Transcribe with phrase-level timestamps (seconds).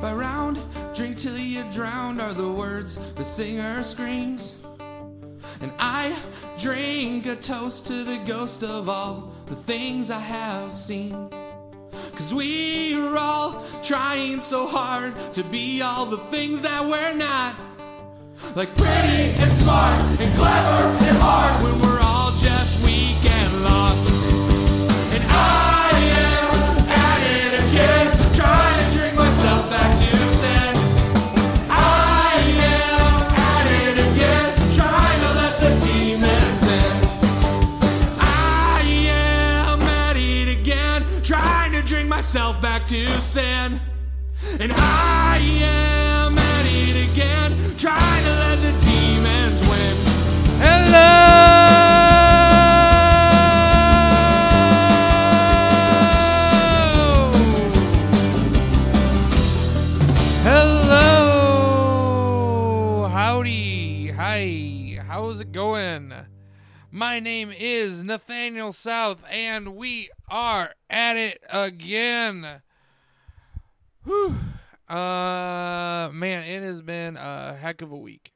[0.00, 0.60] by round.
[0.94, 4.54] Drink till you drowned are the words the singer screams.
[5.60, 6.16] And I
[6.58, 11.30] drink a toast to the ghost of all the things I have seen.
[12.14, 17.54] Cause we are all trying so hard to be all the things that we're not.
[18.54, 22.07] Like pretty and smart and clever and hard when we're all
[42.28, 43.80] myself back to sin.
[44.60, 49.96] And I am at it again, trying to let the demons win.
[50.60, 51.47] Hello,
[66.98, 72.60] My name is Nathaniel South, and we are at it again.
[74.02, 74.34] Whew.
[74.88, 78.32] Uh, man, it has been a heck of a week.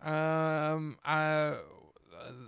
[0.00, 1.56] Um, I,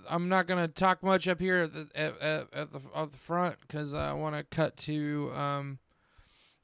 [0.09, 3.19] I'm not gonna talk much up here at the at, at, at the at the
[3.19, 5.81] front because I want to cut to um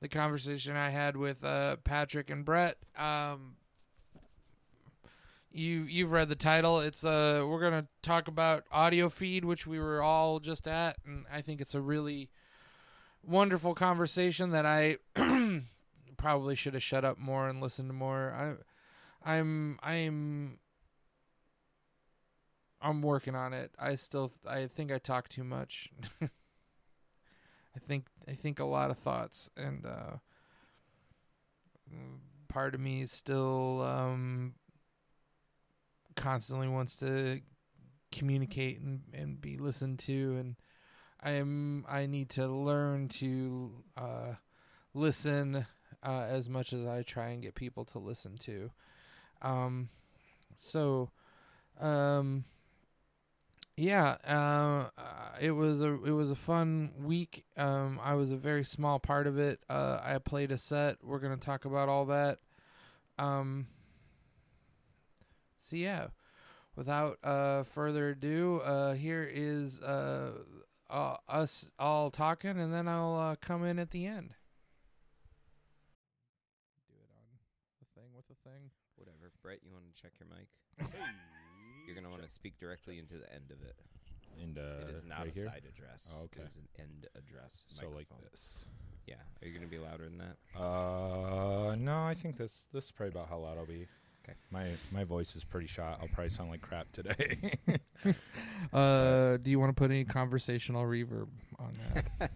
[0.01, 2.77] the conversation I had with uh, Patrick and Brett.
[2.97, 3.56] Um,
[5.57, 6.81] you you've read the title.
[6.81, 11.41] It's uh we're gonna talk about Audiofeed, which we were all just at, and I
[11.41, 12.31] think it's a really
[13.23, 14.99] wonderful conversation that I
[16.17, 18.59] probably should have shut up more and listened to more.
[19.25, 20.59] I I'm I'm
[22.81, 23.73] I'm working on it.
[23.79, 25.91] I still I think I talk too much.
[26.23, 30.17] I think I think a lot of thoughts and uh
[32.49, 34.55] part of me is still um
[36.17, 37.41] constantly wants to
[38.13, 40.57] communicate and, and be listened to and
[41.23, 44.35] I'm I need to learn to uh
[44.95, 45.67] listen
[46.03, 48.71] uh as much as I try and get people to listen to.
[49.43, 49.91] Um
[50.57, 51.11] so
[51.81, 52.45] um
[53.77, 54.89] yeah, uh,
[55.41, 57.45] it was a it was a fun week.
[57.59, 59.61] Um, I was a very small part of it.
[59.69, 60.97] Uh, I played a set.
[61.03, 62.39] We're gonna talk about all that.
[63.19, 63.67] Um,
[65.67, 66.07] so yeah,
[66.77, 70.31] without uh, further ado, uh, here is uh,
[70.89, 74.35] uh, us all talking, and then I'll uh, come in at the end.
[76.87, 77.27] Do it on
[77.81, 78.71] the thing with the thing.
[78.95, 79.33] Whatever.
[79.43, 80.47] Brett, you want to check your mic?
[81.85, 83.77] You're going to want to speak directly into the end of it.
[84.41, 85.45] And uh, it is not right a here?
[85.47, 86.13] side address.
[86.15, 86.43] Oh, okay.
[86.43, 87.65] It is an end address.
[87.71, 88.67] So like this.
[89.07, 89.15] Yeah.
[89.43, 90.61] Are you going to be louder than that?
[90.61, 93.89] Uh, no, I think this this is probably about how loud I'll be.
[94.29, 94.37] Okay.
[94.51, 95.99] My my voice is pretty shot.
[96.01, 97.53] I'll probably sound like crap today.
[98.73, 101.29] Uh, do you want to put any conversational reverb
[101.59, 102.31] on that?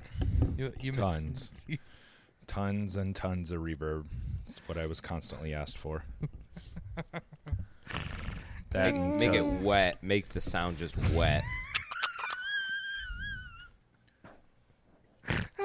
[0.56, 1.50] you, you Tons.
[2.46, 4.04] tons and tons of reverb.
[4.44, 6.04] It's what I was constantly asked for.
[8.70, 10.02] that Make, make it wet.
[10.02, 11.42] Make the sound just wet.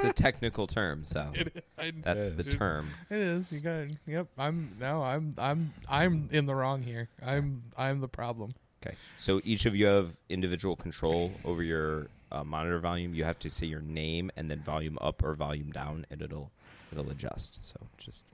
[0.03, 1.31] It's a technical term, so
[1.78, 2.56] I- that's It the is.
[2.56, 2.89] term.
[3.09, 3.51] It is.
[3.51, 3.91] You got it.
[4.07, 4.28] Yep.
[4.38, 5.03] I'm no.
[5.03, 7.09] I'm I'm I'm in the wrong here.
[7.25, 8.53] I'm I'm the problem.
[8.85, 8.95] Okay.
[9.17, 13.13] So each of you have individual control over your uh, monitor volume.
[13.13, 16.51] You have to say your name and then volume up or volume down, and it'll
[16.91, 17.63] it'll adjust.
[17.66, 18.25] So just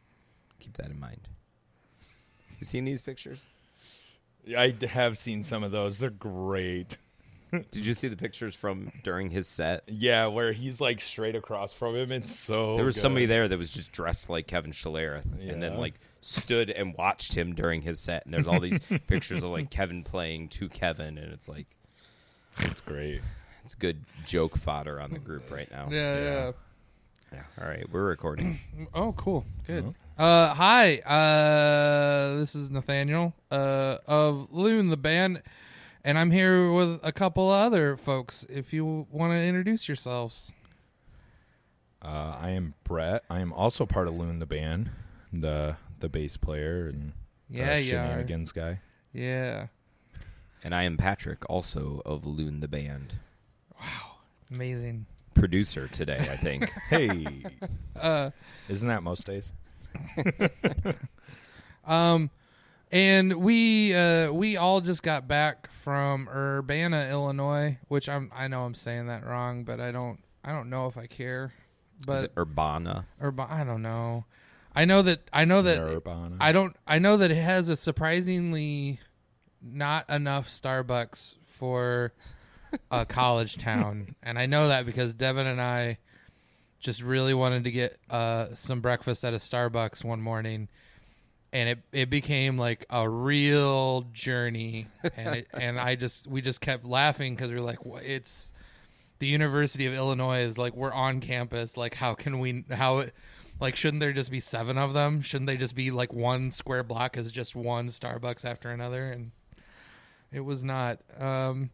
[0.59, 1.27] keep that in mind.
[2.59, 3.41] You seen these pictures?
[4.57, 5.99] I have seen some of those.
[5.99, 6.97] They're great.
[7.51, 9.83] Did you see the pictures from during his set?
[9.87, 12.11] Yeah, where he's like straight across from him.
[12.11, 12.75] It's so.
[12.75, 13.01] there was good.
[13.01, 17.35] somebody there that was just dressed like Kevin Schlereth, and then like stood and watched
[17.35, 18.25] him during his set.
[18.25, 21.67] And there's all these pictures of like Kevin playing to Kevin, and it's like
[22.59, 23.21] It's great.
[23.63, 25.87] it's good joke fodder on the group right now.
[25.89, 26.19] Yeah.
[26.19, 26.51] Yeah.
[27.33, 27.43] Yeah.
[27.61, 28.59] All right, we're recording.
[28.93, 29.45] Oh, cool.
[29.67, 29.83] Good.
[29.83, 29.95] Mhm.
[30.17, 30.97] Uh, hi.
[30.99, 33.33] Uh, this is Nathaniel.
[33.51, 35.41] Uh, of Lune the band,
[36.07, 38.45] and I'm here with a couple other folks.
[38.49, 40.53] If you want to introduce yourselves.
[42.01, 43.23] Uh, I am Brett.
[43.29, 44.89] I am also part of Lune the band,
[45.33, 47.11] the the bass player and
[47.49, 48.79] Yeah, the shenanigans guy.
[49.11, 49.67] Yeah.
[50.63, 53.15] And I am Patrick, also of Lune the Band.
[53.77, 54.15] Wow,
[54.49, 55.07] amazing.
[55.33, 56.71] Producer today, I think.
[56.89, 57.43] Hey,
[57.99, 58.31] Uh,
[58.69, 59.51] isn't that most days?
[61.85, 62.31] Um,
[62.91, 68.63] and we uh we all just got back from Urbana, Illinois, which I'm I know
[68.63, 71.53] I'm saying that wrong, but I don't I don't know if I care
[71.99, 73.05] Is but it Urbana?
[73.19, 74.25] or I don't know.
[74.75, 76.37] I know that I know that Urbana.
[76.39, 76.75] I don't.
[76.85, 78.99] I know that it has a surprisingly
[79.61, 82.13] not enough Starbucks for
[82.91, 85.97] a college town, and I know that because Devin and I
[86.79, 90.67] just really wanted to get uh, some breakfast at a Starbucks one morning,
[91.53, 96.61] and it it became like a real journey, and it, and I just we just
[96.61, 98.51] kept laughing because we are like, "Wha- it's
[99.19, 103.05] the University of Illinois is like we're on campus, like how can we how
[103.59, 105.21] like shouldn't there just be seven of them?
[105.21, 109.11] Shouldn't they just be like one square block is just one starbucks after another?
[109.11, 109.31] And
[110.31, 111.69] it was not um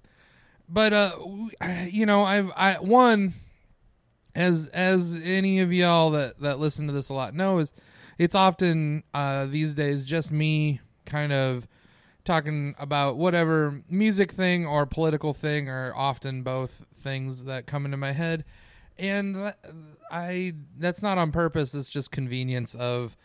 [0.69, 1.11] but uh
[1.89, 3.33] you know i've i one
[4.35, 7.73] as as any of y'all that that listen to this a lot know is
[8.17, 11.67] it's often uh these days just me kind of
[12.25, 17.97] talking about whatever music thing or political thing or often both things that come into
[17.97, 18.45] my head
[18.97, 19.53] and
[20.11, 21.73] I that's not on purpose.
[21.73, 23.17] It's just convenience of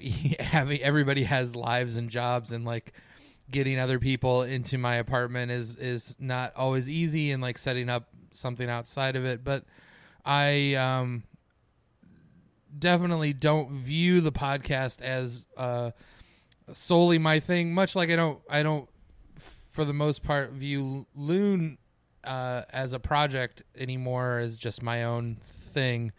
[0.40, 2.92] having everybody has lives and jobs and like
[3.50, 8.08] getting other people into my apartment is is not always easy and like setting up
[8.30, 9.42] something outside of it.
[9.42, 9.64] But
[10.24, 11.24] I um
[12.76, 15.90] definitely don't view the podcast as uh
[16.72, 17.72] solely my thing.
[17.72, 18.88] Much like I don't I don't
[19.36, 21.78] for the most part view Lune
[22.24, 25.36] uh, as a project anymore as just my own
[25.72, 26.12] thing.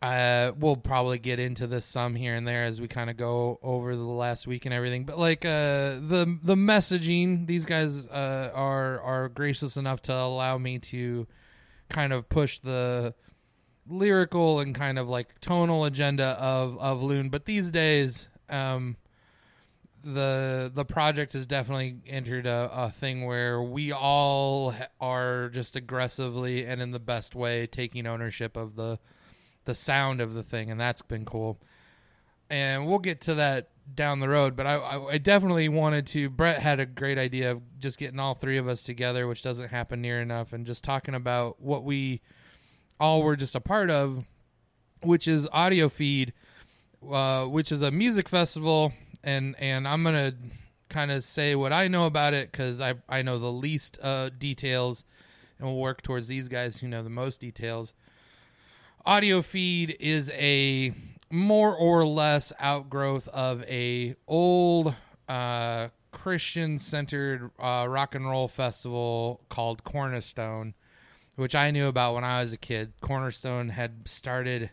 [0.00, 3.60] Uh, we'll probably get into this some here and there as we kind of go
[3.62, 5.04] over the last week and everything.
[5.04, 10.58] But like uh, the the messaging, these guys uh, are are gracious enough to allow
[10.58, 11.28] me to
[11.88, 13.14] kind of push the
[13.88, 17.28] lyrical and kind of like tonal agenda of of Lune.
[17.28, 18.96] But these days, um,
[20.04, 26.66] the the project has definitely entered a, a thing where we all are just aggressively
[26.66, 28.98] and in the best way taking ownership of the
[29.64, 31.60] the sound of the thing and that's been cool
[32.50, 36.28] and we'll get to that down the road but I, I, I definitely wanted to
[36.28, 39.68] brett had a great idea of just getting all three of us together which doesn't
[39.68, 42.20] happen near enough and just talking about what we
[43.02, 44.24] all were just a part of
[45.02, 46.32] which is Audiofeed
[47.10, 48.92] uh, which is a music festival,
[49.24, 50.34] and and I'm gonna
[50.88, 54.30] kind of say what I know about it because I I know the least uh,
[54.38, 55.04] details,
[55.58, 57.94] and we'll work towards these guys who know the most details.
[59.06, 60.94] Audiofeed is a
[61.30, 64.94] more or less outgrowth of a old
[65.28, 70.74] uh, Christian centered uh, rock and roll festival called Cornerstone,
[71.36, 72.92] which I knew about when I was a kid.
[73.00, 74.70] Cornerstone had started.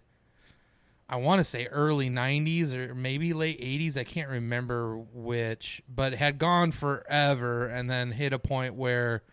[1.08, 3.98] I want to say early 90s or maybe late 80s.
[3.98, 9.24] I can't remember which, but had gone forever and then hit a point where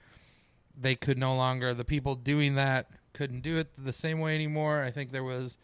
[0.79, 4.83] they could no longer, the people doing that couldn't do it the same way anymore.
[4.83, 5.59] I think there was,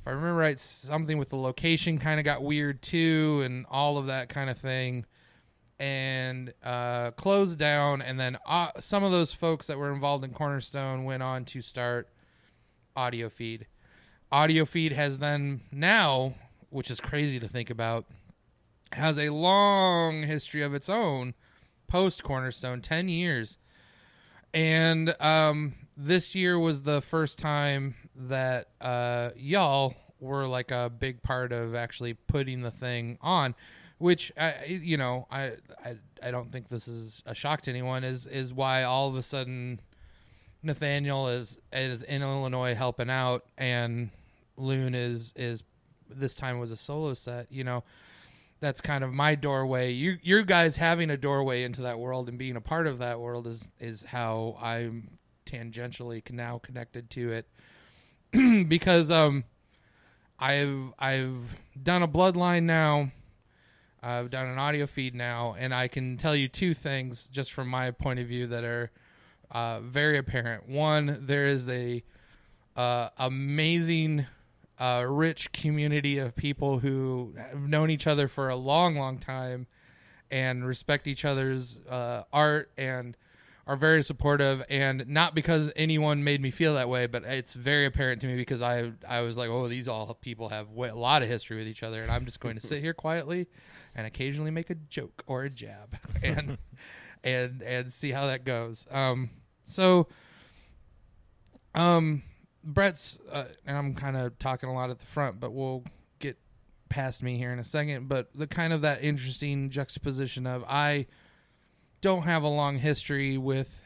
[0.00, 3.96] if I remember right, something with the location kind of got weird too and all
[3.96, 5.06] of that kind of thing.
[5.80, 8.02] And uh, closed down.
[8.02, 11.62] And then uh, some of those folks that were involved in Cornerstone went on to
[11.62, 12.08] start
[12.96, 13.62] Audiofeed.
[14.30, 16.34] Audio feed has then now
[16.70, 18.06] which is crazy to think about
[18.92, 21.34] has a long history of its own
[21.86, 23.58] post cornerstone 10 years.
[24.52, 31.22] And um this year was the first time that uh y'all were like a big
[31.22, 33.54] part of actually putting the thing on
[33.98, 35.52] which I, you know I,
[35.84, 39.16] I i don't think this is a shock to anyone is is why all of
[39.16, 39.80] a sudden
[40.62, 44.10] Nathaniel is is in Illinois helping out, and
[44.56, 45.62] Lune is is
[46.08, 47.50] this time was a solo set.
[47.50, 47.84] You know,
[48.60, 49.92] that's kind of my doorway.
[49.92, 53.20] You you guys having a doorway into that world and being a part of that
[53.20, 57.48] world is is how I'm tangentially now connected to it
[58.68, 59.44] because um
[60.38, 63.12] I've I've done a bloodline now.
[64.02, 67.90] I've done an Audiofeed now, and I can tell you two things just from my
[67.90, 68.90] point of view that are
[69.50, 70.68] uh, very apparent.
[70.68, 72.02] One, there is a
[72.76, 74.26] uh, amazing,
[74.78, 79.66] uh, rich community of people who have known each other for a long, long time,
[80.30, 83.16] and respect each other's uh, art and
[83.68, 84.64] are very supportive.
[84.70, 88.34] And not because anyone made me feel that way, but it's very apparent to me
[88.34, 91.58] because I I was like, oh, these all people have wa- a lot of history
[91.58, 93.46] with each other, and I'm just going to sit here quietly
[93.94, 96.56] and occasionally make a joke or a jab and
[97.22, 98.86] and and see how that goes.
[98.90, 99.28] Um,
[99.66, 100.08] so,
[101.74, 102.22] um,
[102.64, 105.84] Brett's uh, and I'm kind of talking a lot at the front, but we'll
[106.20, 106.38] get
[106.88, 108.08] past me here in a second.
[108.08, 111.06] But the kind of that interesting juxtaposition of I
[112.00, 113.80] don't have a long history with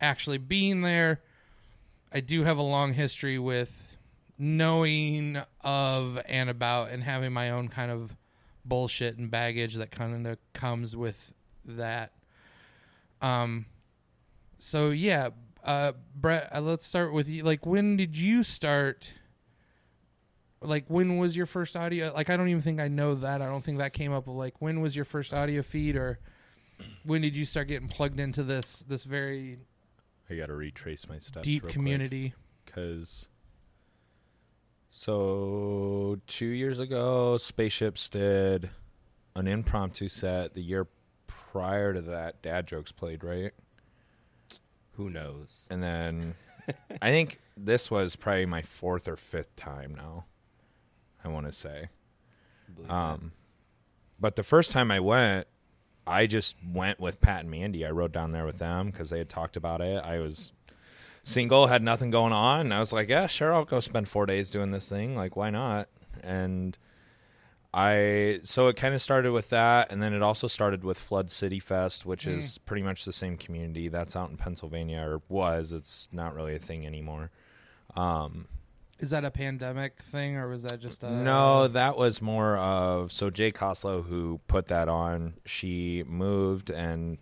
[0.00, 1.22] actually being there,
[2.12, 3.96] I do have a long history with
[4.38, 8.16] knowing of and about and having my own kind of
[8.64, 11.32] bullshit and baggage that kind of comes with
[11.64, 12.12] that.
[13.20, 13.66] Um,
[14.58, 15.30] so yeah,
[15.64, 17.42] uh, Brett, uh, let's start with you.
[17.42, 19.12] Like, when did you start?
[20.62, 22.12] Like, when was your first audio?
[22.14, 23.42] Like, I don't even think I know that.
[23.42, 24.26] I don't think that came up.
[24.26, 26.18] Like, when was your first Audiofeed, or
[27.04, 29.58] when did you start getting plugged into this this very
[30.28, 31.44] I got to retrace my steps.
[31.44, 32.34] deep community?
[32.64, 33.28] because.
[34.90, 38.70] So two years ago, Spaceships did
[39.34, 40.54] an impromptu set.
[40.54, 40.88] The year
[41.26, 43.52] prior to that, Dad Jokes played, right?
[44.92, 45.66] Who knows?
[45.70, 46.34] And then
[47.02, 50.24] I think this was probably my fourth or fifth time now.
[51.22, 51.88] I want to say.
[52.88, 53.32] Um,
[54.18, 55.46] but the first time I went,
[56.06, 57.84] I just went with Pat and Mandy.
[57.84, 60.02] I rode down there with them because they had talked about it.
[60.04, 60.52] I was
[61.24, 64.26] single, had nothing going on, and I was like, "Yeah, sure, I'll go spend four
[64.26, 65.16] days doing this thing.
[65.16, 65.88] Like, why not?"
[66.22, 66.78] And
[67.74, 71.30] I so it kind of started with that, and then it also started with Flood
[71.30, 73.88] City Fest, which is pretty much the same community.
[73.88, 75.72] That's out in Pennsylvania, or was.
[75.72, 77.30] It's not really a thing anymore.
[77.94, 78.46] Um,
[78.98, 83.12] Is that a pandemic thing, or was that just a no, that was more of
[83.12, 85.34] so Jay Coslow who put that on.
[85.44, 87.18] She moved, and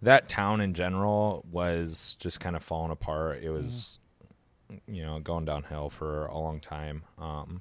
[0.00, 3.42] that town in general was just kind of falling apart.
[3.42, 3.98] It was,
[4.86, 7.02] you know, going downhill for a long time.
[7.18, 7.60] Um,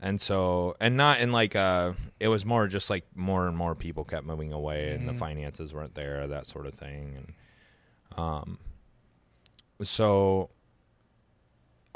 [0.00, 3.76] and so, and not in like uh it was more just like more and more
[3.76, 5.18] people kept moving away, and the Mhm.
[5.18, 8.58] finances weren't there, that sort of thing, and um,
[9.82, 10.50] so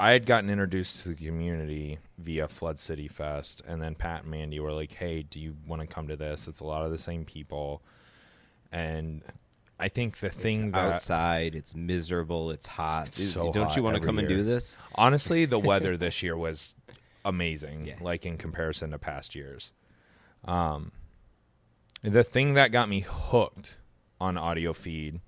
[0.03, 4.31] I had gotten introduced to the community via Flood City Fest, and then Pat and
[4.31, 6.45] Mandy were like, "Hey, do you want to come to this?
[6.45, 7.81] It's a lot of the same people."
[8.69, 9.21] And
[9.79, 13.07] I think the thing it's that outside, it's miserable, it's hot.
[13.07, 14.75] It's so Don't hot you want to come and do this?
[14.95, 16.75] honestly, the weather this year was
[17.23, 17.95] amazing, Yeah.
[18.01, 19.71] like in comparison to past years.
[20.43, 20.91] Um,
[22.01, 23.77] the thing that got me hooked
[24.19, 25.21] on Audiofeed.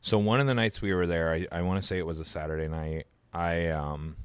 [0.00, 2.20] So one of the nights we were there, I, I want to say it was
[2.20, 3.08] a Saturday night.
[3.34, 4.16] I um,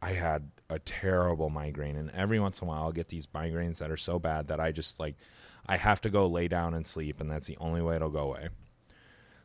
[0.00, 3.78] I had a terrible migraine, and every once in a while I'll get these migraines
[3.78, 5.16] that are so bad that I just like
[5.66, 8.20] I have to go lay down and sleep, and that's the only way it'll go
[8.20, 8.48] away.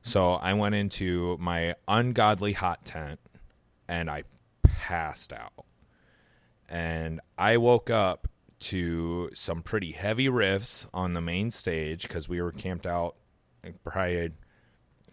[0.02, 3.20] So I went into my ungodly hot tent,
[3.88, 4.24] and I
[4.64, 5.66] passed out.
[6.70, 8.28] And I woke up
[8.60, 13.16] to some pretty heavy riffs on the main stage because we were camped out
[13.84, 14.32] probably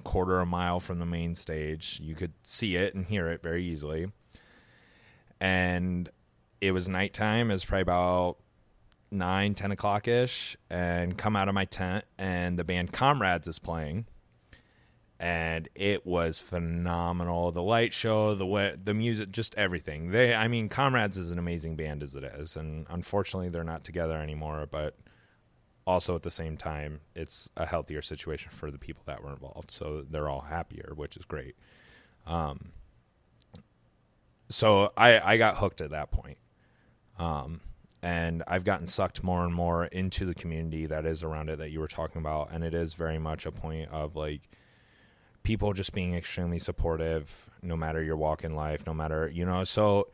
[0.05, 2.01] quarter a mile from the main stage.
[2.03, 4.11] You could see it and hear it very easily.
[5.41, 6.09] And
[6.61, 7.51] it was nighttime.
[7.51, 8.39] It was probably about
[9.11, 13.59] nine, ten o'clock ish, and come out of my tent, and the band Comrades is
[13.59, 14.07] playing
[15.21, 17.51] and it was phenomenal.
[17.51, 20.11] The light show, the way, the music, just everything.
[20.11, 23.83] They, I mean, Comrades is an amazing band as it is, and unfortunately they're not
[23.83, 24.67] together anymore.
[24.71, 24.97] But
[25.89, 29.71] also at the same time, it's a healthier situation for the people that were involved,
[29.71, 31.57] so they're all happier, which is great.
[32.27, 32.73] Um,
[34.51, 36.37] so I I got hooked at that point.
[37.19, 37.63] Um,
[38.03, 41.71] and I've gotten sucked more and more into the community that is around it that
[41.71, 44.43] you were talking about, and it is very much a point of like
[45.43, 49.65] people just being extremely supportive no matter your walk in life no matter you know
[49.65, 50.09] so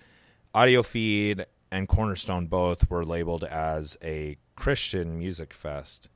[0.54, 6.10] Audiofeed and cornerstone both were labeled as a christian music fest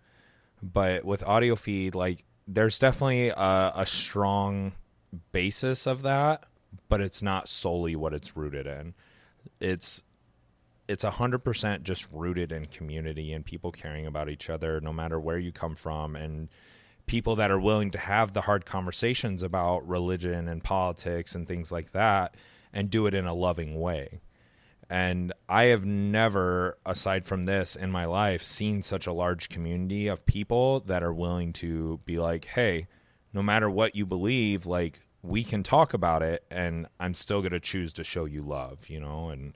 [0.62, 4.72] but with Audiofeed like there's definitely a, a strong
[5.32, 6.44] basis of that
[6.88, 8.94] but it's not solely what it's rooted in
[9.60, 10.02] it's
[10.88, 14.92] it's a hundred percent just rooted in community and people caring about each other no
[14.92, 16.48] matter where you come from and
[17.08, 21.72] people that are willing to have the hard conversations about religion and politics and things
[21.72, 22.36] like that
[22.72, 24.20] and do it in a loving way.
[24.90, 30.08] And I have never, aside from this in my life, seen such a large community
[30.08, 32.86] of people that are willing to be like, hey,
[33.34, 37.52] no matter what you believe, like we can talk about it and I'm still going
[37.52, 39.28] to choose to show you love, you know?
[39.28, 39.54] And,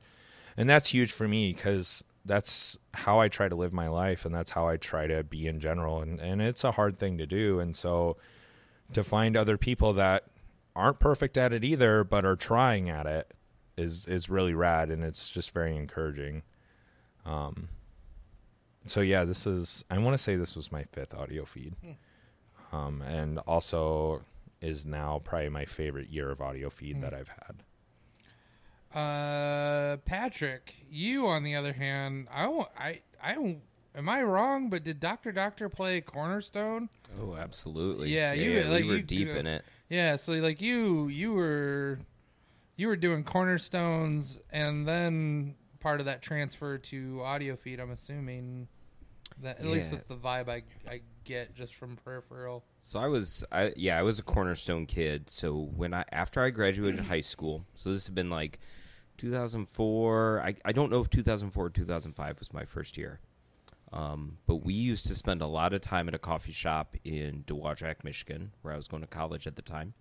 [0.56, 4.34] and that's huge for me because that's how I try to live my life and
[4.34, 7.26] that's how I try to be in general and and it's a hard thing to
[7.26, 8.16] do and so
[8.92, 10.24] to find other people that
[10.76, 13.32] aren't perfect at it either but are trying at it
[13.76, 16.42] is is really rad and it's just very encouraging
[17.24, 17.68] um
[18.86, 21.74] so yeah this is I want to say this was my fifth Audiofeed
[22.72, 24.22] um and also
[24.60, 27.62] is now probably my favorite year of Audiofeed that I've had
[28.94, 33.62] Uh, Patrick, you on the other hand, I won't, I I don't.
[33.94, 34.68] Am I wrong?
[34.70, 36.88] But did Doctor Doctor play Cornerstone?
[37.20, 38.14] Oh, absolutely.
[38.14, 39.64] Yeah, you- like, we were you- deep you- in it.
[39.88, 42.00] Yeah, so like you you were
[42.82, 47.80] you were doing cornerstones and then part of that transfer to Audiofeed.
[47.80, 48.66] I'm assuming
[49.40, 52.64] that at least that's the vibe I I get just from peripheral.
[52.80, 55.30] So I was, I yeah, I was a Cornerstone kid.
[55.30, 58.58] So when I after I graduated high school, so this had been like
[59.18, 60.42] 2004.
[60.44, 63.20] I I don't know if 2004 or 2005 was my first year.
[63.92, 67.44] Um, but we used to spend a lot of time at a coffee shop in
[67.46, 69.94] Dowagiac, Michigan, where I was going to college at the time.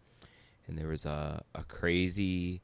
[0.66, 2.62] And there was a, a crazy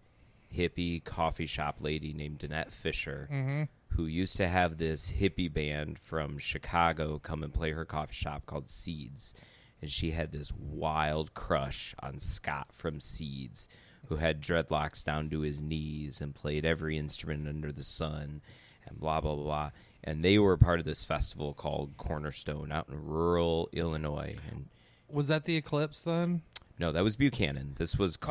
[0.56, 3.64] hippie coffee shop lady named Danette Fisher Mm-hmm.
[3.96, 8.46] who used to have this hippie band from Chicago come and play her coffee shop
[8.46, 9.34] called Seeds.
[9.82, 13.70] And she had this wild crush on Scott from Seeds,
[14.08, 18.42] who had dreadlocks down to his knees and played every instrument under the sun
[18.88, 19.70] and blah, blah, blah.
[20.04, 24.36] And they were part of this festival called Cornerstone out in rural Illinois.
[24.50, 24.68] And
[25.10, 26.42] Was that the eclipse then?
[26.80, 27.74] no, that was Buchanan.
[27.78, 28.30] This was Okay.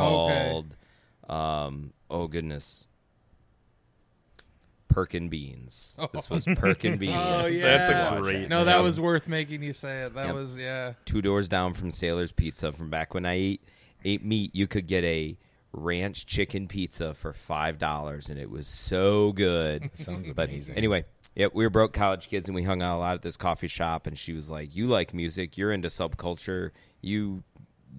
[1.29, 2.87] Called, um, oh goodness,
[4.89, 5.99] Perkin Beans.
[6.13, 7.15] This was Perkin Beans.
[7.19, 7.63] Oh, yeah.
[7.79, 8.85] That's a great No, that name.
[8.85, 10.15] was worth making you say it.
[10.15, 10.35] That Yep.
[10.35, 10.95] was yeah.
[11.05, 12.73] two doors down from Sailor's Pizza.
[12.73, 13.63] From back when I ate
[14.05, 15.37] ate meat, you could get a
[15.73, 19.91] ranch chicken pizza for five dollars, and it was so good.
[19.95, 20.77] Sounds But amazing.
[20.77, 21.05] anyway,
[21.35, 23.69] yeah, we were broke college kids, and we hung out a lot at this coffee
[23.69, 24.07] shop.
[24.07, 25.59] And she was like, "You like music?
[25.59, 26.71] You're into subculture.
[27.03, 27.43] You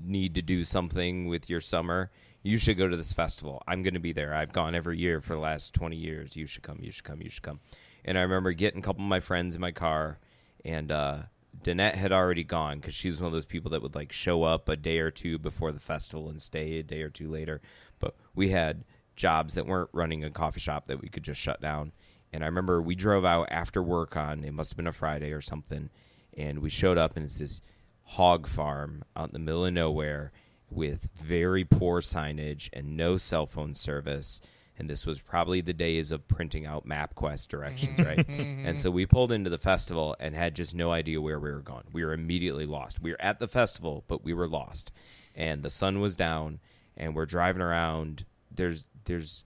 [0.03, 2.10] need to do something with your summer.
[2.48, 3.62] You should go to this festival.
[3.68, 4.34] I'm going to be there.
[4.34, 6.38] I've gone every year for the last 20 years.
[6.38, 6.80] You should come.
[6.82, 7.22] You should come.
[7.22, 7.60] You should come."
[8.06, 10.18] And I remember getting a couple of my friends in my car,
[10.63, 11.24] and uh,
[11.62, 14.44] Danette had already gone because she was one of those people that would like show
[14.44, 17.60] up a day or two before the festival and stay a day or two later.
[18.00, 18.86] But we had
[19.18, 21.92] jobs that weren't running a coffee shop that we could just shut down.
[22.32, 25.34] And I remember we drove out after work on it must have been a Friday
[25.34, 25.89] or something,
[26.38, 27.60] and we showed up and it's this
[28.04, 30.32] hog farm out in the middle of nowhere
[30.69, 34.41] with very poor signage and no cell phone service.
[34.79, 38.17] And this was probably the days of printing out MapQuest directions, right?
[38.27, 38.67] Mm-hmm.
[38.67, 41.62] and so we pulled into the festival and had just no idea where we were
[41.62, 41.86] going.
[41.91, 43.01] We were immediately lost.
[43.01, 44.91] We were at the festival, but we were lost.
[45.36, 46.60] And the sun was down,
[46.95, 48.25] and we're driving around.
[48.51, 49.43] There's there's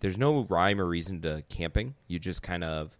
[0.00, 1.94] there's no rhyme or reason to camping.
[2.08, 2.96] You just kind of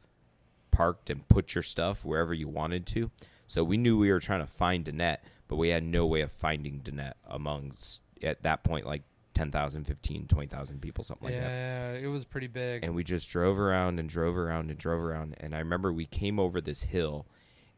[0.71, 3.11] parked and put your stuff wherever you wanted to.
[3.47, 5.19] So we knew we were trying to find Danette,
[5.51, 9.03] but we had no way of finding Danette amongst at that point like
[9.35, 11.43] 10,000, 15, 20,000 people, something like that.
[11.43, 12.85] yeah, it was pretty big.
[12.85, 15.35] And we just drove around and drove around and drove around.
[15.41, 17.27] And I remember we came over this hill,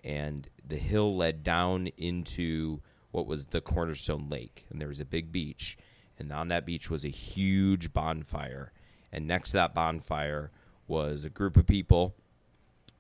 [0.05, 4.67] and the hill led down into what was the Cornerstone Lake.
[4.69, 5.79] And there was a big beach.
[6.19, 8.73] And on that beach was a huge bonfire.
[9.11, 10.51] And next to that bonfire
[10.87, 12.17] was a group of people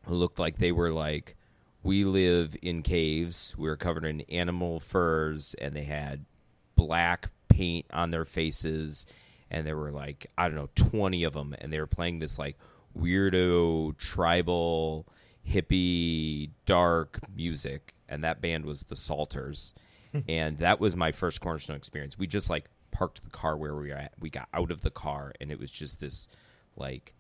[0.07, 1.37] who looked like they were like,
[1.83, 3.55] we live in caves.
[3.59, 6.25] We were covered in animal furs, and they had
[6.77, 9.07] black paint on their faces.
[9.51, 11.55] And there were like, I don't know, 20 of them.
[11.61, 12.57] And they were playing this like
[12.99, 15.07] weirdo, tribal,
[15.49, 17.95] hippie, dark music.
[18.09, 19.75] And that band was the Psalters.
[20.29, 22.19] and that was my first Cornerstone experience.
[22.19, 24.13] We just like parked the car where we were at.
[24.21, 26.29] We got out of the car, and it was just this
[26.77, 27.15] like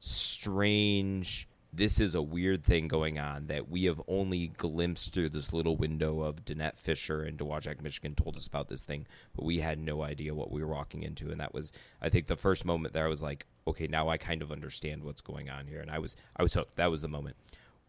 [0.00, 5.52] strange this is a weird thing going on that we have only glimpsed through this
[5.52, 9.60] little window of Danette Fisher and Dowagiac, Michigan told us about this thing, but we
[9.60, 11.30] had no idea what we were walking into.
[11.30, 14.16] And that was, I think, the first moment that I was like, okay, now I
[14.16, 15.80] kind of understand what's going on here.
[15.80, 16.76] And I was, I was hooked.
[16.76, 17.36] That was the moment.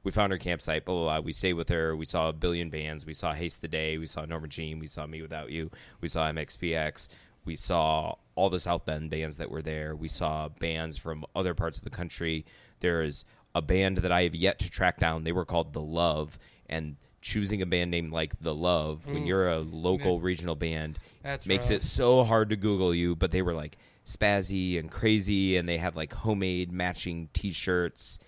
[0.03, 1.19] We found her campsite, blah, blah, blah.
[1.21, 1.95] We stayed with her.
[1.95, 3.05] We saw a billion bands.
[3.05, 3.97] We saw Haste the Day.
[3.97, 4.79] We saw Norma Jean.
[4.79, 5.71] We saw Me Without You.
[6.01, 7.07] We saw MXPX.
[7.45, 9.95] We saw all the South Bend bands that were there.
[9.95, 12.45] We saw bands from other parts of the country.
[12.81, 13.25] There's
[13.57, 15.23] a band that I have yet to track down.
[15.23, 19.49] They were called The Love, and choosing a band name like The Love when you're
[19.49, 21.77] a local regional band That's makes rough.
[21.77, 23.15] it so hard to Google you.
[23.15, 28.19] But they were like spazzy and crazy, and they had like homemade matching T-shirts,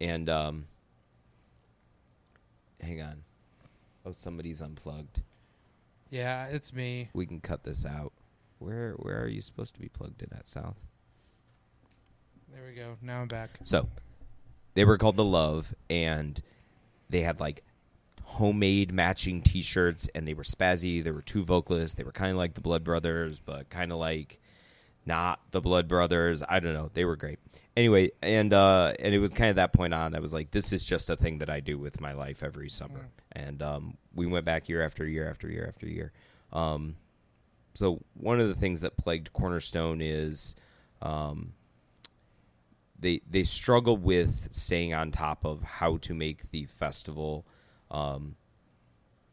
[0.00, 0.66] and um,
[2.80, 3.22] hang on,
[4.06, 5.20] oh somebody's unplugged.
[6.10, 7.10] Yeah, it's me.
[7.12, 8.12] We can cut this out.
[8.58, 10.76] Where where are you supposed to be plugged in at South?
[12.52, 12.96] There we go.
[13.02, 13.50] Now I'm back.
[13.64, 13.88] So
[14.74, 16.40] they were called the Love, and
[17.08, 17.62] they had like
[18.22, 21.02] homemade matching T-shirts, and they were spazzy.
[21.02, 21.96] There were two vocalists.
[21.96, 24.40] They were kind of like the Blood Brothers, but kind of like
[25.06, 26.42] not the Blood Brothers.
[26.48, 26.90] I don't know.
[26.92, 27.38] They were great.
[27.76, 30.14] Anyway, and uh, and it was kind of that point on.
[30.14, 32.68] I was like, this is just a thing that I do with my life every
[32.68, 36.12] summer, and um, we went back year after year after year after year.
[36.52, 36.96] Um,
[37.74, 40.56] so one of the things that plagued Cornerstone is.
[41.02, 41.52] Um,
[42.98, 47.46] they they struggle with staying on top of how to make the festival
[47.90, 48.36] um,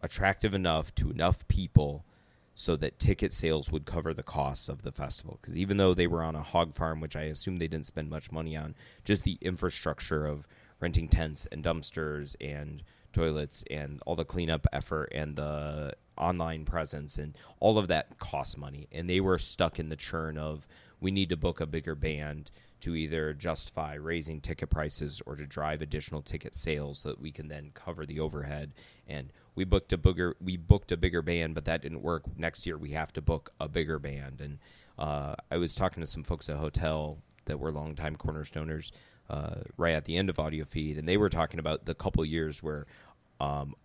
[0.02, 2.06] attractive enough to enough people
[2.54, 5.40] so that ticket sales would cover the costs of the festival.
[5.42, 8.10] Because even though they were on a hog farm, which I assume they didn't spend
[8.10, 10.48] much money on, just the infrastructure of
[10.80, 17.18] renting tents and dumpsters and toilets and all the cleanup effort and the online presence
[17.18, 18.88] and all of that costs money.
[18.92, 20.68] And they were stuck in the churn of
[21.00, 25.46] we need to book a bigger band to either justify raising ticket prices or to
[25.46, 28.72] drive additional ticket sales so that we can then cover the overhead.
[29.08, 32.24] And we booked a bigger we booked a bigger band, but that didn't work.
[32.38, 34.42] Next year we have to book a bigger band.
[34.42, 34.60] And
[34.98, 38.92] uh, I was talking to some folks at hotel that were longtime cornerstoners
[39.30, 42.62] uh, right at the end of Audiofeed, and they were talking about the couple years
[42.62, 42.86] where
[43.40, 43.76] um,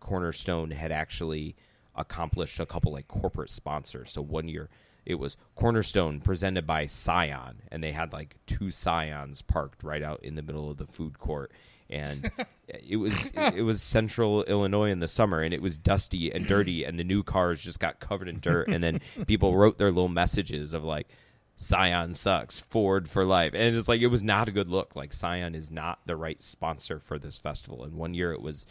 [0.00, 1.54] Cornerstone had actually
[1.94, 4.10] accomplished a couple like corporate sponsors.
[4.10, 4.68] So one year
[5.06, 10.22] it was Cornerstone presented by Scion, and they had like two Scions parked right out
[10.24, 11.52] in the middle of the food court.
[11.90, 12.30] And
[12.68, 16.84] it was it was central Illinois in the summer, and it was dusty and dirty,
[16.84, 18.68] and the new cars just got covered in dirt.
[18.68, 21.08] And then people wrote their little messages of like,
[21.56, 23.52] Scion sucks, Ford for life.
[23.54, 24.96] And it's like it was not a good look.
[24.96, 27.84] Like Scion is not the right sponsor for this festival.
[27.84, 28.66] And one year it was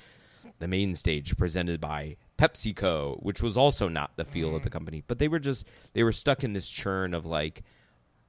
[0.60, 5.04] the main stage presented by PepsiCo, which was also not the feel of the company.
[5.06, 7.64] But they were just they were stuck in this churn of like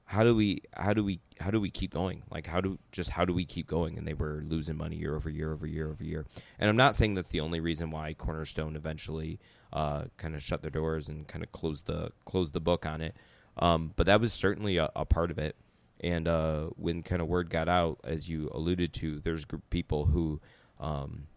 [0.05, 2.23] how do we how do we how do we keep going?
[2.29, 3.97] Like how do just how do we keep going?
[3.97, 6.25] And they were losing money year over year over year over year.
[6.59, 9.39] And I'm not saying that's the only reason why Cornerstone eventually
[9.73, 13.01] uh, kind of shut their doors and kind of closed the closed the book on
[13.01, 13.15] it.
[13.57, 15.55] Um, but that was certainly a, a part of it.
[16.01, 20.05] And uh, when kind of word got out, as you alluded to, there's group people
[20.05, 20.39] who
[20.79, 21.27] um,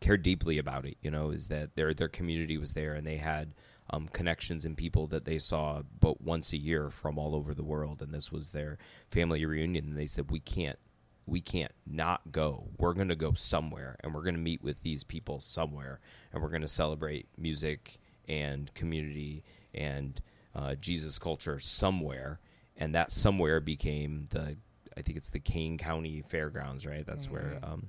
[0.00, 0.96] cared deeply about it.
[1.02, 3.54] You know, is that their their community was there and they had
[3.90, 7.64] um, connections and people that they saw but once a year from all over the
[7.64, 9.86] world, and this was their family reunion.
[9.86, 10.78] And they said, "We can't,
[11.26, 12.68] we can't not go.
[12.78, 16.00] We're going to go somewhere, and we're going to meet with these people somewhere,
[16.32, 17.98] and we're going to celebrate music
[18.28, 19.42] and community
[19.74, 20.22] and
[20.54, 22.40] uh, Jesus culture somewhere."
[22.76, 24.56] And that somewhere became the
[25.00, 27.06] I think it's the Kane County Fairgrounds, right?
[27.06, 27.86] That's where, um,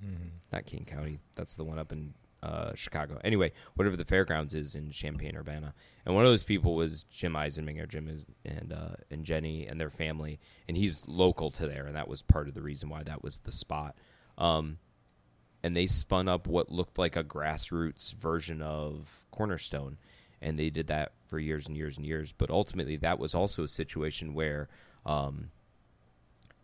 [0.54, 1.20] not Kane County.
[1.36, 3.20] That's the one up in uh, Chicago.
[3.22, 5.74] Anyway, whatever the fairgrounds is in Champaign Urbana,
[6.06, 9.80] and one of those people was Jim Eisenminger, Jim is, and uh, and Jenny and
[9.80, 13.04] their family, and he's local to there, and that was part of the reason why
[13.04, 13.98] that was the spot.
[14.38, 14.78] Um,
[15.62, 19.98] and they spun up what looked like a grassroots version of Cornerstone,
[20.42, 22.34] and they did that for years and years and years.
[22.36, 24.70] But ultimately, that was also a situation where.
[25.06, 25.50] Um,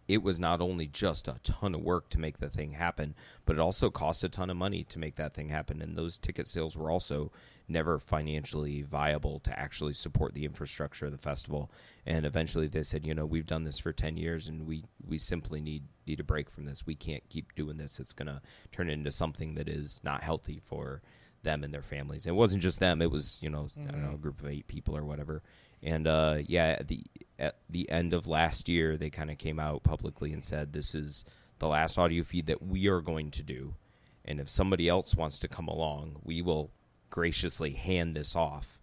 [0.08, 3.14] it was not only just a ton of work to make the thing happen,
[3.46, 5.82] but it also cost a ton of money to make that thing happen.
[5.82, 7.32] And those ticket sales were also
[7.68, 11.70] never financially viable to actually support the infrastructure of the festival.
[12.06, 15.18] And eventually they said, you know, we've done this for 10 years and we, we
[15.18, 16.86] simply need, need a break from this.
[16.86, 18.00] We can't keep doing this.
[18.00, 18.42] It's going to
[18.72, 21.02] turn into something that is not healthy for
[21.44, 22.26] them and their families.
[22.26, 23.02] It wasn't just them.
[23.02, 25.44] It was, you know, I don't know, a group of eight people or whatever.
[25.84, 27.04] And uh, yeah, the
[27.40, 30.96] at the end of last year, they kind of came out publicly and said, "This
[30.96, 31.24] is
[31.60, 33.76] the last Audiofeed that we are going to do,
[34.26, 36.72] and if somebody else wants to come along, we will
[37.10, 38.80] graciously hand this off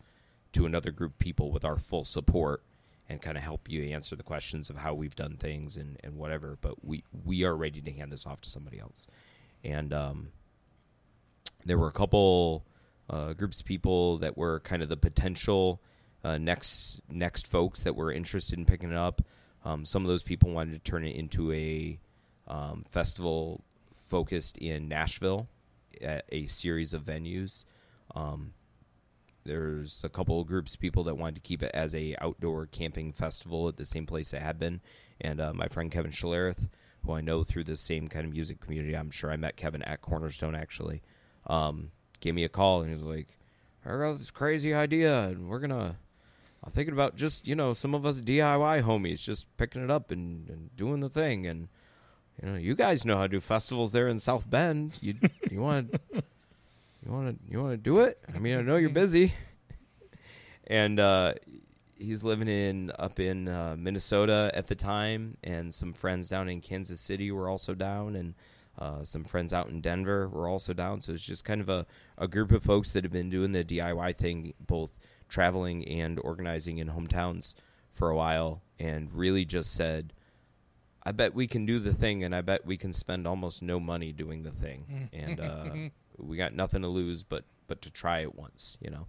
[0.52, 2.62] to another group of people with our full support."
[3.06, 6.16] And kind of help you answer the questions of how we've done things and, and
[6.16, 9.08] whatever, but we we are ready to hand this off to somebody else,
[9.62, 10.28] and um,
[11.66, 12.64] there were a couple
[13.10, 15.82] uh, groups of people that were kind of the potential
[16.24, 19.22] uh, next next folks that were interested in picking it up.
[19.64, 21.98] Um, some of those people wanted to turn it into a
[22.48, 23.62] um, festival
[24.08, 25.48] focused in Nashville
[26.00, 27.64] at a series of venues.
[28.14, 28.52] Um,
[29.44, 32.66] there's a couple of groups of people that wanted to keep it as a outdoor
[32.66, 34.80] camping festival at the same place it had been.
[35.20, 36.68] And uh, my friend Kevin Schlereth,
[37.04, 39.82] who I know through the same kind of music community, I'm sure I met Kevin
[39.82, 41.02] at Cornerstone actually,
[41.46, 43.38] um, gave me a call and he was like,
[43.84, 45.96] "I got this crazy idea, and we're gonna."
[46.64, 50.10] I'm thinking about just you know some of us DIY homies just picking it up
[50.10, 51.68] and, and doing the thing, and
[52.42, 54.98] you know you guys know how to do festivals there in South Bend.
[55.00, 55.14] You
[55.50, 58.18] you want you want to you want to do it?
[58.34, 59.34] I mean I know you're busy,
[60.66, 61.34] and uh,
[61.98, 66.62] he's living in up in uh, Minnesota at the time, and some friends down in
[66.62, 68.34] Kansas City were also down, and
[68.78, 71.02] uh, some friends out in Denver were also down.
[71.02, 73.64] So it's just kind of a, a group of folks that have been doing the
[73.64, 74.98] DIY thing, both
[75.34, 77.54] traveling and organizing in hometowns
[77.90, 80.12] for a while, and really just said,
[81.02, 83.80] I bet we can do the thing, and I bet we can spend almost no
[83.80, 85.70] money doing the thing, and uh,
[86.18, 89.06] we got nothing to lose but but to try it once, you know.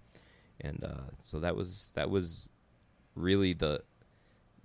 [0.60, 2.50] And uh, so that was that was
[3.14, 3.84] really the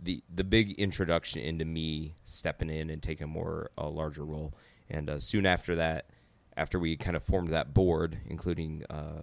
[0.03, 4.55] the the big introduction into me stepping in and taking more a larger role.
[4.89, 6.07] And uh, soon after that,
[6.57, 9.23] after we kind of formed that board, including uh,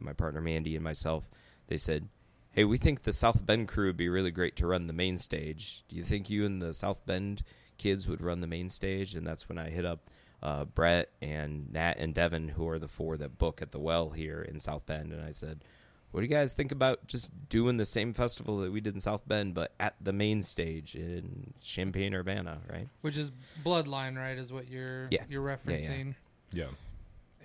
[0.00, 1.30] my partner Mandy and myself,
[1.68, 2.08] they said,
[2.52, 5.16] "Hey, we think the South Bend crew would be really great to run the main
[5.18, 5.84] stage.
[5.88, 7.42] Do you think you and the South Bend
[7.78, 10.08] kids would run the main stage?" And that's when I hit up
[10.42, 14.10] uh, Brett and Nat and Devin, who are the four that book at the Well
[14.10, 15.64] here in South Bend, and I said.
[16.12, 19.00] What do you guys think about just doing the same festival that we did in
[19.00, 22.88] South Bend, but at the main stage in Champaign Urbana, right?
[23.02, 24.38] Which is Bloodline, right?
[24.38, 25.24] Is what you're Yeah.
[25.28, 25.78] you're Yeah, yeah.
[25.78, 26.14] referencing.
[26.52, 26.68] Yeah.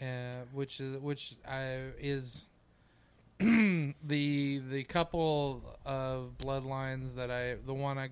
[0.01, 2.45] uh, which is which I, is
[4.03, 8.09] the the couple of bloodlines that I the one I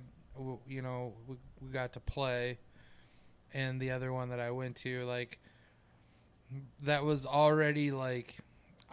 [0.68, 2.58] you know we, we got to play
[3.54, 5.39] and the other one that I went to like
[6.82, 8.38] that was already like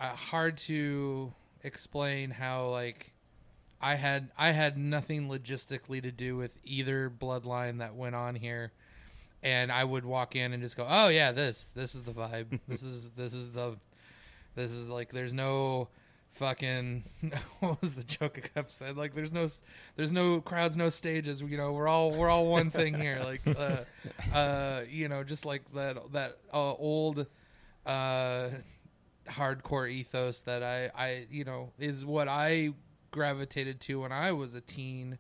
[0.01, 3.12] uh, hard to explain how like
[3.81, 8.72] I had I had nothing logistically to do with either bloodline that went on here
[9.42, 12.59] and I would walk in and just go, "Oh yeah, this this is the vibe.
[12.68, 13.77] this is this is the
[14.55, 15.88] this is like there's no
[16.37, 17.05] fucking
[17.61, 18.96] what was the joke I saying?
[18.96, 19.49] Like there's no
[19.96, 21.40] there's no crowds, no stages.
[21.40, 23.20] You know, we're all we're all one thing here.
[23.25, 27.27] Like uh, uh, you know, just like that that uh, old
[27.85, 28.49] uh
[29.29, 32.70] hardcore ethos that I I you know is what I
[33.11, 35.18] gravitated to when I was a teen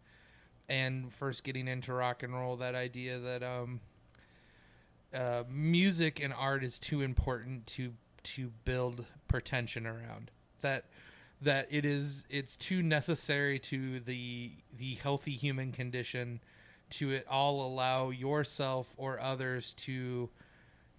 [0.68, 2.56] and first getting into rock and roll.
[2.56, 3.80] That idea that um
[5.14, 10.84] uh, music and art is too important to to build pretension around that
[11.42, 16.40] that it is it's too necessary to the the healthy human condition
[16.88, 20.30] to it all allow yourself or others to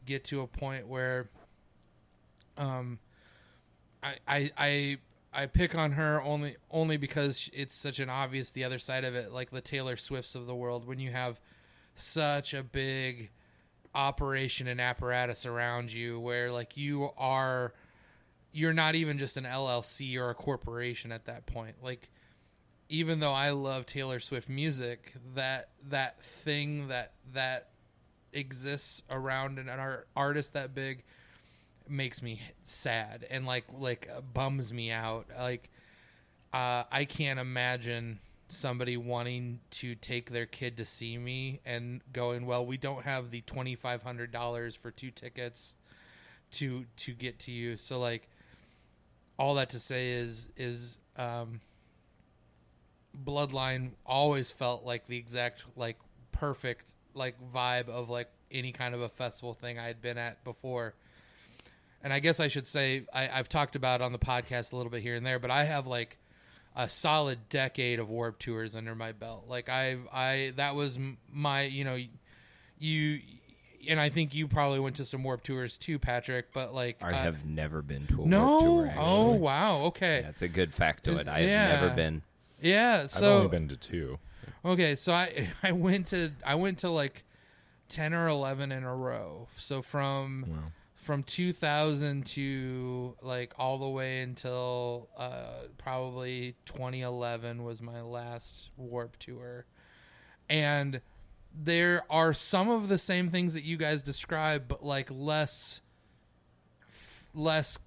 [0.05, 1.29] get to a point where
[2.57, 2.99] um
[4.03, 4.97] I I I
[5.33, 9.15] I pick on her only only because it's such an obvious the other side of
[9.15, 10.87] it like the Taylor Swifts of the world.
[10.87, 11.39] When you have
[11.95, 13.31] such a big
[13.95, 17.73] operation and apparatus around you where like you are
[18.57, 22.09] you're not even just an LLC or a corporation at that point like
[22.89, 27.69] even though I love Taylor Swift music that that thing that that
[28.33, 31.03] exists around an art, artist that big
[31.89, 35.69] makes me sad and like like uh, bums me out like
[36.53, 42.45] uh, I can't imagine somebody wanting to take their kid to see me and going,
[42.45, 45.75] well, we don't have the twenty five hundred dollars for two tickets
[46.53, 47.75] to to get to you.
[47.75, 48.29] So like,
[49.37, 51.61] all that to say is is um,
[53.25, 55.97] Bloodline always felt like the exact like
[56.31, 60.43] perfect like vibe of like any kind of a festival thing I had been at
[60.43, 60.93] before.
[62.03, 64.91] And I guess I should say I, I've talked about on the podcast a little
[64.91, 66.17] bit here and there, but I have like
[66.75, 69.45] a solid decade of warp tours under my belt.
[69.47, 70.99] Like I, I that was
[71.31, 71.97] my, you know,
[72.79, 73.19] you,
[73.87, 76.51] and I think you probably went to some warp tours too, Patrick.
[76.53, 78.45] But like, I uh, have never been to a no.
[78.47, 78.85] Warped tour.
[78.87, 79.03] Actually.
[79.05, 81.27] oh wow, okay, That's a good factoid.
[81.27, 81.67] I have Yeah.
[81.81, 82.21] never been.
[82.61, 83.07] yeah.
[83.07, 84.19] so I've only been to two.
[84.65, 87.23] Okay, so I I went to I went to like
[87.89, 89.47] ten or eleven in a row.
[89.57, 90.55] So from Wow.
[90.95, 99.15] from 2000 to like all the way until uh, probably 2011 was my last warp
[99.17, 99.65] tour
[100.49, 100.99] and
[101.59, 105.81] there are some of the same things that you guys describe but like less
[106.87, 107.79] f- less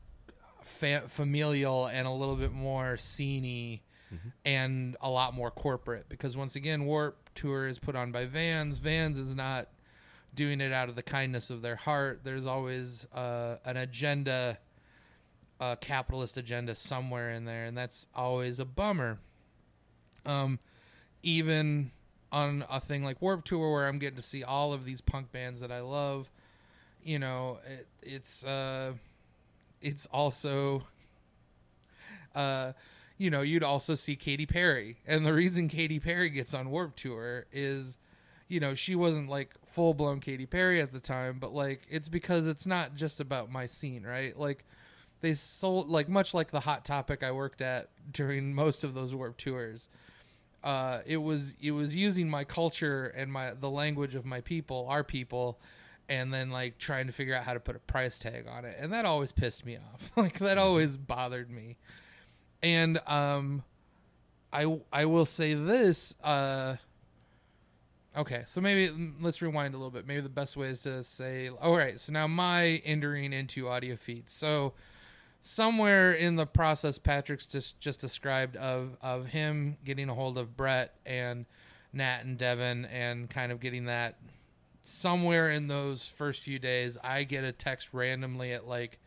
[0.62, 3.80] fa- familial and a little bit more sceney
[4.44, 8.78] and a lot more corporate because once again warp tour is put on by vans
[8.78, 9.68] vans is not
[10.35, 12.20] doing it out of the kindness of their heart.
[12.22, 14.59] There's always uh, an agenda,
[15.59, 19.18] a capitalist agenda somewhere in there, and that's always a bummer.
[20.24, 20.61] Um,
[21.24, 21.90] even
[22.33, 25.33] on a thing like Warp Tour, where I'm getting to see all of these punk
[25.33, 26.31] bands that I love,
[27.03, 28.93] you know, it, it's uh,
[29.81, 30.85] it's also,
[32.35, 32.73] uh,
[33.19, 36.97] you know, you'd also see Katy Perry, and the reason Katy Perry gets on Warp
[36.97, 37.99] Tour is
[38.51, 42.09] you know, she wasn't like full blown Katy Perry at the time, but like it's
[42.09, 44.37] because it's not just about my scene, right?
[44.37, 44.64] Like
[45.21, 49.14] they sold like much like the hot topic I worked at during most of those
[49.14, 49.88] warp tours.
[50.62, 54.87] Uh, it was it was using my culture and my the language of my people,
[54.88, 55.59] our people,
[56.09, 58.77] and then like trying to figure out how to put a price tag on it,
[58.79, 60.12] and that always pissed me off.
[60.16, 61.77] like that always bothered me.
[62.62, 63.64] And um,
[64.53, 66.14] I I will say this.
[66.23, 66.77] Uh,
[68.16, 70.07] Okay, so maybe mm, let's rewind a little bit.
[70.07, 74.31] Maybe the best way is to say, all right, so now my entering into Audiofeeds.
[74.31, 74.73] So
[75.40, 80.57] somewhere in the process Patrick's just just described of of him getting a hold of
[80.57, 81.46] Brett and
[81.92, 84.18] Nat and Devin and kind of getting that
[84.83, 88.98] somewhere in those first few days, I get a text randomly at like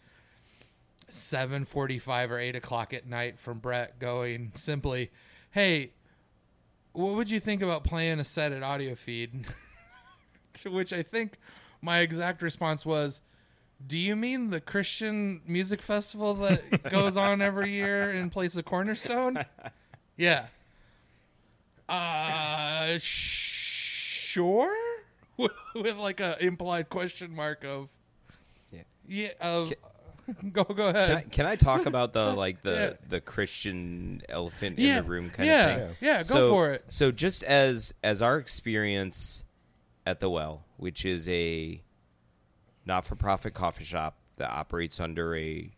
[1.09, 5.11] seven forty-five or eight o'clock at night from Brett going simply,
[5.51, 5.93] "Hey,
[6.93, 9.45] what would you think about playing a set at Audiofeed?"
[10.53, 11.37] to which I think
[11.81, 13.21] my exact response was,
[13.85, 18.65] "Do you mean the Christian music festival that goes on every year in place of
[18.65, 19.43] Cornerstone?"
[20.17, 20.47] yeah.
[21.89, 24.73] Uh, sure.
[25.37, 27.89] With like a implied question mark of,
[28.71, 28.81] Yeah.
[29.07, 29.29] yeah.
[29.41, 29.73] Of,
[30.53, 31.07] go go ahead.
[31.07, 33.07] Can I, can I talk about the like the Yeah.
[33.09, 35.95] the Christian elephant yeah, in the room kind yeah, of thing?
[36.01, 36.17] yeah.
[36.17, 36.85] Go so, for it.
[36.89, 39.43] So just as as our experience
[40.05, 41.81] at the Well, which is a
[42.85, 45.69] not-for-profit coffee shop that operates under a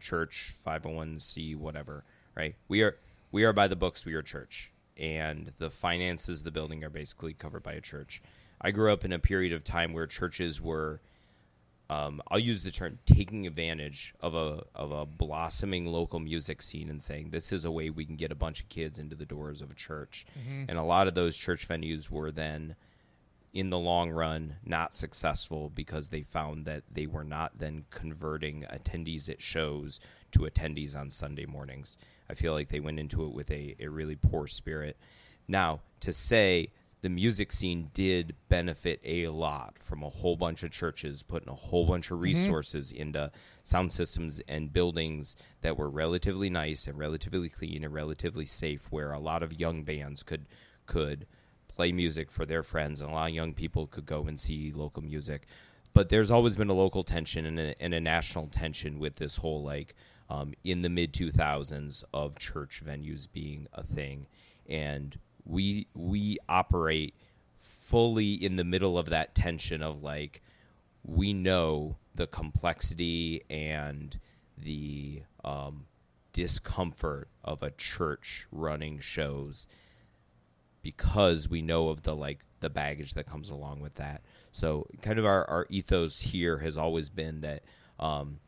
[0.00, 2.04] church 501c whatever,
[2.34, 2.54] right?
[2.68, 2.96] We are
[3.32, 6.90] we are by the books, we are church, and the finances of the building are
[6.90, 8.22] basically covered by a church.
[8.60, 11.00] I grew up in a period of time where churches were
[11.90, 16.88] um, I'll use the term taking advantage of a of a blossoming local music scene
[16.88, 19.26] and saying this is a way we can get a bunch of kids into the
[19.26, 20.24] doors of a church.
[20.68, 22.76] And a lot of those church venues were then
[23.54, 28.64] in the long run not successful because they found that they were not then converting
[28.64, 30.00] attendees at shows
[30.32, 31.96] to attendees on Sunday mornings.
[32.28, 34.98] I feel like they went into it with a, a really poor spirit.
[35.46, 40.72] Now, to say the music scene did benefit a lot from a whole bunch of
[40.72, 42.24] churches putting a whole bunch of mm-hmm.
[42.24, 43.30] resources into
[43.62, 49.12] sound systems and buildings that were relatively nice and relatively clean and relatively safe where
[49.12, 50.46] a lot of young bands could
[50.86, 51.26] could
[51.74, 54.72] play music for their friends and a lot of young people could go and see
[54.72, 55.46] local music.
[55.92, 59.36] But there's always been a local tension and a, and a national tension with this
[59.36, 59.94] whole like
[60.30, 64.26] um, in the mid 2000s of church venues being a thing.
[64.68, 67.14] And we we operate
[67.56, 70.42] fully in the middle of that tension of like
[71.04, 74.18] we know the complexity and
[74.56, 75.84] the um,
[76.32, 79.68] discomfort of a church running shows
[80.84, 84.22] because we know of the like the baggage that comes along with that.
[84.52, 87.64] So kind of our, our ethos here has always been that
[87.98, 88.38] um,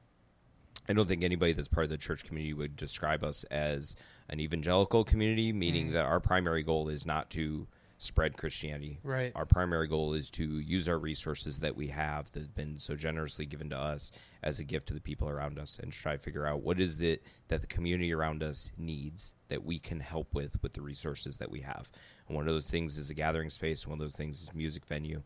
[0.89, 3.97] I don't think anybody that's part of the church community would describe us as
[4.29, 7.67] an evangelical community, meaning that our primary goal is not to
[7.99, 8.99] spread Christianity.
[9.03, 9.33] Right.
[9.35, 12.95] Our primary goal is to use our resources that we have that have been so
[12.95, 16.19] generously given to us as a gift to the people around us and try to
[16.19, 20.35] figure out what is it that the community around us needs that we can help
[20.35, 21.89] with with the resources that we have.
[22.29, 24.87] And one of those things is a gathering space, one of those things is music
[24.87, 25.23] venue.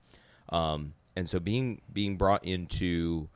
[0.50, 3.28] Um, and so being being brought into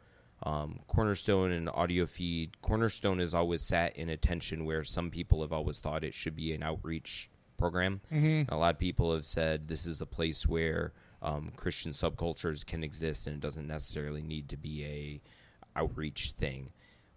[0.44, 2.50] um, Cornerstone and Audiofeed.
[2.60, 6.36] Cornerstone has always sat in a tension where some people have always thought it should
[6.36, 8.00] be an outreach program.
[8.48, 12.84] A lot of people have said this is a place where um, Christian subcultures can
[12.84, 16.70] exist, and it doesn't necessarily need to be a outreach thing.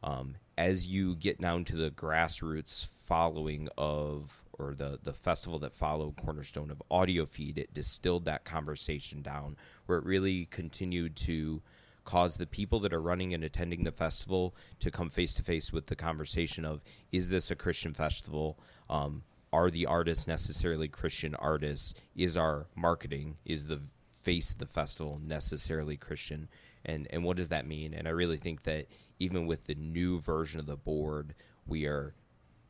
[0.03, 5.75] Um, as you get down to the grassroots following of or the the festival that
[5.75, 11.61] followed Cornerstone of Audiofeed, it distilled that conversation down where it really continued to
[12.07, 15.73] cause the people that are running and attending the festival to come face to face
[15.73, 18.57] with the conversation of is this a Christian festival?
[18.89, 21.93] Um, are the artists necessarily Christian artists?
[22.15, 26.47] Is our marketing is the face of the festival necessarily Christian?
[26.85, 27.93] And and what does that mean?
[27.93, 28.87] And I really think that
[29.19, 31.33] even with the new version of the board,
[31.65, 32.13] we are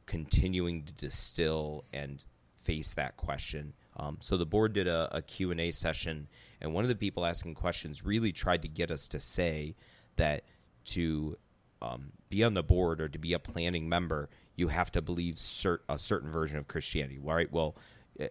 [0.07, 2.23] continuing to distill and
[2.63, 3.73] face that question.
[3.95, 6.27] Um, so the board did a, a Q&A session,
[6.59, 9.75] and one of the people asking questions really tried to get us to say
[10.15, 10.43] that
[10.85, 11.37] to
[11.81, 15.35] um, be on the board or to be a planning member, you have to believe
[15.35, 17.51] cert- a certain version of Christianity, right?
[17.51, 17.75] Well,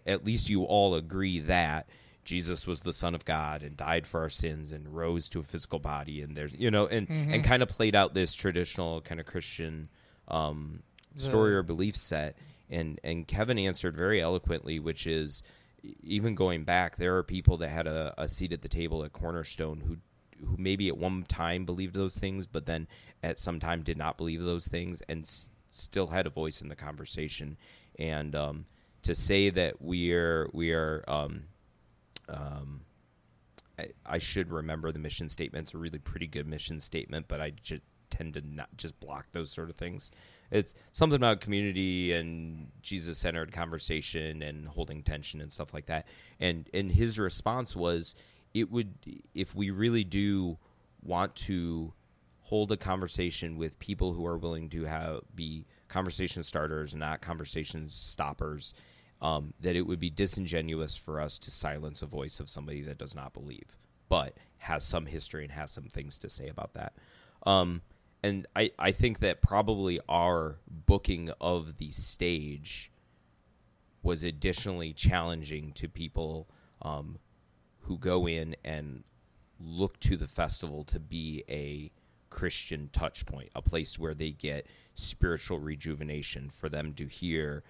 [0.07, 1.89] at least you all agree that
[2.25, 5.45] Jesus was the Son of God and died for our sins and rose to a
[5.45, 9.21] physical body, and there's you know, and and kind of played out this traditional kind
[9.21, 9.89] of Christian
[10.27, 10.83] um,
[11.17, 12.37] story or belief set.
[12.69, 15.43] And and Kevin answered very eloquently, which is
[16.03, 19.13] even going back, there are people that had a, a seat at the table at
[19.13, 19.99] Cornerstone who
[20.45, 22.87] who maybe at one time believed those things, but then
[23.23, 26.69] at some time did not believe those things, and s- still had a voice in
[26.69, 27.57] the conversation.
[27.99, 28.67] And um,
[29.03, 31.45] to say that we are we are um,
[32.29, 32.83] um,
[33.79, 35.67] I, I should remember the mission statement.
[35.69, 39.27] It's a really pretty good mission statement, but I just tend to not just block
[39.33, 40.11] those sort of things.
[40.51, 46.07] It's something about community and Jesus centered conversation and holding tension and stuff like that.
[46.41, 48.15] And and his response was,
[48.55, 48.95] it would
[49.35, 50.59] if we really do
[51.03, 51.93] want to
[52.43, 57.21] hold a conversation with people who are willing to have be conversation starters, and not
[57.21, 58.75] conversation stoppers.
[59.23, 62.99] Um, that it would be disingenuous for us to silence a voice of somebody that
[62.99, 63.79] does not believe,
[64.11, 66.93] but has some history and has some things to say about that.
[67.47, 67.81] Um,
[68.27, 72.91] and I, I think that probably our booking of the stage
[74.03, 76.49] was additionally challenging to people
[76.83, 77.19] um,
[77.83, 79.05] who go in and
[79.61, 81.93] look to the festival to be a
[82.31, 84.67] Christian touch point, a place where they get
[84.97, 87.63] spiritual rejuvenation, for them to hear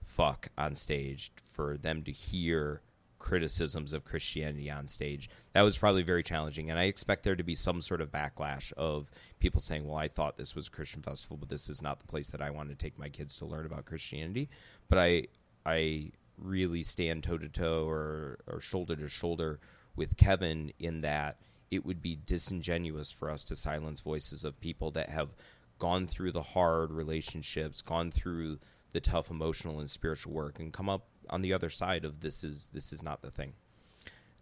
[0.00, 2.82] fuck on stage, for them to hear
[3.18, 5.28] criticisms of Christianity on stage.
[5.52, 6.70] That was probably very challenging.
[6.70, 9.10] And I expect there to be some sort of backlash of
[9.40, 12.06] people saying, well, I thought this was a Christian festival, but this is not the
[12.06, 14.48] place that I want to take my kids to learn about Christianity.
[14.88, 15.24] But I,
[15.66, 19.60] I really stand toe to toe or, or shoulder to shoulder
[19.96, 21.38] with Kevin in that
[21.70, 25.30] it would be disingenuous for us to silence voices of people that have
[25.78, 28.58] gone through the hard relationships, gone through
[28.92, 32.44] the tough emotional and spiritual work, and come up on the other side of this
[32.44, 33.52] is this is not the thing.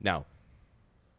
[0.01, 0.26] Now,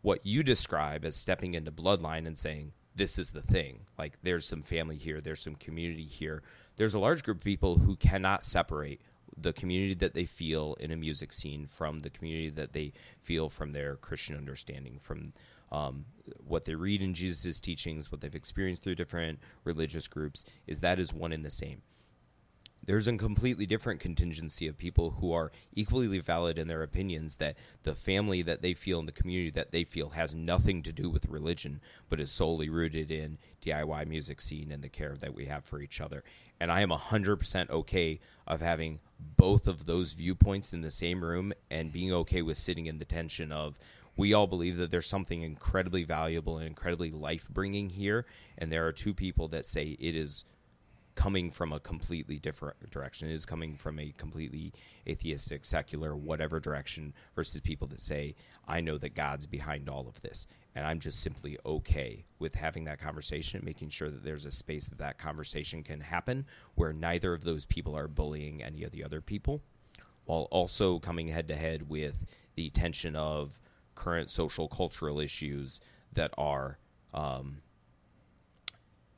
[0.02, 4.46] what you describe as stepping into bloodline and saying this is the thing, like there's
[4.46, 6.44] some family here, there's some community here.
[6.78, 9.02] There's a large group of people who cannot separate
[9.40, 13.50] the community that they feel in a music scene from the community that they feel
[13.50, 15.34] from their Christian understanding, from
[15.72, 16.06] um,
[16.48, 21.00] what they read in Jesus' teachings, what they've experienced through different religious groups, is that
[21.00, 21.82] is one and the same.
[22.88, 27.58] There's a completely different contingency of people who are equally valid in their opinions that
[27.84, 31.10] the family that they feel and the community that they feel has nothing to do
[31.10, 35.48] with religion, but is solely rooted in DIY music scene and the care that we
[35.48, 36.24] have for each other.
[36.62, 39.00] And I am 100% okay of having
[39.36, 43.06] both of those viewpoints in the same room and being okay with sitting in the
[43.06, 43.78] tension of
[44.16, 48.26] we all believe that there's something incredibly valuable and incredibly life bringing here.
[48.58, 50.46] And there are two people that say it is
[51.18, 53.30] coming from a completely different direction.
[53.30, 54.72] Is coming from a completely
[55.08, 58.36] atheistic, secular, whatever direction versus people that say,
[58.68, 60.46] I know that God's behind all of this.
[60.76, 64.88] And I'm just simply okay with having that conversation, making sure that there's a space
[64.90, 66.46] that that conversation can happen
[66.76, 69.64] where neither of those people are bullying any of the other people,
[70.26, 73.60] while also coming head to head with the tension of
[73.96, 75.82] current social cultural issues
[76.14, 76.78] that are
[77.12, 77.58] um,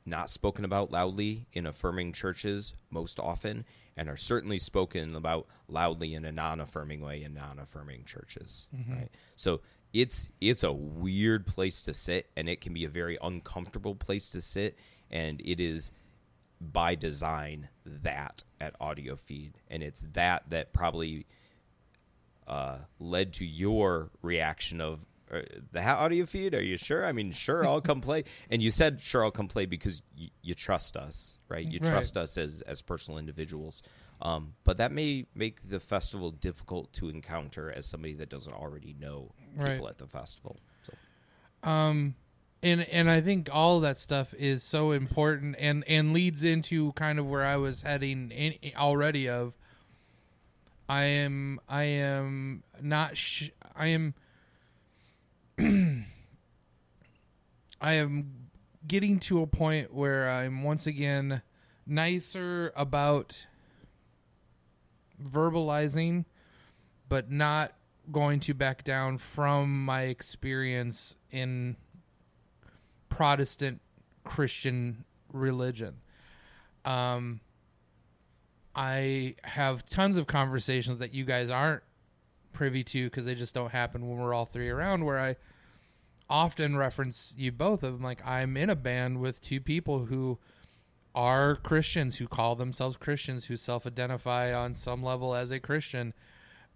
[0.06, 3.64] not spoken about loudly in affirming churches most often
[3.96, 8.92] and are certainly spoken about loudly in a non-affirming way in non-affirming churches mm-hmm.
[8.92, 9.60] right so
[9.92, 14.30] it's it's a weird place to sit and it can be a very uncomfortable place
[14.30, 14.78] to sit
[15.10, 15.90] and it is
[16.60, 21.26] by design that at Audiofeed and it's that that probably
[22.46, 26.54] uh, led to your reaction of the Audiofeed.
[26.54, 27.06] Are you sure?
[27.06, 28.24] I mean, sure, I'll come play.
[28.50, 31.64] And you said sure, I'll come play because y- you trust us, right?
[31.64, 31.90] You right.
[31.90, 33.82] trust us as as personal individuals.
[34.22, 38.94] Um, but that may make the festival difficult to encounter as somebody that doesn't already
[38.98, 39.90] know people right.
[39.90, 40.58] at the festival.
[40.82, 41.68] So.
[41.68, 42.14] Um,
[42.62, 47.18] and and I think all that stuff is so important and and leads into kind
[47.18, 49.54] of where I was heading in, already of
[50.88, 54.14] I am I am not sh- I am
[57.80, 58.48] I am
[58.86, 61.42] getting to a point where I'm once again
[61.86, 63.46] nicer about
[65.22, 66.24] verbalizing
[67.10, 67.74] but not
[68.10, 71.76] going to back down from my experience in
[73.10, 73.82] Protestant
[74.24, 75.96] Christian religion.
[76.86, 77.40] Um
[78.74, 81.82] I have tons of conversations that you guys aren't
[82.52, 85.04] privy to because they just don't happen when we're all three around.
[85.04, 85.36] Where I
[86.30, 90.38] often reference you both of them, like I'm in a band with two people who
[91.14, 96.14] are Christians who call themselves Christians who self-identify on some level as a Christian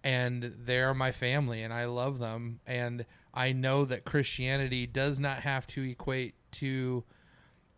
[0.03, 5.39] and they're my family and I love them and I know that Christianity does not
[5.39, 7.03] have to equate to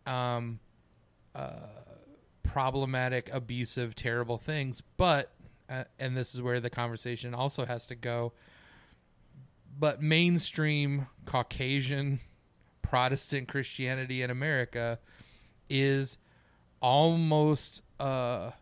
[0.04, 0.58] um
[1.34, 1.78] uh
[2.48, 4.82] problematic, abusive, terrible things.
[4.96, 5.30] But,
[5.68, 8.32] uh, and this is where the conversation also has to go,
[9.78, 12.20] but mainstream Caucasian
[12.82, 14.98] Protestant Christianity in America
[15.68, 16.16] is
[16.80, 18.52] almost uh,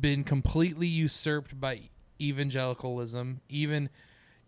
[0.00, 3.90] been completely usurped by evangelicalism, even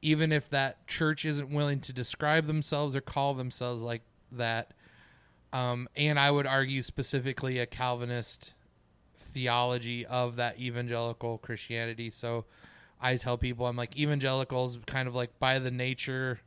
[0.01, 4.72] even if that church isn't willing to describe themselves or call themselves like that
[5.53, 8.53] um, and I would argue specifically a Calvinist
[9.16, 12.11] theology of that evangelical Christianity.
[12.11, 12.45] So
[13.01, 16.40] I tell people I'm like evangelicals, kind of like by the nature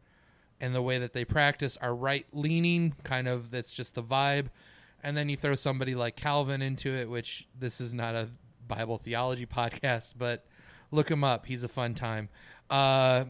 [0.59, 2.93] and the way that they practice, are right leaning.
[3.03, 4.47] Kind of that's just the vibe.
[5.03, 8.29] And then you throw somebody like Calvin into it, which this is not a
[8.67, 10.45] Bible theology podcast, but
[10.91, 11.45] look him up.
[11.45, 12.29] He's a fun time.
[12.69, 13.25] Uh,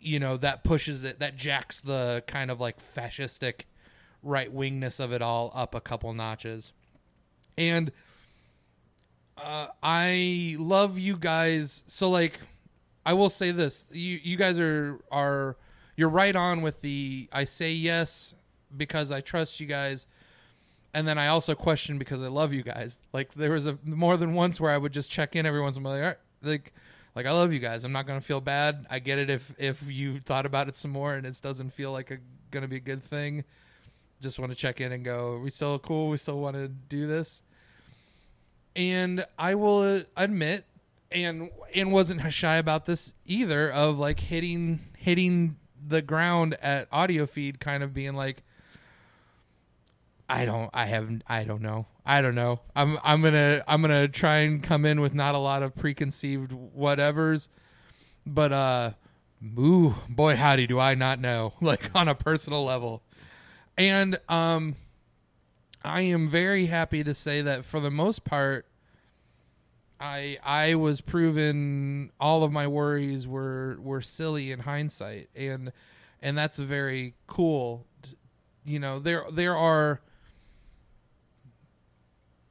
[0.00, 3.62] you know that pushes it, that jacks the kind of like fascistic
[4.22, 6.72] right wingness of it all up a couple notches.
[7.56, 7.92] And
[9.36, 11.82] uh, I love you guys.
[11.86, 12.38] So like,
[13.04, 15.56] I will say this: you you guys are are
[15.96, 17.28] you're right on with the.
[17.32, 18.34] I say yes
[18.76, 20.06] because I trust you guys,
[20.92, 23.00] and then I also question because I love you guys.
[23.12, 25.76] Like there was a more than once where I would just check in every once
[25.76, 26.72] in a while, like, right, like
[27.14, 27.84] like I love you guys.
[27.84, 28.86] I'm not gonna feel bad.
[28.90, 31.92] I get it if if you thought about it some more and it doesn't feel
[31.92, 32.18] like a
[32.50, 33.44] gonna be a good thing.
[34.20, 35.40] Just want to check in and go.
[35.42, 36.08] We still cool?
[36.08, 37.42] We still want to do this.
[38.76, 40.64] And I will admit,
[41.12, 43.70] and and wasn't shy about this either.
[43.70, 45.56] Of like hitting hitting
[45.86, 48.42] the ground at Audiofeed, kind of being like,
[50.28, 51.86] I don't I haven't I don't know.
[52.06, 52.60] I don't know.
[52.74, 56.52] I'm I'm to I'm to try and come in with not a lot of preconceived
[56.52, 57.48] whatevers.
[58.26, 58.90] But uh
[59.58, 63.02] ooh, boy howdy do I not know like on a personal level.
[63.76, 64.76] And um
[65.84, 68.66] I am very happy to say that for the most part
[70.00, 75.72] I I was proven all of my worries were were silly in hindsight and
[76.22, 77.86] and that's very cool
[78.64, 80.00] you know there there are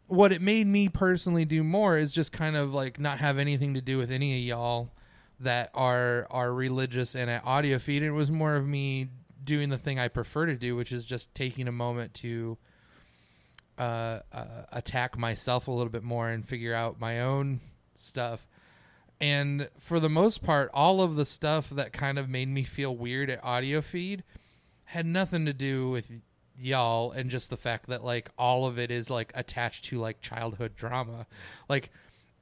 [0.08, 3.74] what it made me personally do more is just kind of like not have anything
[3.74, 4.92] to do with any of y'all
[5.40, 8.02] that are are religious and at Audiofeed.
[8.02, 9.10] It was more of me
[9.44, 12.58] doing the thing I prefer to do, which is just taking a moment to
[13.78, 17.60] uh, uh, attack myself a little bit more and figure out my own
[17.94, 18.48] stuff.
[19.20, 22.96] And for the most part, all of the stuff that kind of made me feel
[22.96, 24.22] weird at Audiofeed
[24.86, 26.12] had nothing to do with
[26.60, 30.22] y'all and just the fact that like all of it is like attached to like
[30.22, 31.26] childhood drama
[31.68, 31.90] like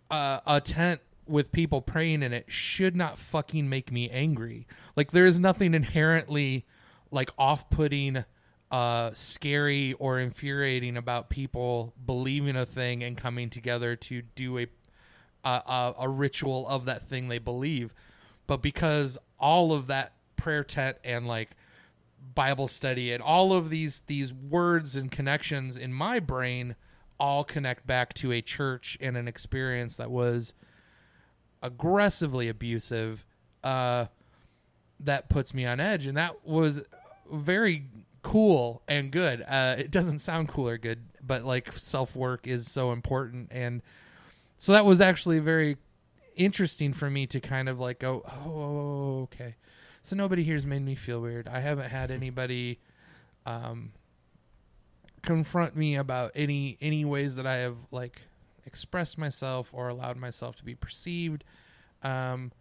[0.10, 4.68] uh, a tent with people praying in it should not fucking make me angry
[4.98, 6.66] like there is nothing inherently
[7.10, 8.26] like off-putting
[8.72, 14.68] uh scary or infuriating about people believing a thing and coming together to do a
[15.44, 17.94] a, a, ritual of that thing they believe.
[18.48, 21.52] But because all of that prayer tent and like
[22.36, 26.76] Bible study and all of these these words and connections in my brain
[27.20, 30.54] all connect back to a church and an experience that was
[31.62, 33.26] aggressively abusive
[33.64, 34.06] uh
[35.00, 36.06] that puts me on edge.
[36.06, 36.84] And that was
[37.32, 37.86] very
[38.22, 42.70] cool and good uh it doesn't sound cool or good but like self work is
[42.70, 43.82] so important and
[44.58, 45.78] so that was actually very
[46.36, 49.56] interesting for me to kind of like go oh okay
[50.04, 51.48] so nobody here's made me feel weird.
[51.48, 52.80] I haven't had anybody
[53.46, 53.92] um,
[55.22, 58.22] confront me about any any ways that I have like
[58.66, 61.44] expressed myself or allowed myself to be perceived.
[62.04, 62.52] Um,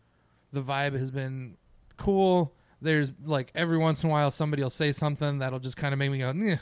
[0.53, 1.57] the vibe has been
[1.97, 2.53] cool.
[2.83, 5.99] There's like every once in a while somebody will say something that'll just kind of
[5.99, 6.61] make me go, Nyeh.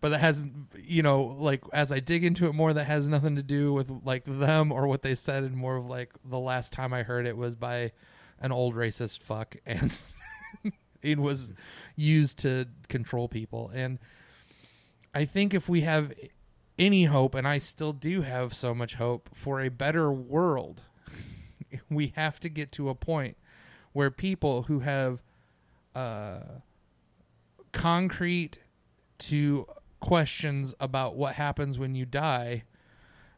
[0.00, 0.46] but that has
[0.80, 3.90] you know like as I dig into it more, that has nothing to do with
[4.04, 7.26] like them or what they said, and more of like the last time I heard
[7.26, 7.92] it was by
[8.40, 9.92] an old racist fuck and
[11.02, 11.52] it was
[11.94, 13.98] used to control people and
[15.14, 16.12] i think if we have
[16.78, 20.82] any hope and i still do have so much hope for a better world
[21.90, 23.36] we have to get to a point
[23.92, 25.22] where people who have
[25.96, 26.40] uh,
[27.72, 28.58] concrete
[29.18, 29.66] to
[30.00, 32.62] questions about what happens when you die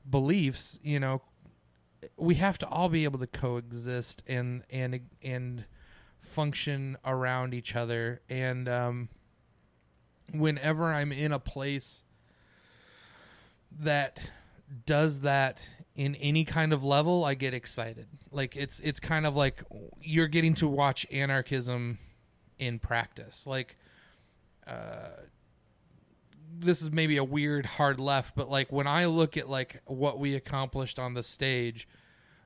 [0.08, 1.22] beliefs you know
[2.16, 5.64] we have to all be able to coexist and and and
[6.20, 8.20] function around each other.
[8.28, 9.08] And um,
[10.32, 12.04] whenever i'm in a place
[13.80, 14.20] that
[14.84, 18.06] does that in any kind of level i get excited.
[18.30, 19.64] Like it's it's kind of like
[20.02, 21.98] you're getting to watch anarchism
[22.58, 23.46] in practice.
[23.46, 23.76] Like
[24.66, 25.22] uh
[26.60, 30.18] this is maybe a weird hard left but like when i look at like what
[30.18, 31.86] we accomplished on the stage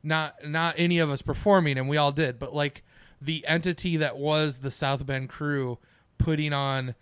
[0.02, 2.82] not not any of us performing and we all did but like
[3.20, 5.78] the entity that was the south bend crew
[6.18, 6.94] putting on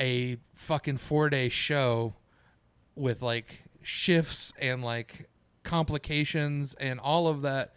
[0.00, 2.14] a fucking four day show
[2.94, 5.28] with like shifts and like
[5.64, 7.74] complications and all of that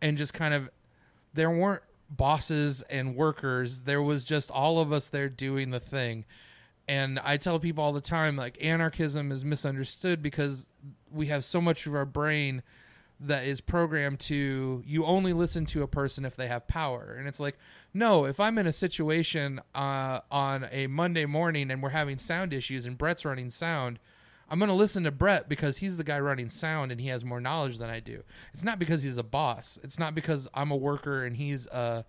[0.00, 0.70] and just kind of
[1.34, 6.24] there weren't bosses and workers there was just all of us there doing the thing.
[6.86, 10.66] And i tell people all the time like anarchism is misunderstood because
[11.10, 12.62] we have so much of our brain
[13.20, 17.16] that is programmed to you only listen to a person if they have power.
[17.18, 17.58] And it's like
[17.92, 22.52] no if i'm in a situation uh, on a monday morning and we're having sound
[22.52, 23.98] issues and brett's running sound
[24.48, 27.24] i'm going to listen to brett because he's the guy running sound and he has
[27.24, 28.22] more knowledge than i do
[28.52, 32.04] it's not because he's a boss it's not because i'm a worker and he's a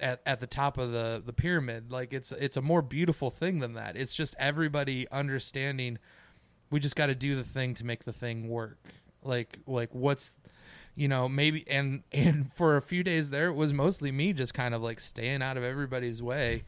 [0.00, 1.92] at, at the top of the the pyramid.
[1.92, 3.96] Like it's it's a more beautiful thing than that.
[3.96, 5.98] It's just everybody understanding.
[6.70, 8.78] We just got to do the thing to make the thing work.
[9.22, 10.34] Like like what's
[10.94, 14.54] you know maybe and and for a few days there it was mostly me just
[14.54, 16.64] kind of like staying out of everybody's way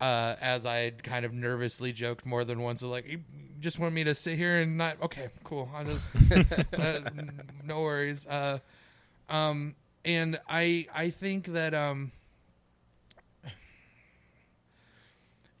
[0.00, 3.20] uh, as I kind of nervously joked more than once, like, you
[3.60, 5.68] just want me to sit here and not, okay, cool.
[5.74, 6.14] I just,
[6.78, 7.00] uh,
[7.64, 8.26] no worries.
[8.26, 8.58] Uh,
[9.28, 9.74] um,
[10.04, 12.12] and I, I think that, um,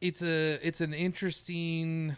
[0.00, 2.16] it's a, it's an interesting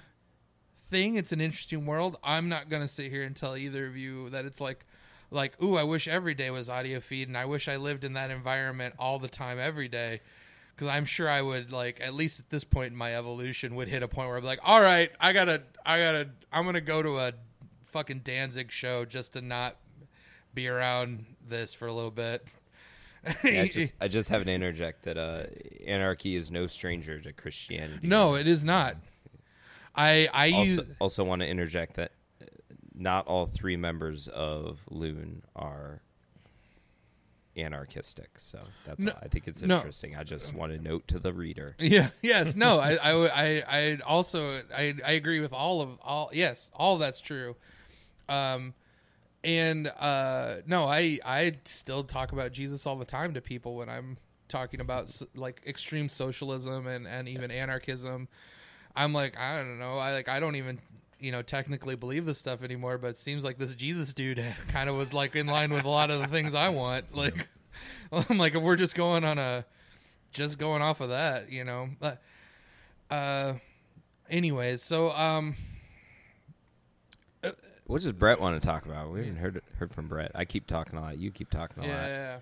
[0.90, 1.14] thing.
[1.14, 2.18] It's an interesting world.
[2.22, 4.84] I'm not going to sit here and tell either of you that it's like,
[5.30, 8.30] like, ooh, I wish every day was Audiofeed and I wish I lived in that
[8.30, 10.20] environment all the time, every day
[10.80, 13.88] because I'm sure I would like at least at this point in my evolution would
[13.88, 17.02] hit a point where I'm like, all right, I gotta, I gotta, I'm gonna go
[17.02, 17.32] to a
[17.88, 19.76] fucking Danzig show just to not
[20.54, 22.46] be around this for a little bit.
[23.44, 25.44] Yeah, I just I just have to interject that uh,
[25.86, 28.08] anarchy is no stranger to Christianity.
[28.08, 28.96] no, it is not.
[29.94, 32.46] I I use Also, also want to interject that uh,
[32.94, 36.00] not all three members of Lune are
[37.56, 38.30] anarchistic.
[38.38, 39.76] So that's No, I think it's no.
[39.76, 40.16] interesting.
[40.16, 41.76] I just want to note to the reader.
[41.78, 42.10] Yeah.
[42.22, 42.56] Yes.
[42.56, 42.78] No.
[42.78, 42.94] I.
[42.94, 43.12] I.
[43.28, 43.64] I.
[43.68, 44.62] I also.
[44.76, 44.94] I.
[45.04, 46.30] I agree with all of all.
[46.32, 46.70] Yes.
[46.74, 47.56] All that's true.
[48.28, 48.74] Um,
[49.42, 50.86] and uh, no.
[50.86, 51.18] I.
[51.24, 55.62] I still talk about Jesus all the time to people when I'm talking about like
[55.66, 58.28] extreme socialism and and even anarchism.
[58.96, 59.98] I'm like I don't know.
[59.98, 60.80] I like I don't even
[61.20, 64.88] you know technically believe this stuff anymore, but it seems like this Jesus dude kind
[64.88, 67.14] of was like in line with a lot of the things I want.
[67.14, 67.48] Like
[68.12, 69.64] I'm like if we're just going on a
[70.32, 71.88] just going off of that, you know.
[71.98, 72.22] But
[73.10, 73.54] uh
[74.28, 75.56] anyways, so um
[77.86, 79.12] What does Brett want to talk about?
[79.12, 80.32] We haven't heard heard from Brett.
[80.34, 81.18] I keep talking a lot.
[81.18, 82.08] You keep talking a yeah, lot.
[82.08, 82.38] yeah,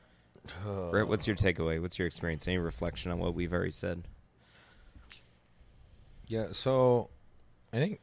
[0.76, 0.90] yeah.
[0.90, 1.80] Brett, what's your takeaway?
[1.80, 2.46] What's your experience?
[2.46, 4.04] Any reflection on what we've already said?
[6.26, 7.08] Yeah, so
[7.72, 8.00] I think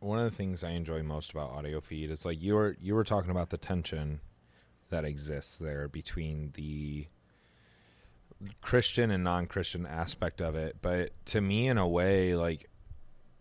[0.00, 3.04] one of the things I enjoy most about Audiofeed is like you were you were
[3.04, 4.20] talking about the tension
[4.90, 7.06] that exists there between the
[8.60, 12.68] Christian and non-Christian aspect of it, but to me in a way like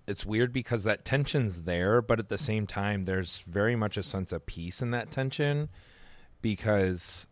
[0.07, 4.03] it's weird because that tension's there, but at the same time there's very much a
[4.03, 5.69] sense of peace in that tension
[6.41, 7.27] because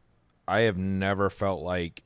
[0.47, 2.03] I have never felt like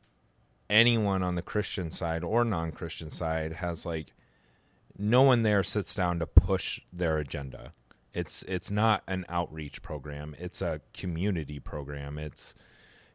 [0.69, 4.13] anyone on the Christian side or non-Christian side has like
[4.97, 7.73] no one there sits down to push their agenda.
[8.13, 10.35] It's it's not an outreach program.
[10.39, 12.17] It's a community program.
[12.17, 12.55] It's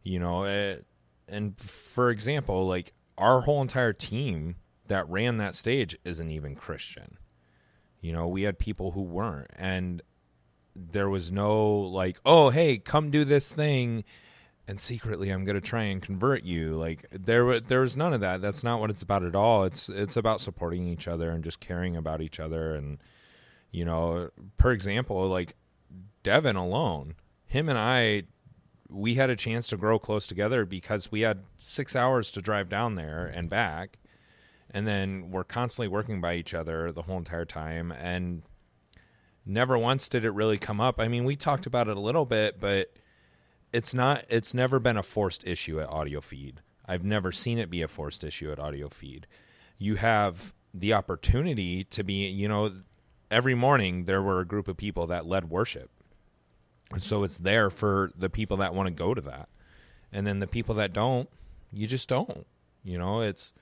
[0.04, 0.86] you know, it,
[1.28, 4.56] and for example, like our whole entire team
[4.86, 7.18] that ran that stage isn't even Christian.
[8.00, 10.02] You know, we had people who weren't and
[10.74, 14.04] there was no like, "Oh, hey, come do this thing."
[14.68, 16.76] And secretly I'm going to try and convert you.
[16.76, 18.40] Like there, wa- there was none of that.
[18.40, 19.64] That's not what it's about at all.
[19.64, 22.74] It's it's about supporting each other and just caring about each other.
[22.74, 22.98] And
[23.70, 25.56] you know, per example, like
[26.22, 27.14] Devin alone,
[27.46, 28.24] him and I,
[28.88, 32.68] we had a chance to grow close together because we had six hours to drive
[32.68, 33.98] down there and back,
[34.70, 38.42] and then we're constantly working by each other the whole entire time and.
[39.44, 41.00] Never once did it really come up.
[41.00, 42.92] I mean, we talked about it a little bit, but
[43.72, 46.56] it's not it's never been a forced issue at Audiofeed.
[46.86, 49.24] I've never seen it be a forced issue at Audiofeed.
[49.78, 52.72] You have the opportunity to be you know
[53.30, 55.90] every morning there were a group of people that led worship.
[56.90, 59.48] And so it's there for the people that want to go to that.
[60.12, 61.28] And then the people that don't
[61.72, 62.46] you just don't
[62.84, 63.52] you know it's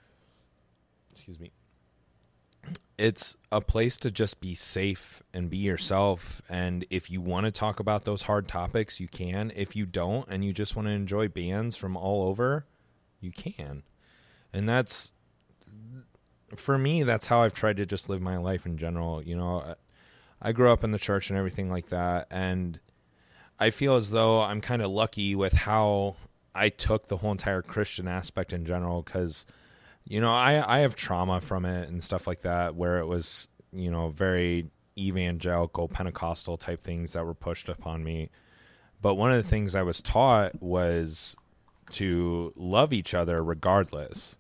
[1.12, 1.52] excuse me
[3.00, 6.42] it's a place to just be safe and be yourself.
[6.50, 9.50] And if you want to talk about those hard topics you can.
[9.56, 12.66] If you don't and you just want to enjoy bands from all over
[13.20, 13.84] you can.
[14.52, 15.12] And that's
[16.56, 19.22] for me that's how i've tried to just live my life in general.
[19.22, 19.76] You know
[20.42, 22.26] i grew up in the church and everything like that.
[22.30, 22.80] And
[23.58, 26.16] i feel as though i'm kind of lucky with how
[26.54, 29.46] i took the whole entire christian aspect in general because
[30.04, 33.48] you know i i have trauma from it and stuff like that where it was
[33.72, 38.30] you know very evangelical pentecostal type things that were pushed upon me.
[39.02, 41.36] But one of the things i was taught was
[41.90, 44.36] to love each other regardless.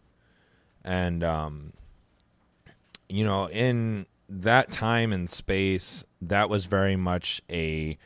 [0.84, 1.72] And um
[3.08, 7.98] you know in that time and space that was very much a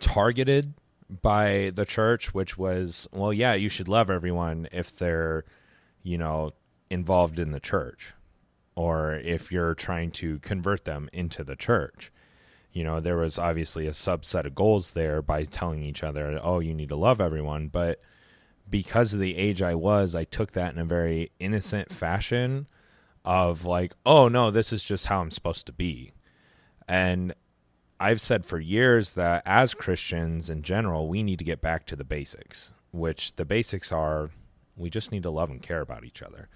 [0.00, 0.74] targeted
[1.22, 5.44] by the church which was well yeah you should love everyone if they're
[6.02, 6.52] you know
[6.90, 8.14] involved in the church
[8.74, 12.12] or if you're trying to convert them into the church.
[12.72, 16.60] You know, there was obviously a subset of goals there by telling each other, oh,
[16.60, 17.68] you need to love everyone.
[17.68, 18.02] But
[18.68, 22.66] because of the age I was, I took that in a very innocent fashion
[23.24, 26.12] of like, oh no, this is just how I'm supposed to be.
[26.86, 27.34] And
[27.98, 31.96] I've said for years that as Christians in general, we need to get back to
[31.96, 34.30] the basics, which the basics are
[34.76, 36.48] we just need to love and care about each other.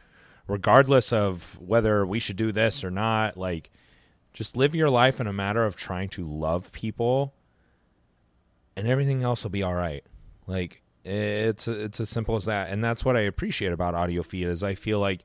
[0.51, 3.70] Regardless of whether we should do this or not, like
[4.32, 7.34] just live your life in a matter of trying to love people
[8.76, 10.05] and everything else will be all right.
[10.46, 12.70] Like it's it's as simple as that.
[12.70, 15.24] And that's what I appreciate about Audiofeed is I feel like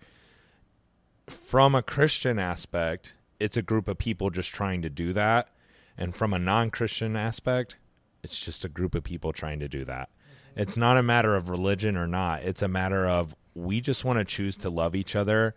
[1.28, 5.50] from a Christian aspect, it's a group of people just trying to do that.
[5.98, 7.78] And from a non Christian aspect,
[8.24, 10.10] it's just a group of people trying to do that.
[10.56, 12.44] It's not a matter of religion or not.
[12.44, 15.56] It's a matter of we just want to choose to love each other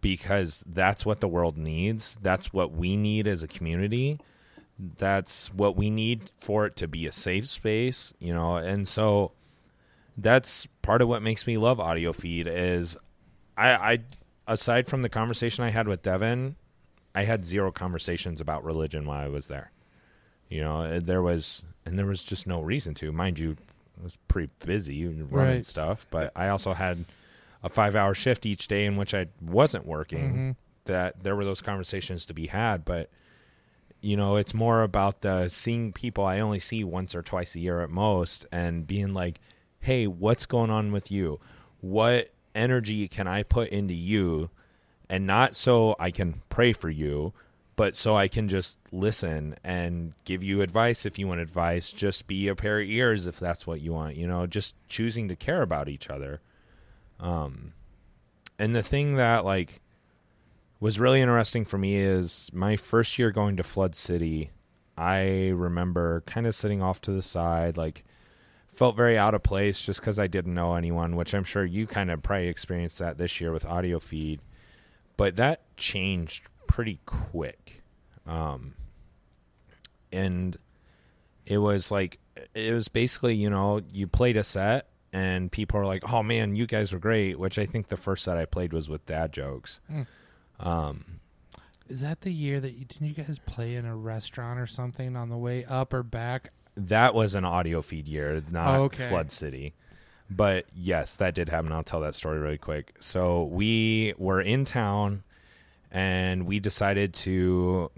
[0.00, 2.18] because that's what the world needs.
[2.22, 4.18] That's what we need as a community.
[4.78, 8.56] That's what we need for it to be a safe space, you know.
[8.56, 9.32] And so
[10.16, 12.96] that's part of what makes me love Audiofeed is
[13.56, 13.98] I, I
[14.46, 16.56] aside from the conversation I had with Devin,
[17.14, 19.72] I had zero conversations about religion while I was there.
[20.48, 23.10] You know, uh, there was and there was just no reason to.
[23.10, 23.56] Mind you,
[24.00, 25.64] I was pretty busy running Right.
[25.64, 27.04] stuff, but I also had
[27.62, 30.32] a five hour shift each day in which I wasn't working.
[30.32, 30.56] Mhm.
[30.84, 33.10] That there were those conversations to be had, but
[34.00, 37.60] you know, it's more about the seeing people I only see once or twice a
[37.60, 39.40] year at most and being like,
[39.80, 41.40] "Hey, what's going on with you?
[41.80, 44.50] What energy can I put into you?"
[45.10, 47.32] And not so I can pray for you,
[47.74, 51.92] but so I can just listen and give you advice if you want advice.
[51.92, 54.16] Just be a pair of ears if that's what you want.
[54.16, 56.40] You know, just choosing to care about each other.
[57.20, 57.72] Um,
[58.58, 59.80] and the thing that like
[60.80, 64.50] was really interesting for me is my first year going to Flood City.
[64.96, 68.04] I remember kind of sitting off to the side, like
[68.66, 71.86] felt very out of place just because I didn't know anyone, which I'm sure you
[71.86, 74.38] kind of probably experienced that this year with Audiofeed.
[75.16, 77.82] But that changed pretty quick.
[78.26, 78.74] Um,
[80.12, 80.56] and
[81.44, 82.18] it was like,
[82.54, 86.56] it was basically, you know, you played a set and people are like, oh man,
[86.56, 89.32] you guys were great, which I think the first set I played was with dad
[89.32, 89.80] jokes.
[89.90, 90.06] Mm.
[90.60, 91.20] Um,
[91.88, 95.16] Is that the year that you didn't you guys play in a restaurant or something
[95.16, 96.50] on the way up or back?
[96.76, 99.08] that was an Audiofeed year, not Oh, okay.
[99.08, 99.74] Flood City.
[100.30, 101.72] But yes, that did happen.
[101.72, 102.94] I'll tell that story really quick.
[103.00, 105.24] So we were in town
[105.90, 107.90] and we decided to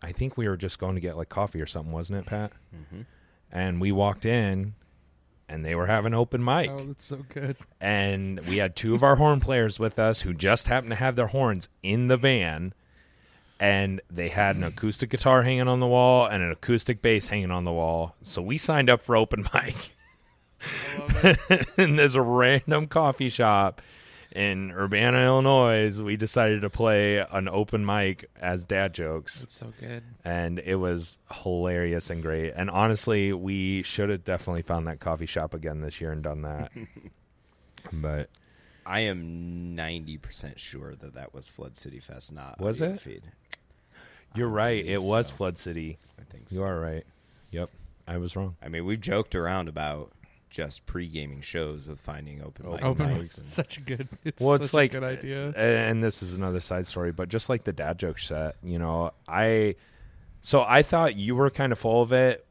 [0.00, 2.52] I think we were just going to get like coffee or something, wasn't it, Pat?
[2.74, 3.02] Mm-hmm.
[3.52, 4.74] And we walked in
[5.48, 6.70] and they were having open mic.
[6.70, 7.56] Oh, that's so good.
[7.80, 11.16] and we had two of our horn players with us who just happened to have
[11.16, 12.74] their horns in the van
[13.58, 17.50] and they had an acoustic guitar hanging on the wall and an acoustic bass hanging
[17.50, 19.94] on the wall so we signed up for open mic
[21.78, 23.80] in this random coffee shop
[24.36, 29.72] in urbana illinois we decided to play an open mic as dad jokes That's so
[29.80, 30.02] good.
[30.24, 32.52] and it was hilarious and great.
[32.54, 36.42] And honestly, we should have definitely found that coffee shop again this year and done
[36.42, 36.70] that.
[37.92, 38.28] but
[38.84, 43.00] I am ninety percent sure that that was Flood City Fest, not Was it?
[43.00, 43.22] Feed.
[44.34, 45.34] you're I right; it was so.
[45.34, 45.98] Flood City.
[46.20, 46.56] I think so.
[46.56, 47.04] You are right.
[47.50, 47.70] Yep,
[48.06, 48.56] I was wrong.
[48.62, 50.12] I mean, we've joked around about
[50.50, 53.36] just pre-gaming shows with finding open mic Open nights mic.
[53.38, 54.08] and- Such a good.
[54.24, 55.48] It's Well, it's such like- a good idea.
[55.56, 59.12] And this is another side story, but just like the dad joke set, you know,
[59.28, 59.74] I
[60.40, 62.46] so I thought you were kind of full of it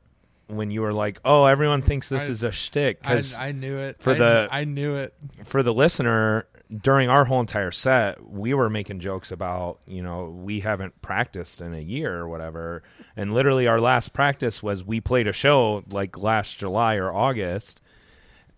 [0.47, 3.51] when you were like, "Oh, everyone thinks this I- is a shtick." I, Because I
[3.51, 5.13] knew it for I, the- I knew it.
[5.45, 6.45] for the listener,
[6.81, 11.61] during our whole entire set, we were making jokes about, you know, we haven't practiced
[11.61, 12.83] in a year or whatever.
[13.15, 17.79] And literally, our last practice was we played a show like last July or August.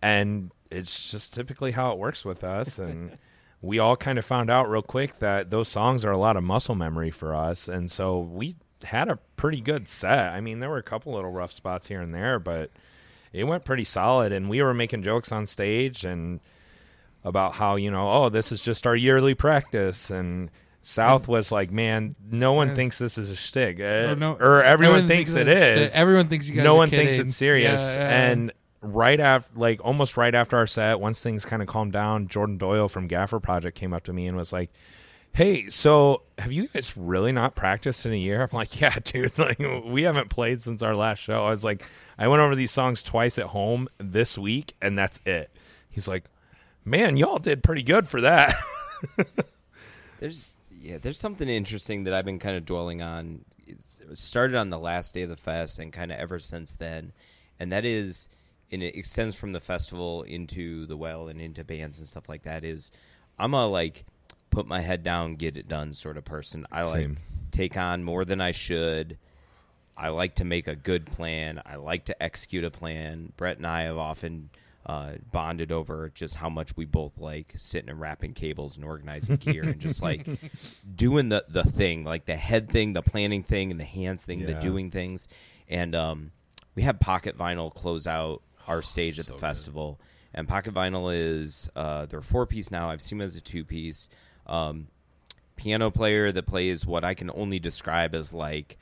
[0.01, 2.77] And it's just typically how it works with us.
[2.77, 3.17] And
[3.61, 6.43] we all kind of found out real quick that those songs are a lot of
[6.43, 7.67] muscle memory for us.
[7.67, 10.29] And so we had a pretty good set.
[10.29, 12.69] I mean, there were a couple little rough spots here and there, but
[13.33, 14.31] it went pretty solid.
[14.31, 16.39] And we were making jokes on stage and
[17.23, 20.49] about how you know oh this is just our yearly practice and
[20.81, 24.37] south was like man no one And- thinks this is a shtick uh, Or no-
[24.39, 26.63] or everyone, thinks, it is Everyone thinks you guys.
[26.63, 28.31] no one thinks it's serious Yeah, yeah.
[28.31, 28.51] and
[28.81, 32.57] right after like almost right after our set once things kind of calmed down jordan
[32.57, 34.69] doyle from gaffer project came up to me and was like
[35.37, 38.41] hey so have you guys really not practiced in a year?
[38.41, 41.45] I'm like yeah dude like we haven't played since our last show.
[41.45, 41.83] I was like
[42.17, 45.51] i went over these songs twice at home this week and that's it.
[45.89, 46.25] He's like
[46.83, 48.55] man y'all did pretty good for that.
[50.19, 53.43] There's yeah, there's something interesting that I've been kind of dwelling on.
[53.67, 53.77] It
[54.13, 57.11] started on the last day of the fest and kind of ever since then,
[57.59, 58.29] and that is
[58.71, 62.43] and it extends from the festival into the well and into bands and stuff like
[62.43, 62.63] that.
[62.63, 62.91] Is
[63.39, 64.05] I'm a like
[64.49, 66.65] put my head down, get it done sort of person.
[66.71, 67.17] I like Same.
[67.51, 69.17] take on more than I should.
[69.95, 71.61] I like to make a good plan.
[71.65, 73.33] I like to execute a plan.
[73.35, 74.49] Brett and I have often
[74.85, 79.35] uh, bonded over just how much we both like sitting and wrapping cables and organizing
[79.35, 80.25] gear and just like
[80.95, 84.45] doing the the thing, like the head thing, the planning thing, and the hands thing,
[84.45, 85.27] the doing things.
[85.67, 86.31] And um,
[86.75, 89.41] we had Pocket Vinyl close out our stage at the so good.
[89.41, 89.99] festival.
[90.33, 92.89] And Pocket Vinyl is uh, they're four piece now.
[92.89, 94.09] I've seen them as a two piece.
[94.45, 94.87] Um,
[95.55, 98.77] piano player that plays what I can only describe as like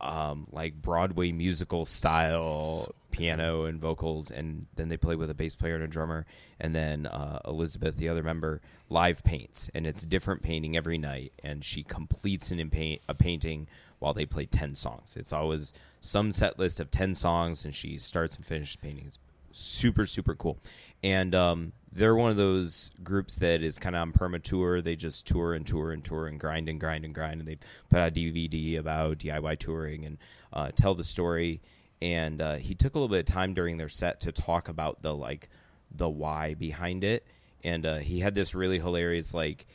[0.00, 5.56] um, like Broadway musical style piano and vocals, and then they play with a bass
[5.56, 6.24] player and a drummer,
[6.60, 8.60] and then uh, Elizabeth, the other member,
[8.90, 13.14] live paints, and it's different painting every night, and she completes an in paint, a
[13.14, 13.66] painting
[13.98, 15.16] while they play ten songs.
[15.16, 19.04] It's always some set list of ten songs, and she starts and finishes painting.
[19.06, 19.18] It's
[19.58, 20.58] super super cool,
[21.02, 24.80] and um, they're one of those groups that is kind of on perma tour.
[24.80, 27.58] They just tour and tour and tour and grind and grind and grind, and they
[27.90, 30.18] put out a DVD about DIY touring and
[30.52, 31.60] uh, tell the story.
[32.00, 35.02] And uh, he took a little bit of time during their set to talk about
[35.02, 35.48] the like
[35.90, 37.26] the why behind it,
[37.64, 39.66] and uh, he had this really hilarious like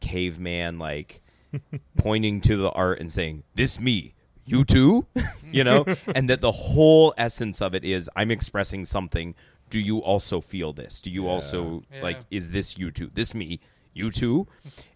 [0.00, 1.22] caveman like
[1.96, 4.14] pointing to the art and saying, "This me."
[4.44, 5.06] You too,
[5.52, 5.84] you know,
[6.14, 9.34] and that the whole essence of it is I'm expressing something.
[9.68, 11.00] Do you also feel this?
[11.00, 12.02] Do you also Yeah.
[12.02, 12.20] like?
[12.30, 13.10] Is this you too?
[13.14, 13.60] This me?
[13.94, 14.48] You too?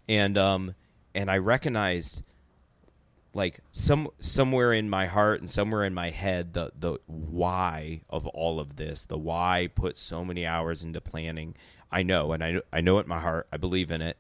[0.09, 0.75] And um,
[1.15, 2.23] and I recognized
[3.35, 8.27] like some somewhere in my heart and somewhere in my head the the why of
[8.29, 11.53] all of this the why put so many hours into planning
[11.91, 14.17] i know and i know, i know it in my heart i believe in it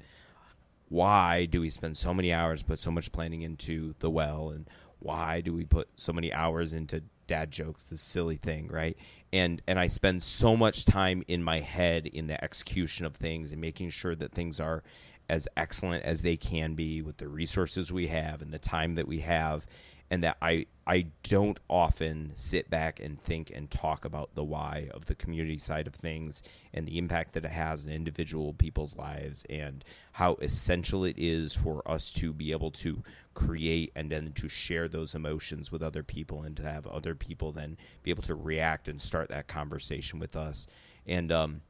[0.89, 4.66] why do we spend so many hours put so much planning into the well and
[5.05, 8.97] why do we put so many hours into dad jokes this silly thing right?
[9.33, 13.53] And and i spend so much time in my head in the execution of things
[13.53, 14.83] and making sure that things are
[15.29, 19.09] as excellent as they can be with the resources we have and the time that
[19.09, 19.67] we have
[20.11, 24.89] and that I I don't often sit back and think and talk about the why
[24.93, 26.43] of the community side of things
[26.75, 29.83] and the impact that it has in individual people's lives and
[30.13, 33.03] how essential it is for us to be able to
[33.33, 37.51] create and then to share those emotions with other people and to have other people
[37.51, 40.67] then be able to react and start that conversation with us.
[41.07, 41.63] And um,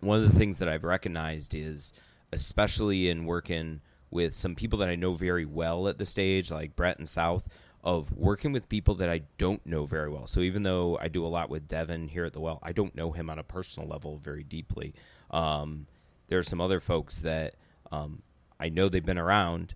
[0.00, 1.92] one of the things that I've recognized is,
[2.32, 3.80] especially in working
[4.10, 7.46] with some people that I know very well at the stage, like Brett and South,
[7.82, 10.26] of working with people that I don't know very well.
[10.26, 12.94] So even though I do a lot with Devin here at the Well, I don't
[12.94, 14.94] know him on a personal level very deeply.
[15.30, 15.86] Um,
[16.28, 17.54] there are some other folks that
[17.90, 18.22] um,
[18.58, 19.74] I know they've been around.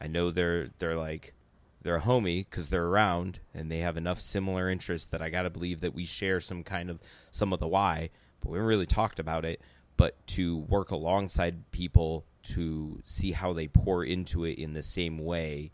[0.00, 1.34] I know they're they're like
[1.82, 5.42] they're a homie because they're around and they have enough similar interests that I got
[5.42, 7.00] to believe that we share some kind of
[7.30, 8.10] some of the why,
[8.40, 9.60] but we haven't really talked about it.
[10.00, 12.24] But to work alongside people
[12.54, 15.72] to see how they pour into it in the same way,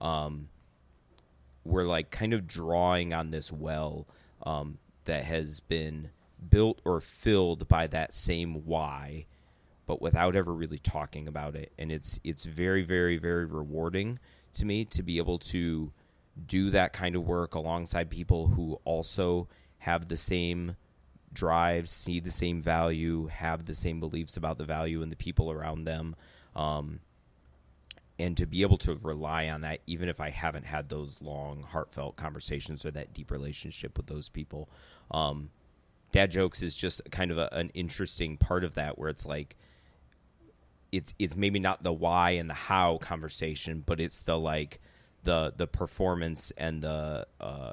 [0.00, 0.48] um,
[1.64, 4.06] we're like kind of drawing on this well
[4.44, 6.10] um, that has been
[6.48, 9.26] built or filled by that same why
[9.86, 11.72] but without ever really talking about it.
[11.76, 14.20] And it's it's very very very rewarding
[14.52, 15.92] to me to be able to
[16.46, 19.48] do that kind of work alongside people who also
[19.78, 20.76] have the same
[21.34, 25.50] drive see the same value have the same beliefs about the value and the people
[25.50, 26.16] around them
[26.56, 27.00] um,
[28.18, 31.62] and to be able to rely on that even if i haven't had those long
[31.62, 34.68] heartfelt conversations or that deep relationship with those people.
[35.10, 35.50] Um,
[36.14, 39.56] dad jokes is just kind of a, an interesting part of that where it's like
[40.92, 44.80] it's it's maybe not the why and the how conversation but it's the like
[45.24, 47.72] the the performance and the uh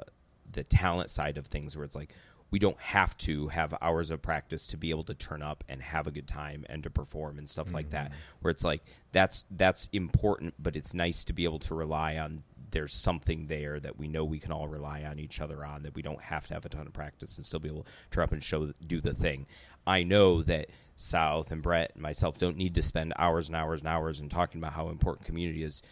[0.50, 2.16] the talent side of things where it's like
[2.52, 5.80] we don't have to have hours of practice to be able to turn up and
[5.82, 8.06] have a good time and to perform and stuff like that.
[8.06, 8.20] Mm-hmm.
[8.42, 12.44] Where it's like that's that's important but it's nice to be able to rely on
[12.70, 15.94] there's something there that we know we can all rely on each other on that
[15.94, 18.24] we don't have to have a ton of practice and still be able to turn
[18.24, 19.46] up and show do the thing.
[19.86, 23.80] I know that south and brett and myself don't need to spend hours and hours
[23.80, 25.82] and hours and talking about how important community is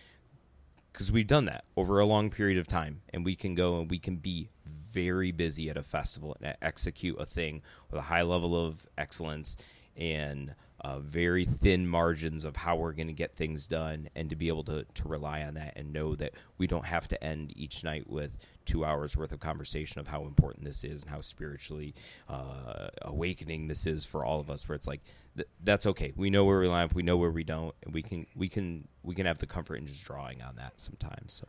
[0.93, 3.91] because we've done that over a long period of time and we can go and
[3.91, 4.51] we can be
[4.93, 9.57] very busy at a festival and execute a thing with a high level of excellence
[9.97, 14.37] and uh, very thin margins of how we're going to get things done and to
[14.37, 17.53] be able to, to rely on that and know that we don't have to end
[17.55, 21.21] each night with two hours worth of conversation of how important this is and how
[21.21, 21.95] spiritually
[22.29, 25.03] uh, awakening this is for all of us where it's like
[25.37, 26.13] th- that's okay.
[26.17, 28.49] We know where we line up we know where we don't and we can we
[28.49, 31.47] can we can have the comfort in just drawing on that sometimes so.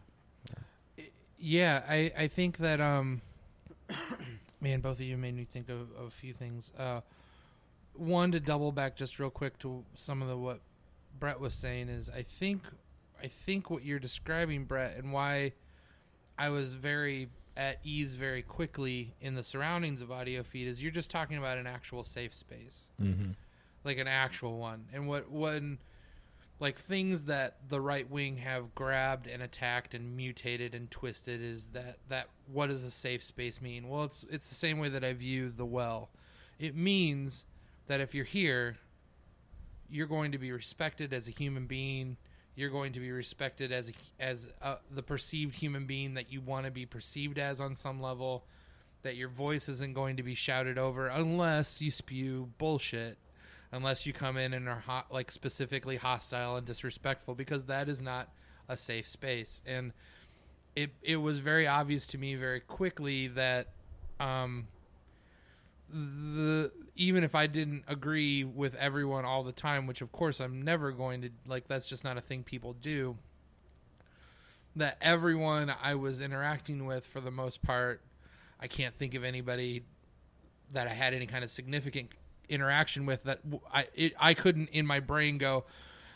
[1.44, 3.22] Yeah, I, I think that um
[4.62, 6.72] Man, both of you made me think of, of a few things.
[6.78, 7.02] Uh,
[7.94, 10.60] one to double back just real quick to some of the what
[11.20, 12.62] Brett was saying is I think
[13.22, 15.54] I think what you're describing, Brett, and why
[16.38, 21.12] I was very at ease very quickly in the surroundings of Audiofeed is you're just
[21.12, 23.32] talking about an actual safe space, Mm-hmm.
[23.84, 25.78] like an actual one, and what when
[26.62, 31.66] like things that the right wing have grabbed and attacked and mutated and twisted is
[31.74, 33.89] that that what does a safe space mean?
[33.89, 36.12] Well, it's it's the same way that I view the well.
[36.59, 37.45] It means
[37.88, 38.78] that if you're here,
[39.89, 42.18] you're going to be respected as a human being.
[42.53, 46.41] You're going to be respected as a, as a, the perceived human being that you
[46.41, 48.45] want to be perceived as on some level.
[49.01, 53.18] That your voice isn't going to be shouted over unless you spew bullshit
[53.72, 58.01] unless you come in and are hot, like specifically hostile and disrespectful because that is
[58.01, 58.30] not
[58.67, 59.61] a safe space.
[59.65, 59.93] And
[60.76, 63.67] it it was very obvious to me very quickly that
[64.19, 64.67] um
[65.89, 70.61] the even if I didn't agree with everyone all the time which of course I'm
[70.61, 73.17] never going to like that's just not a thing people do
[74.76, 78.01] that everyone I was interacting with for the most part
[78.59, 79.84] I can't think of anybody
[80.72, 82.11] that I had any kind of significant
[82.52, 83.39] interaction with that
[83.74, 85.66] I it, I couldn't in my brain go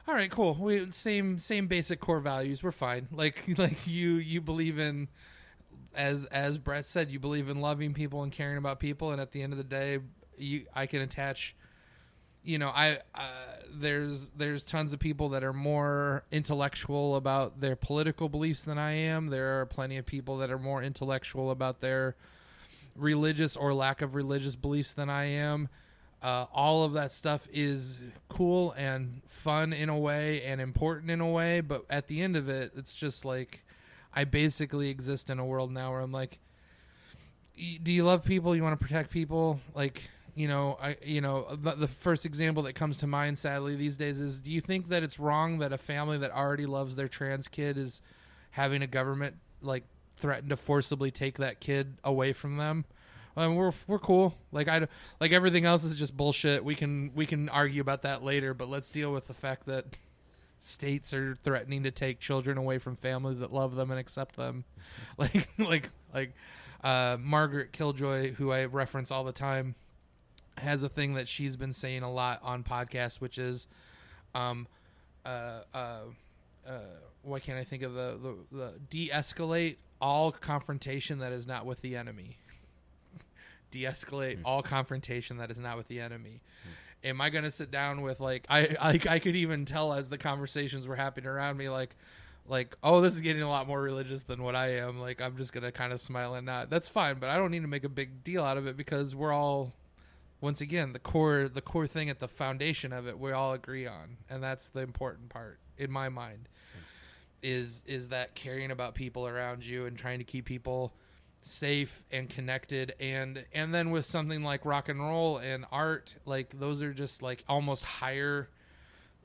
[0.08, 0.56] all right cool.
[0.60, 2.62] We same same basic core values.
[2.62, 3.08] We're fine.
[3.16, 5.08] Like like you you believe in
[5.96, 9.12] as as Brett said you believe in loving people and caring about people.
[9.12, 10.00] And at the end of the day
[10.38, 11.56] you I can attach
[12.44, 13.22] you know I uh,
[13.74, 18.92] there's there's tons of people that are more intellectual about their political beliefs than I
[18.92, 19.28] am.
[19.28, 22.16] There are plenty of people that are more intellectual about their
[22.96, 25.70] religious or lack of religious beliefs than I am
[26.26, 28.00] uh, all of that stuff is
[28.30, 32.36] cool and fun in a way and important in a way but at the end
[32.36, 33.64] of it it's just like
[34.14, 36.40] i basically exist in a world now where i'm like
[37.84, 38.56] do you love people?
[38.56, 39.60] You want to protect people?
[39.74, 40.04] Like
[40.38, 43.96] you know i you know the, the first example that comes to mind sadly these
[43.96, 47.08] days is do you think that it's wrong that a family that already loves their
[47.08, 48.02] trans kid is
[48.52, 49.86] having a government like
[50.18, 52.84] threaten to forcibly take that kid away from them
[53.38, 54.36] um, we're we're cool.
[54.52, 54.88] Like I
[55.20, 56.64] like everything else is just bullshit.
[56.64, 59.86] We can we can argue about that later, but let's deal with the fact that
[60.60, 64.64] states are threatening to take children away from families that love them and accept them.
[65.18, 66.34] Like like like
[66.84, 69.76] uh, Margaret Killjoy, who I reference all the time,
[70.58, 73.66] has a thing that she's been saying a lot on podcasts, which is,
[74.36, 74.68] um,
[75.26, 76.00] uh, uh,
[76.68, 76.80] uh,
[77.24, 78.20] why can't I think of the
[78.52, 82.38] the, the de-escalate all confrontation that is not with the enemy
[83.76, 84.46] de-escalate hmm.
[84.46, 86.42] all confrontation that is not with the enemy.
[86.64, 87.08] Hmm.
[87.08, 90.10] Am i going to sit down with like I, I i could even tell as
[90.10, 91.96] the conversations were happening around me like
[92.48, 95.00] like oh this is getting a lot more religious than what i am.
[95.00, 96.70] Like i'm just going to kind of smile and nod.
[96.70, 99.14] That's fine but i don't need to make a big deal out of it because
[99.14, 99.74] we're all
[100.42, 103.86] once again the core the core thing at the foundation of it we all agree
[103.86, 104.18] on.
[104.30, 106.80] And that's the important part in my mind hmm.
[107.44, 110.94] is is that caring about people around you and trying to keep people
[111.48, 116.60] safe and connected and and then with something like rock and roll and art like
[116.60, 118.50] those are just like almost higher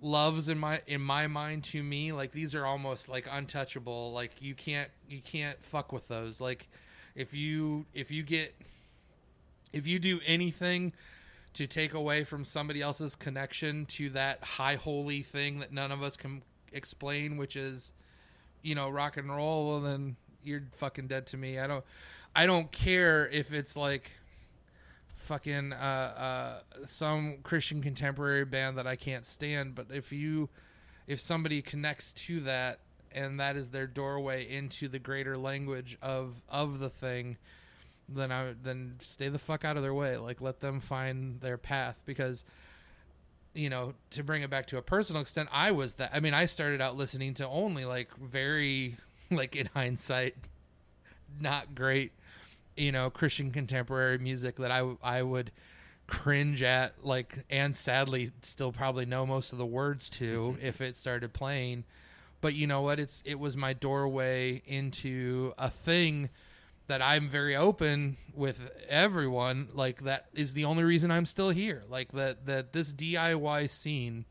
[0.02, 2.12] loves in my in my mind to me.
[2.12, 4.12] Like these are almost like untouchable.
[4.12, 6.40] Like you can't you can't fuck with those.
[6.40, 6.68] Like
[7.14, 8.54] if you if you get
[9.72, 10.92] if you do anything
[11.52, 16.02] to take away from somebody else's connection to that high holy thing that none of
[16.02, 16.42] us can
[16.72, 17.92] explain which is
[18.62, 21.58] you know rock and roll well then you're fucking dead to me.
[21.58, 21.84] I don't
[22.34, 24.12] i don't care if it's like
[25.14, 30.48] fucking uh uh some christian contemporary band that i can't stand but if you
[31.06, 32.78] if somebody connects to that
[33.12, 37.36] and that is their doorway into the greater language of of the thing
[38.08, 40.16] then i then stay the fuck out of their way.
[40.16, 42.44] Like let them find their path because
[43.54, 46.34] you know to bring it back to a personal extent i was that i mean
[46.34, 48.96] i started out listening to only like very
[49.36, 50.34] like in hindsight
[51.40, 52.12] not great
[52.76, 55.50] you know christian contemporary music that i i would
[56.10, 60.66] cringe at like and sadly still probably know most of the words to mm-hmm.
[60.66, 61.84] if it started playing.
[62.42, 62.98] But you know what?
[62.98, 66.28] It's it was my doorway into a thing
[66.88, 71.84] that I'm very open with everyone like that is the only reason I'm still here.
[71.88, 74.24] Like that that this DIY scene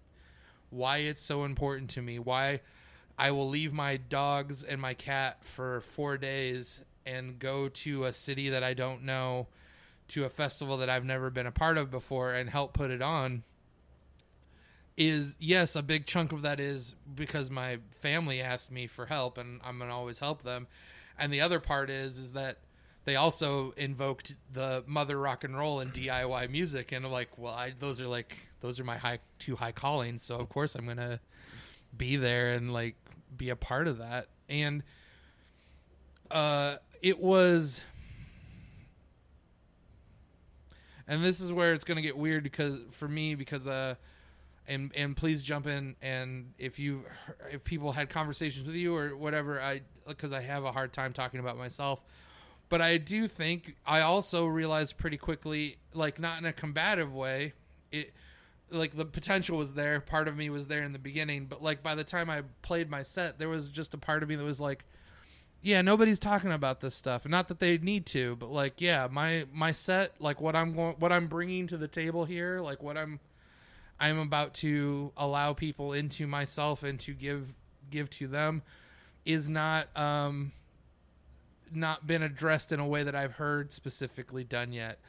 [0.69, 2.59] why it's so important to me why
[3.19, 8.13] I will leave my dogs and my cat for 4 days and go to a
[8.13, 9.47] city that I don't know
[10.07, 13.01] to a festival that I've never been a part of before and help put it
[13.01, 13.43] on.
[14.95, 19.37] Is yes a big chunk of that is because my family asked me for help
[19.37, 20.67] and I'm to always help them.
[21.17, 22.59] And the other part is is that
[23.05, 27.53] they also invoked the mother rock and roll and DIY music, and I'm like, well,
[27.53, 30.85] I those are like those are my high two high callings, so of course I'm
[30.85, 31.19] gonna
[31.97, 32.95] be there and like
[33.39, 34.83] be a part of that, and
[36.29, 37.81] uh, it was.
[41.07, 43.95] And this is where it's going to get weird because for me because uh
[44.69, 47.03] and and please jump in and if you
[47.51, 51.11] if people had conversations with you or whatever i because i have a hard time
[51.11, 51.99] talking about myself
[52.69, 57.53] but i do think i also realized pretty quickly like not in a combative way
[57.91, 58.13] it
[58.71, 61.81] like the potential was there part of me was there in the beginning but like
[61.81, 64.43] by the time i played my set there was just a part of me that
[64.43, 64.85] was like
[65.61, 69.45] yeah nobody's talking about this stuff not that they need to but like yeah my
[69.51, 72.97] my set like what i'm going what i'm bringing to the table here like what
[72.97, 73.19] i'm
[73.99, 77.53] I'm about to allow people into myself and to give
[77.91, 78.61] give to them
[79.25, 80.53] is not um
[81.71, 84.99] not been addressed in a way that I've heard specifically done yet.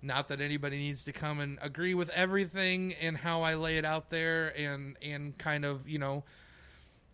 [0.00, 3.84] Not that anybody needs to come and agree with everything and how I lay it
[3.84, 6.24] out there and and kind of, you know,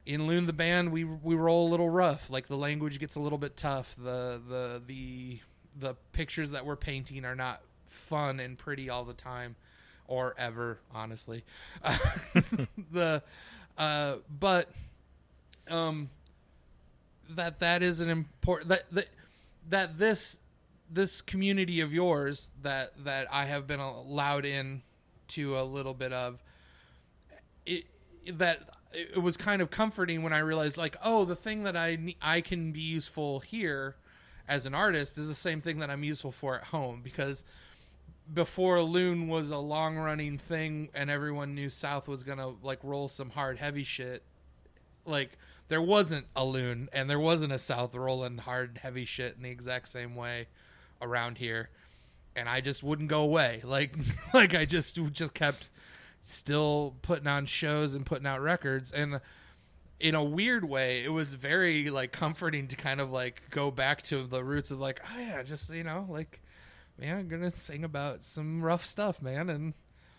[0.07, 2.29] in Lune the band we we roll a little rough.
[2.29, 3.95] Like the language gets a little bit tough.
[3.97, 5.39] The the the
[5.79, 9.57] the pictures that we're painting are not fun and pretty all the time
[10.07, 11.45] or ever, honestly.
[12.93, 13.23] the
[13.79, 14.69] uh, but
[15.69, 16.11] um,
[17.31, 19.09] that that is an important that that
[19.69, 20.39] that this
[20.95, 24.83] this community of yours that that I have been allowed in
[25.29, 26.43] to a little bit of
[27.67, 27.85] it
[28.33, 32.15] that it was kind of comforting when I realized like oh the thing that I
[32.23, 33.97] I can be useful here
[34.47, 37.45] as an artist is the same thing that I'm useful for at home because
[38.33, 43.09] before Lune was a long running thing and everyone knew South was gonna like roll
[43.09, 44.23] some hard heavy shit,
[45.05, 45.37] like
[45.69, 49.51] there wasn't a Lune and there wasn't a South rolling hard heavy shit in the
[49.51, 50.47] exact same way
[51.05, 51.71] around here.
[52.37, 53.63] And I just wouldn't go away.
[53.65, 53.95] Like
[54.33, 55.69] like I just just kept
[56.23, 59.21] still putting on shows and putting out records and
[60.01, 64.01] in a weird way it was very like comforting to kind of like go back
[64.01, 66.41] to the roots of like oh yeah just you know like
[66.99, 69.75] man, I'm gonna sing about some rough stuff, man, and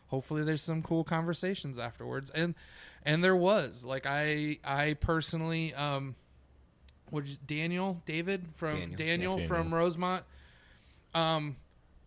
[0.07, 2.29] hopefully there's some cool conversations afterwards.
[2.29, 2.55] And
[3.03, 6.15] and there was like I I personally um,
[7.09, 10.23] what Daniel David from Daniel, Daniel, yeah, from Rosemont,
[11.15, 11.55] um,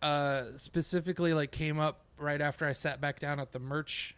[0.02, 4.14] uh, specifically like came up right after I sat back down at the merch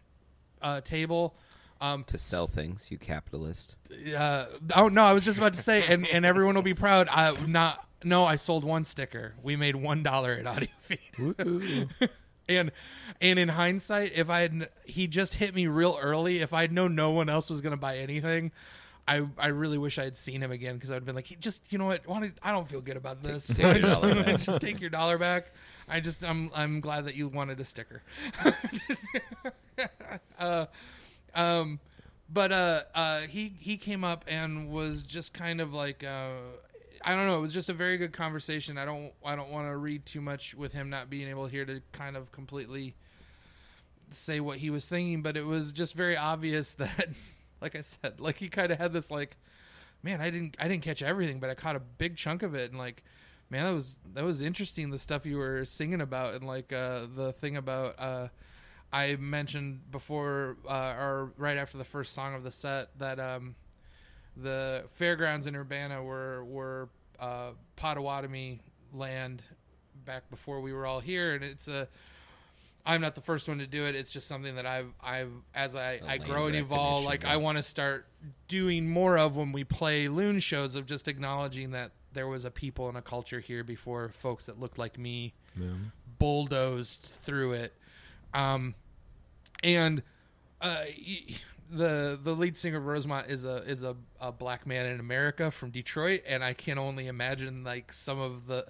[0.61, 1.35] uh, table.
[1.81, 3.77] Um, To sell things, you capitalist.
[4.15, 4.45] uh,
[4.77, 7.09] oh no, I was just about to say, and, and everyone will be proud.
[7.11, 9.35] I not no, I sold one sticker.
[9.43, 11.89] We made one dollar at Audio Feed.
[12.49, 12.71] and
[13.21, 16.95] and in hindsight, if I had he just hit me real early, if I'd known
[16.95, 18.53] no one else was gonna buy anything,
[19.11, 21.73] I I really wish I had seen him again because I'd been like, he just
[21.73, 22.03] you know what,
[22.43, 23.49] I don't feel good about this.
[23.49, 24.39] take your dollar back.
[24.39, 25.47] just take your dollar back.
[25.89, 28.03] I just I'm I'm glad that you wanted a sticker.
[30.39, 30.67] uh,
[31.35, 31.81] um,
[32.33, 36.31] but uh, uh, he he came up and was just kind of like uh,
[37.05, 37.39] I don't know.
[37.39, 38.79] It was just a very good conversation.
[38.79, 41.65] I don't I don't want to read too much with him not being able here
[41.65, 42.95] to kind of completely
[44.13, 47.09] say what he was thinking, but it was just very obvious that,
[47.61, 49.37] like I said, like he kind of had this like,
[50.03, 52.71] man, I didn't I didn't catch everything, but I caught a big chunk of it,
[52.71, 53.03] and like,
[53.49, 54.91] man, that was that was interesting.
[54.91, 57.99] The stuff you were singing about, and like uh, the thing about.
[57.99, 58.29] Uh,
[58.93, 63.55] I mentioned before, uh, or right after the first song of the set, that um,
[64.37, 66.89] the fairgrounds in Urbana were were
[67.21, 68.61] uh, Potawatomi
[68.93, 69.43] land
[70.05, 71.89] back before we were all here, and it's a.
[72.91, 73.95] I'm not the first one to do it.
[73.95, 77.25] It's just something that I've I've as I, I grow and evolve, like.
[77.25, 78.07] I want to start
[78.49, 82.51] doing more of when we play Lune shows of just acknowledging that there was a
[82.51, 85.33] people and a culture here before folks that looked like me
[86.19, 87.73] bulldozed through it.
[88.35, 88.75] Um,
[89.63, 90.03] and
[90.61, 90.85] uh,
[91.71, 95.51] the the lead singer of Rosemont is a is a, a black man in America
[95.51, 98.67] from Detroit, and I can only imagine like some of the.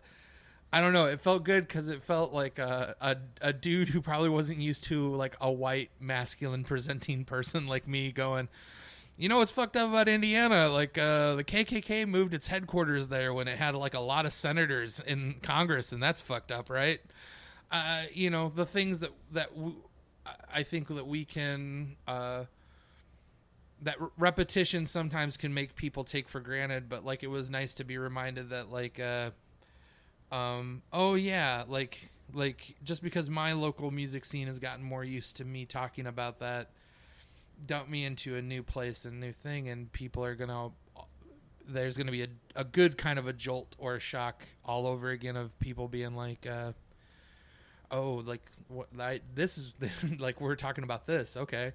[0.73, 1.07] I don't know.
[1.07, 4.85] It felt good because it felt like a, a a dude who probably wasn't used
[4.85, 8.49] to like a white masculine presenting person like me going.
[9.17, 10.69] You know what's fucked up about Indiana?
[10.69, 14.33] Like uh, the KKK moved its headquarters there when it had like a lot of
[14.33, 17.01] senators in Congress, and that's fucked up, right?
[17.71, 19.77] Uh, you know the things that that w-
[20.53, 22.45] I think that we can uh,
[23.83, 27.85] that repetition sometimes can make people take for granted, but like it was nice to
[27.85, 29.31] be reminded that like uh,
[30.33, 35.37] um oh yeah like like just because my local music scene has gotten more used
[35.37, 36.71] to me talking about that
[37.67, 40.71] dump me into a new place and new thing and people are gonna
[41.73, 45.11] there's to be a, a good kind of a jolt or a shock all over
[45.11, 46.73] again of people being like, uh,
[47.91, 48.89] oh, like what?
[48.99, 49.75] I, this is
[50.19, 51.37] like we're talking about this.
[51.37, 51.73] Okay.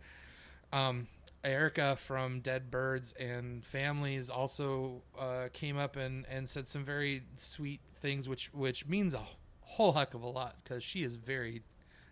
[0.74, 1.08] Um,
[1.46, 7.24] Erica from Dead Birds and Families also uh, came up and, and said some very
[7.38, 9.22] sweet things, which which means a
[9.62, 11.62] whole heck of a lot because she is very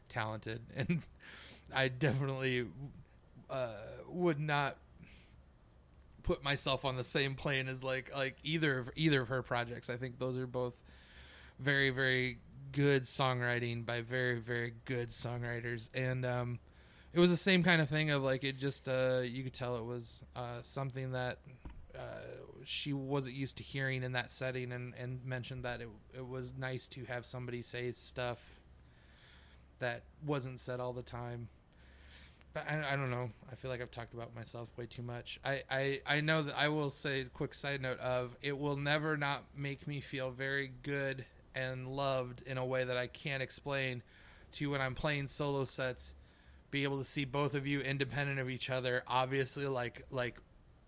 [0.07, 1.01] talented, and
[1.73, 2.67] I definitely
[3.49, 3.73] uh,
[4.07, 4.77] would not
[6.21, 9.89] put myself on the same plane as like like either of either of her projects.
[9.89, 10.75] I think those are both
[11.59, 12.37] very very
[12.71, 16.59] good songwriting by very very good songwriters and um
[17.13, 19.75] it was the same kind of thing of like it just uh you could tell
[19.77, 21.39] it was uh something that
[21.95, 21.99] uh
[22.65, 26.53] she wasn't used to hearing in that setting and and mentioned that it it was
[26.57, 28.59] nice to have somebody say stuff
[29.79, 31.47] that wasn't said all the time
[32.53, 33.31] but I, I don't know.
[33.51, 35.39] I feel like I've talked about myself way too much.
[35.43, 39.17] I, I, I know that I will say quick side note of it will never
[39.17, 41.25] not make me feel very good
[41.55, 44.03] and loved in a way that I can't explain
[44.53, 46.13] to when I'm playing solo sets
[46.73, 50.37] be able to see both of you independent of each other obviously like like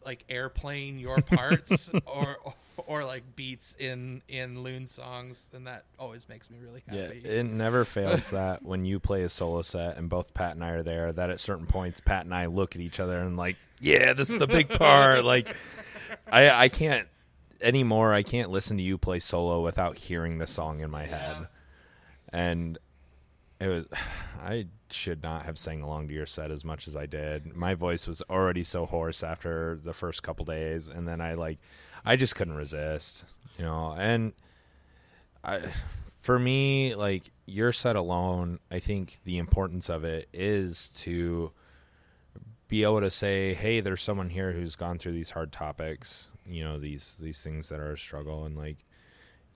[0.04, 2.54] like airplane your parts or, or
[2.88, 7.06] or like beats in in Lune songs and that always makes me really happy Yeah,
[7.06, 10.64] happy it never fails that when you play a solo set and both Pat and
[10.64, 13.38] I are there, that at certain points Pat and I look at each other and
[13.38, 15.24] like, yeah, this is the big part.
[15.24, 15.56] like,
[16.32, 17.08] I I can't
[17.62, 18.14] anymore.
[18.14, 21.48] I can't listen to you play solo without hearing the song in my head,
[22.30, 22.78] and
[23.60, 23.86] it was.
[24.44, 27.56] I should not have sang along to your set as much as I did.
[27.56, 31.58] My voice was already so hoarse after the first couple days, and then I like,
[32.06, 33.26] I just couldn't resist,
[33.58, 34.34] you know, and.
[35.44, 35.72] I,
[36.26, 41.52] for me, like your set alone, I think the importance of it is to
[42.68, 46.64] be able to say, "Hey, there's someone here who's gone through these hard topics, you
[46.64, 48.78] know, these these things that are a struggle, and like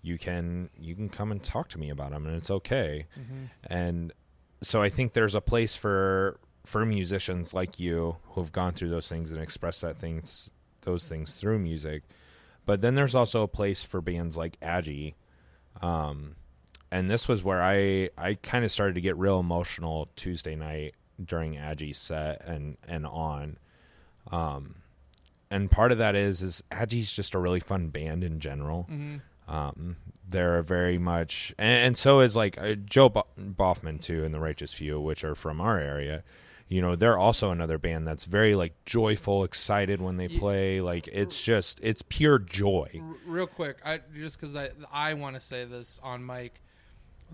[0.01, 3.05] you can you can come and talk to me about them, and it's okay."
[3.67, 4.13] And
[4.61, 8.89] so I think there's a place for for musicians like you who have gone through
[8.89, 10.49] those things and expressed that things
[10.81, 12.03] those things through music.
[12.65, 15.15] But then there's also a place for bands like Agi
[15.81, 16.35] um,
[16.91, 20.95] and this was where I I kind of started to get real emotional Tuesday night
[21.23, 23.57] during Agi's set and and on.
[24.31, 24.75] Um,
[25.51, 28.87] and part of that is is Agi's just a really fun band in general.
[29.49, 29.95] Um,
[30.27, 34.39] they're very much, and, and so is like uh, Joe Bo- Boffman too, and the
[34.39, 36.23] Righteous Few, which are from our area.
[36.67, 40.81] You know, they're also another band that's very like joyful, excited when they play.
[40.81, 43.01] Like it's just it's pure joy.
[43.01, 46.61] R- real quick, I just because I I want to say this on mic.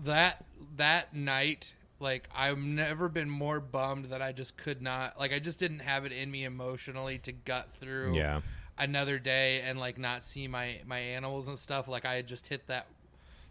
[0.04, 0.42] That
[0.78, 5.38] that night, like I've never been more bummed that I just could not like I
[5.38, 8.40] just didn't have it in me emotionally to gut through Yeah.
[8.78, 11.88] Another day and like not see my my animals and stuff.
[11.88, 12.86] Like I had just hit that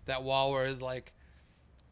[0.05, 1.11] that wall where it's like.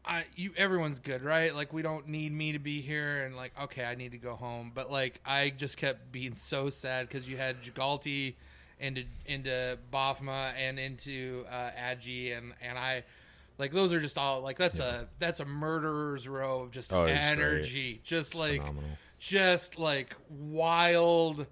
[0.06, 1.54] I you everyone's good, right?
[1.54, 4.34] Like we don't need me to be here, and like okay, I need to go
[4.34, 4.70] home.
[4.74, 8.34] But like I just kept being so sad because you had Jagalchi
[8.78, 13.04] into into Boffman and into uh, Agi, and and I
[13.56, 17.04] like those are just all like that's a that's a murderer's row of just Oh,
[17.04, 18.90] energy, just like Phenomenal.
[19.18, 21.46] just like wild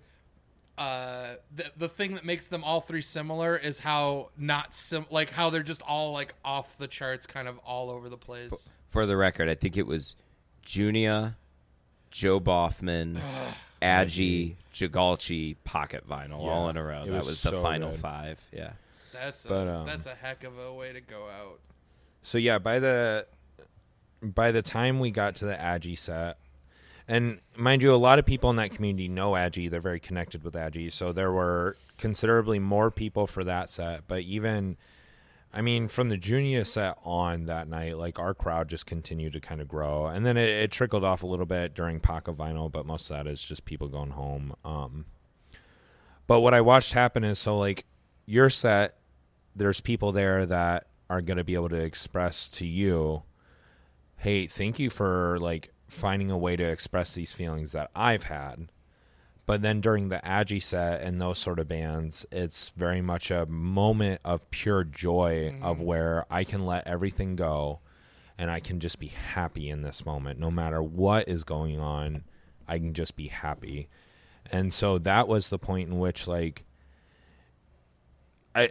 [0.82, 5.30] uh the, the thing that makes them all three similar is how not sim like
[5.30, 9.06] how they're just all like off the charts kind of all over the place For
[9.06, 10.16] the record, I think it was
[10.64, 11.36] Junia,
[12.10, 13.20] Joe Boffman,
[13.82, 17.04] Agi, Jagalchi, Pocket Vinyl, all in a row.
[17.06, 18.00] That was was the so final good.
[18.00, 18.40] five.
[18.52, 18.72] Yeah.
[19.12, 21.58] that's a, um, that's a heck of a way to go out
[22.22, 23.26] So yeah, by the
[24.22, 26.38] by the time we got to the Agi set,
[27.12, 29.70] and mind you, a lot of people in that community know Agi.
[29.70, 34.08] They're very connected with Agi, so there were considerably more people for that set.
[34.08, 34.78] But even,
[35.52, 39.40] I mean, from the Junia set on that night, like our crowd just continued to
[39.40, 42.72] kind of grow, and then it, it trickled off a little bit during Pocket Vinyl,
[42.72, 44.54] but most of that is just people going home.
[44.64, 45.04] Um,
[46.26, 47.84] but what I watched happen is so like
[48.24, 48.96] your set,
[49.54, 53.24] there's people there that are going to be able to express to you,
[54.16, 58.70] hey, thank you for like finding a way to express these feelings that I've had.
[59.44, 63.46] But then during the Agi set and those sort of bands, it's very much a
[63.46, 67.80] moment of pure joy of where I can let everything go
[68.38, 70.38] and I can just be happy in this moment.
[70.38, 72.24] No matter what is going on,
[72.68, 73.88] I can just be happy.
[74.50, 76.64] And so that was the point in which like
[78.54, 78.68] I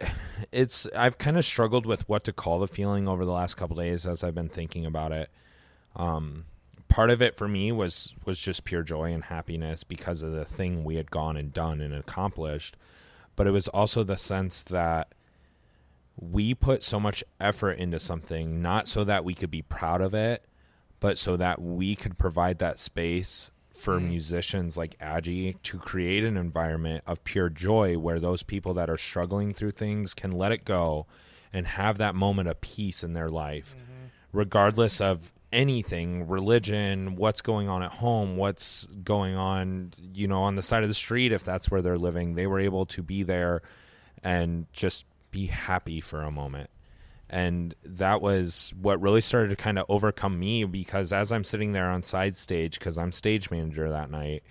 [0.52, 3.76] it's I've kind of struggled with what to call the feeling over the last couple
[3.76, 5.30] days as I've been thinking about it.
[5.96, 6.46] Um
[6.92, 10.44] part of it for me was was just pure joy and happiness because of the
[10.44, 12.76] thing we had gone and done and accomplished.
[13.34, 15.08] but it was also the sense that
[16.20, 20.12] we put so much effort into something not so that we could be proud of
[20.14, 20.44] it
[21.00, 24.08] but so that we could provide that space for Mm.
[24.08, 28.98] musicians like Agi to create an environment of pure joy where those people that are
[28.98, 31.06] struggling through things can let it go
[31.54, 33.74] and have that moment of peace in their life
[34.32, 40.54] regardless of anything religion what's going on at home what's going on you know on
[40.56, 43.22] the side of the street if that's where they're living they were able to be
[43.22, 43.60] there
[44.24, 46.70] and just be happy for a moment
[47.28, 51.72] and that was what really started to kind of overcome me because as I'm sitting
[51.72, 54.42] there on side stage because I'm stage manager that night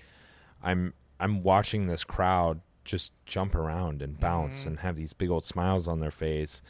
[0.64, 4.68] I'm I'm watching this crowd just jump around and bounce Mhm.
[4.68, 6.62] and have these big old smiles on their face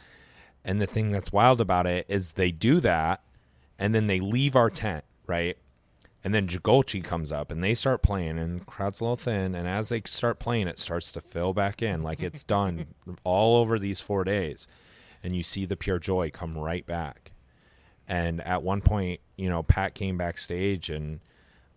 [0.64, 3.22] and the thing that's wild about it is they do that
[3.82, 5.56] and then they leave our tent right?
[6.24, 9.54] And then Jagalchi comes up and they start playing and the crowd's a little thin.
[9.54, 12.86] And as they start playing it starts to fill back in like it's done
[13.24, 14.68] all over these four days.
[15.22, 17.32] And you see the pure joy come right back.
[18.06, 21.20] And at one point you know pat came backstage and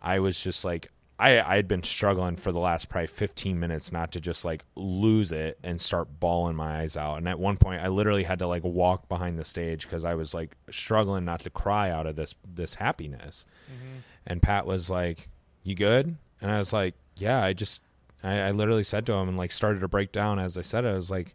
[0.02, 3.92] i was just like i i had been struggling for the last probably 15 minutes
[3.92, 7.58] not to just like lose it and start bawling my eyes out and at one
[7.58, 11.24] point i literally had to like walk behind the stage because i was like struggling
[11.26, 13.98] not to cry out of this this happiness Mm-hmm.
[14.28, 15.28] and Pat was like,
[15.64, 17.82] "You good?" And I was like, "Yeah." I just,
[18.24, 20.86] I, I literally said to him and like started to break down as I said
[20.86, 20.90] it.
[20.90, 21.34] I was like,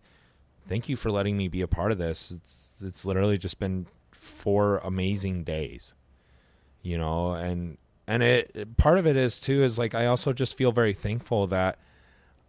[0.68, 2.30] "Thank you for letting me be a part of this.
[2.30, 5.96] It's it's literally just been four amazing days,
[6.82, 7.78] you know." And
[8.10, 11.46] and it part of it is too is like I also just feel very thankful
[11.46, 11.78] that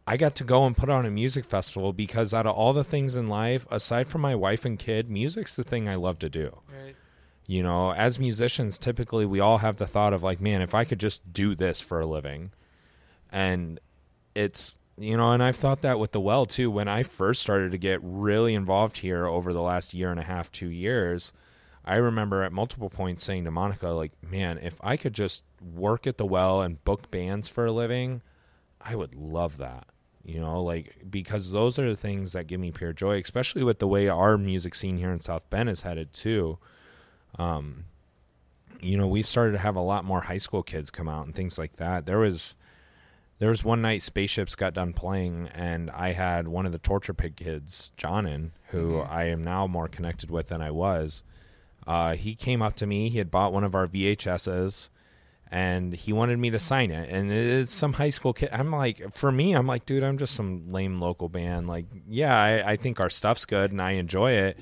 [0.07, 2.83] I got to go and put on a music festival because out of all the
[2.83, 6.29] things in life, aside from my wife and kid, music's the thing I love to
[6.29, 6.57] do.
[6.67, 6.95] Right.
[7.45, 10.83] you know as musicians typically we all have the thought of like man if i
[10.85, 12.51] could just do this for a living.
[13.31, 13.79] And
[14.33, 16.71] it's you know and i've thought that with the well too.
[16.71, 20.23] When i first started to get really involved here over the last year and a
[20.23, 21.31] half two years
[21.85, 26.05] i remember at multiple points saying to monica like man if i could just work
[26.07, 28.21] at the well and book bands for a living
[28.81, 29.87] i would love that
[30.23, 33.79] you know like because those are the things that give me pure joy especially with
[33.79, 36.57] the way our music scene here in south bend is headed too
[37.39, 37.85] um,
[38.81, 41.33] you know, we've started to have a lot more high school kids come out and
[41.33, 42.05] things like that.
[42.05, 42.55] There was
[43.39, 47.13] there was one night spaceships got done playing and I had one of the torture
[47.13, 49.09] pig kids, Jonin, who Mhm.
[49.09, 51.23] I am now more connected with than I was.
[51.87, 54.89] Uh, he came up to me, he had bought one of our VHSs
[55.53, 57.09] and he wanted me to sign it.
[57.09, 58.49] And it is some high school kid.
[58.53, 61.67] I'm like, for me, I'm like, dude, I'm just some lame local band.
[61.67, 64.57] Like, yeah, I, I think our stuff's good and I enjoy it,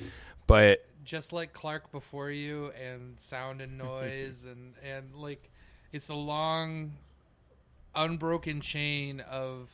[0.47, 5.49] but Just like Clark before you, and sound and noise, and and like
[5.91, 6.93] it's the long,
[7.95, 9.69] unbroken chain of.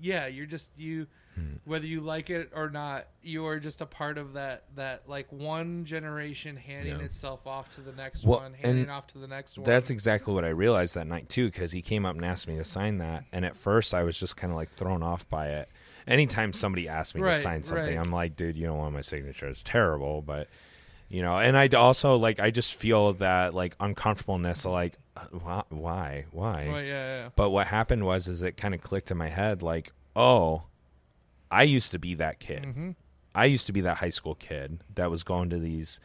[0.00, 1.06] Yeah, you're just you.
[1.36, 1.56] Hmm.
[1.66, 4.64] Whether you like it or not, you are just a part of that.
[4.74, 7.04] That like one generation handing Yeah.
[7.04, 9.66] itself off to the next Well, one, handing off to the next one.
[9.66, 12.56] That's exactly what I realized that night too, because he came up and asked me
[12.56, 15.48] to sign that, and at first I was just kind of like thrown off by
[15.48, 15.68] it.
[16.06, 18.00] Anytime somebody asked me Right, to sign something, right.
[18.04, 19.48] I'm like, dude, you don't want my signature.
[19.48, 20.48] It's terrible, but
[21.08, 21.38] you know.
[21.38, 24.98] And I also like, I just feel that like uncomfortableness, of, like,
[25.32, 26.68] why, why, why?
[26.68, 27.28] Well, yeah, yeah.
[27.36, 30.62] But what happened was, is it kind of clicked in my head, like, oh,
[31.50, 32.64] I used to be that kid.
[32.64, 32.90] Mm-hmm.
[33.34, 36.00] I used to be that high school kid that was going to these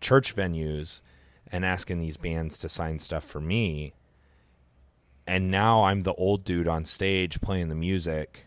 [0.00, 1.02] church venues
[1.50, 3.94] and asking these bands to sign stuff for me.
[5.26, 8.46] And now I'm the old dude on stage playing the music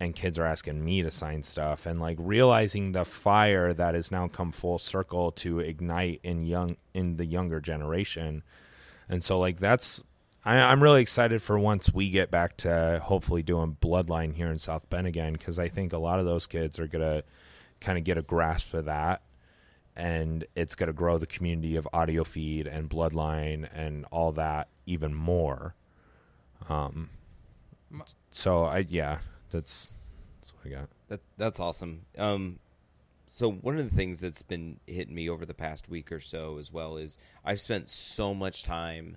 [0.00, 4.10] and kids are asking me to sign stuff and like realizing the fire that has
[4.10, 8.42] now come full circle to ignite in young in the younger generation.
[9.08, 10.04] And so like that's
[10.44, 14.58] I, I'm really excited for once we get back to hopefully doing Bloodline here in
[14.58, 17.22] South Bend again because I think a lot of those kids are gonna
[17.80, 19.22] kind of get a grasp of that,
[19.96, 25.74] and it's gonna grow the community of Audiofeed and Bloodline and all that even more.
[26.68, 27.10] Um,
[28.30, 29.18] so I yeah,
[29.50, 29.92] that's
[30.40, 30.88] that's what I got.
[31.08, 32.02] That that's awesome.
[32.18, 32.58] Um,
[33.26, 36.58] so one of the things that's been hitting me over the past week or so
[36.58, 39.16] as well is I've spent so much time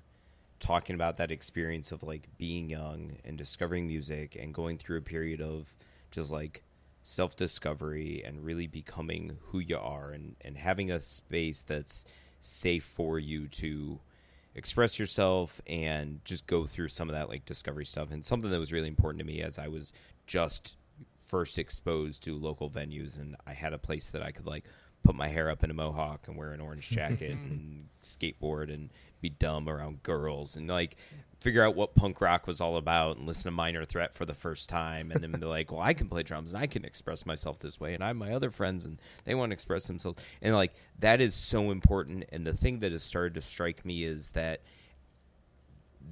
[0.59, 5.01] talking about that experience of like being young and discovering music and going through a
[5.01, 5.75] period of
[6.11, 6.63] just like
[7.03, 12.05] self discovery and really becoming who you are and, and having a space that's
[12.41, 13.99] safe for you to
[14.55, 18.11] express yourself and just go through some of that like discovery stuff.
[18.11, 19.93] And something that was really important to me as I was
[20.25, 20.75] just
[21.19, 24.65] first exposed to local venues and I had a place that I could like
[25.03, 28.89] put my hair up in a mohawk and wear an orange jacket and skateboard and
[29.21, 30.97] be dumb around girls and like
[31.39, 34.33] figure out what punk rock was all about and listen to Minor Threat for the
[34.33, 37.25] first time and then be like, well, I can play drums and I can express
[37.25, 40.21] myself this way and I have my other friends and they want to express themselves.
[40.41, 44.03] And like that is so important and the thing that has started to strike me
[44.03, 44.61] is that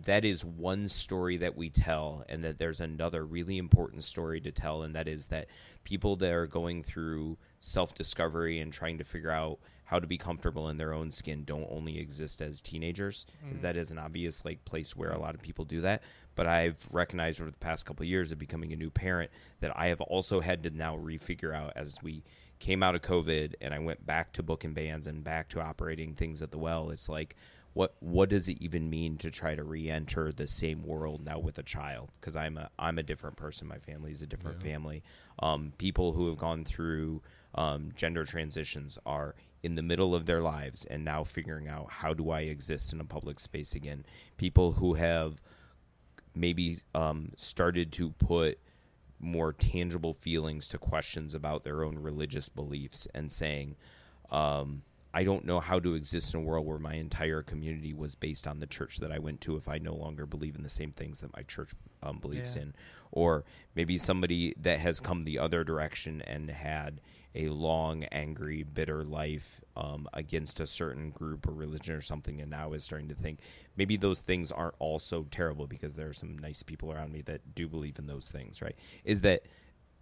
[0.04, 4.52] that is one story that we tell and that there's another really important story to
[4.52, 5.48] tell and that is that
[5.84, 10.70] people that are going through self-discovery and trying to figure out how to be comfortable
[10.70, 13.26] in their own skin don't only exist as teenagers.
[13.46, 13.62] Mm-hmm.
[13.62, 16.02] that is an obvious like place where a lot of people do that.
[16.36, 19.32] But i've recognized over the past couple of years of becoming a new parent
[19.62, 22.24] that i have also had to now refigure out as we
[22.60, 26.14] came out of covid and i went back to booking bands and back to operating
[26.14, 26.90] things at the well.
[26.90, 27.36] It's like
[27.76, 31.58] what what does it even mean to try to re-enter the same world now with
[31.58, 32.10] a child?
[32.20, 33.68] Because i'm a i'm a different person.
[33.68, 35.04] My family is a different family.
[35.40, 37.22] Um, people who have gone through
[37.54, 42.14] um, gender transitions are in the middle of their lives and now figuring out how
[42.14, 44.06] do i exist in a public space again.
[44.38, 45.42] People who have
[46.34, 48.58] maybe um, started to put
[49.20, 53.76] more tangible feelings to questions about their own religious beliefs and saying,
[54.32, 54.84] um,
[55.16, 58.46] I don't know how to exist in a world where my entire community was based
[58.48, 60.92] on the church that I went to if I no longer believe in the same
[60.92, 61.72] things that my church
[62.04, 62.64] um, believes Yeah.
[62.64, 62.76] in.
[63.14, 67.00] Or maybe somebody that has come the other direction and had
[67.34, 72.52] a long, angry, bitter life um, against a certain group or religion or something, and
[72.52, 73.40] now is starting to think
[73.78, 77.22] maybe those things aren't all so terrible because there are some nice people around me
[77.22, 78.76] that do believe in those things, right?
[79.06, 79.44] Is that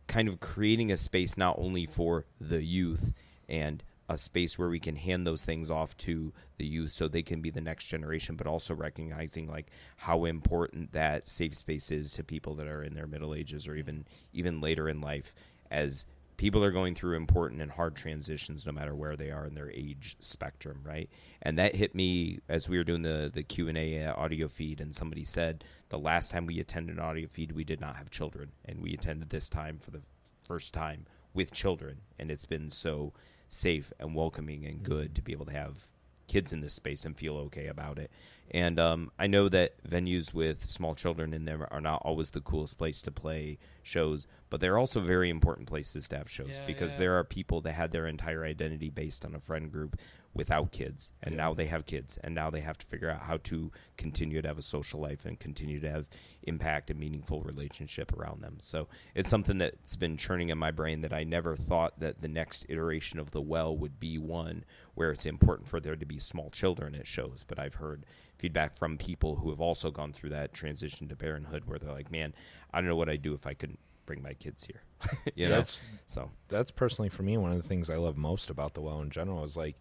[0.07, 3.13] kind of creating a space not only for the youth
[3.47, 3.83] and
[4.13, 7.41] a space where we can hand those things off to the youth so they can
[7.41, 12.23] be the next generation but also recognizing like how important that safe space is to
[12.23, 15.33] people that are in their middle ages or even even later in life
[15.71, 16.05] as
[16.37, 19.71] people are going through important and hard transitions no matter where they are in their
[19.71, 21.09] age spectrum right?
[21.41, 25.23] And that hit me as we were doing the the q&a uh, Audiofeed and somebody
[25.23, 28.93] said the last time we attended an Audiofeed we did not have children and we
[28.93, 30.01] attended this time for the
[30.47, 33.13] first time with children and it's been so
[33.53, 35.87] safe and welcoming and good to be able to have
[36.27, 38.09] kids in this space and feel okay about it.
[38.51, 42.41] And um, I know that venues with small children in them are not always the
[42.41, 46.65] coolest place to play shows, but they're also very important places to have shows Yeah,
[46.65, 46.99] because yeah.
[46.99, 49.97] there are people that had their entire identity based on a friend group
[50.33, 53.37] without kids, and now they have kids, and now they have to figure out how
[53.37, 56.05] to continue to have a social life and continue to have
[56.43, 58.57] impact and meaningful relationship around them.
[58.59, 62.27] So it's something that's been churning in my brain that I never thought that the
[62.27, 64.65] next iteration of the well would be one
[64.95, 67.45] where it's important for there to be small children it shows.
[67.47, 68.05] But I've heard
[68.37, 72.11] feedback from people who have also gone through that transition to parenthood where they're like,
[72.11, 72.33] man,
[72.73, 74.81] I don't know what I'd do if I couldn't bring my kids here.
[75.35, 75.55] you know?
[75.55, 78.81] That's So that's personally for me one of the things I love most about the
[78.81, 79.77] well in general is like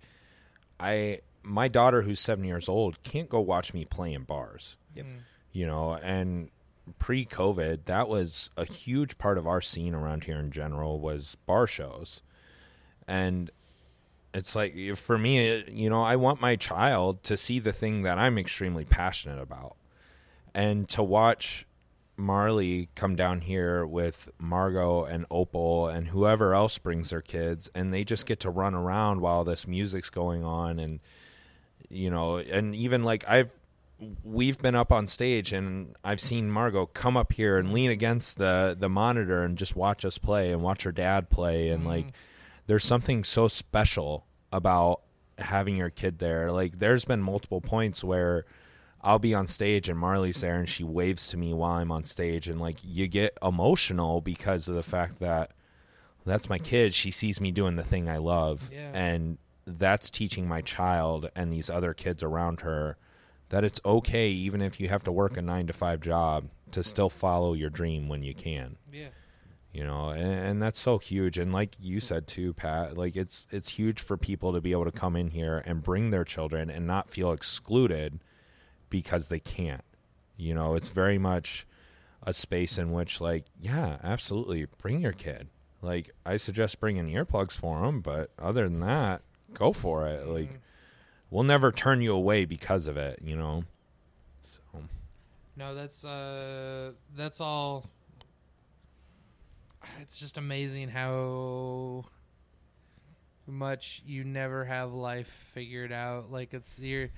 [0.83, 4.77] I my daughter who's seven years old can't go watch me play in bars.
[4.95, 5.07] Yep.
[5.07, 5.19] Mm.
[5.53, 6.51] You know, and
[6.99, 11.37] pre COVID that was a huge part of our scene around here in general was
[11.47, 12.23] bar shows.
[13.07, 13.51] And
[14.35, 18.03] it's like for me, uh, you know, I want my child to see the thing
[18.03, 19.77] that I'm extremely passionate about.
[20.55, 21.67] And to watch
[22.17, 27.93] Marley come down here with Margot and Opal and whoever else brings their kids, and
[27.93, 31.01] they just get to run around while this music's going on, and
[31.89, 33.51] you know, and even like I've
[34.25, 38.39] we've been up on stage and I've seen Margot come up here and lean against
[38.39, 41.89] the the monitor and just watch us play and watch her dad play and mm-hmm.
[41.89, 42.07] like
[42.67, 45.03] there's something so special about
[45.39, 46.51] having your kid there.
[46.51, 48.45] Like there's been multiple points where
[49.03, 52.05] I'll be on stage and Marley's there and she waves to me while I'm on
[52.05, 55.51] stage and like you get emotional because of the fact that
[56.25, 56.95] that's my kid.
[56.95, 58.93] She sees me doing the thing I love Yeah.
[58.95, 62.97] and that's teaching my child and these other kids around her
[63.49, 66.83] that it's okay even if you have to work a 9 to 5 job to
[66.83, 69.09] still follow your dream when you can Yeah.
[69.73, 73.47] you know and, and that's so huge and like you said too pat like it's
[73.51, 76.69] it's huge for people to be able to come in here and bring their children
[76.71, 78.19] and not feel excluded
[78.93, 79.83] because they can't.
[80.37, 81.67] You know it's very much
[82.25, 85.49] a space in which like yeah absolutely bring your kid.
[85.81, 89.23] Like i suggest bringing earplugs for them but other than that
[89.55, 90.27] go for it.
[90.29, 90.59] Like Mhm.
[91.31, 93.65] we'll never turn you away because of it you know?
[94.43, 94.61] So.
[95.57, 97.87] No, that's uh that's all
[100.01, 102.05] it's just amazing how
[103.47, 106.31] much you never have life figured out.
[106.31, 107.11] Like it's you're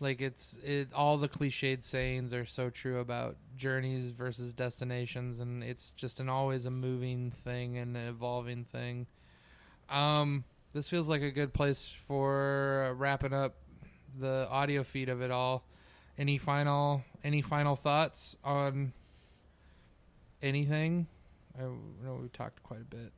[0.00, 5.62] like it's it all the cliched sayings are so true about journeys versus destinations and
[5.62, 9.06] it's just an always a moving thing and an evolving thing.
[9.88, 13.54] Um this feels like a good place for uh, wrapping up
[14.18, 15.64] the Audiofeed of it all.
[16.16, 18.92] Any final any final thoughts on
[20.42, 21.06] anything?
[21.58, 23.12] I know we talked quite a bit.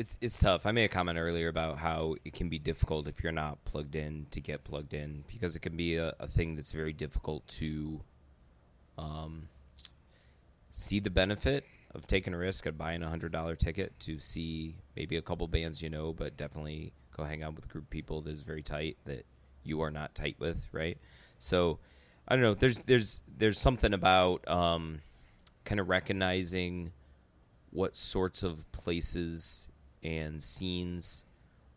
[0.00, 0.64] It's it's tough.
[0.64, 3.94] I made a comment earlier about how it can be difficult if you're not plugged
[3.94, 7.46] in to get plugged in because it can be a, a thing that's very difficult
[7.48, 8.00] to
[8.96, 9.50] um,
[10.72, 14.76] see the benefit of taking a risk of buying a hundred dollar ticket to see
[14.96, 17.90] maybe a couple bands you know, but definitely go hang out with a group of
[17.90, 19.26] people that is very tight that
[19.64, 20.96] you are not tight with, right?
[21.38, 21.78] So
[22.26, 22.54] I don't know.
[22.54, 25.02] There's there's there's something about um,
[25.66, 26.92] kind of recognizing
[27.70, 29.68] what sorts of places
[30.02, 31.24] and scenes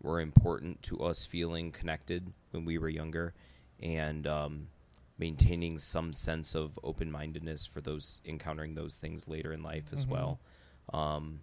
[0.01, 3.33] were important to us feeling connected when we were younger,
[3.81, 4.67] and um,
[5.17, 10.05] maintaining some sense of open mindedness for those encountering those things later in life as
[10.05, 10.09] Mhm.
[10.09, 10.39] well.
[10.93, 11.41] Um,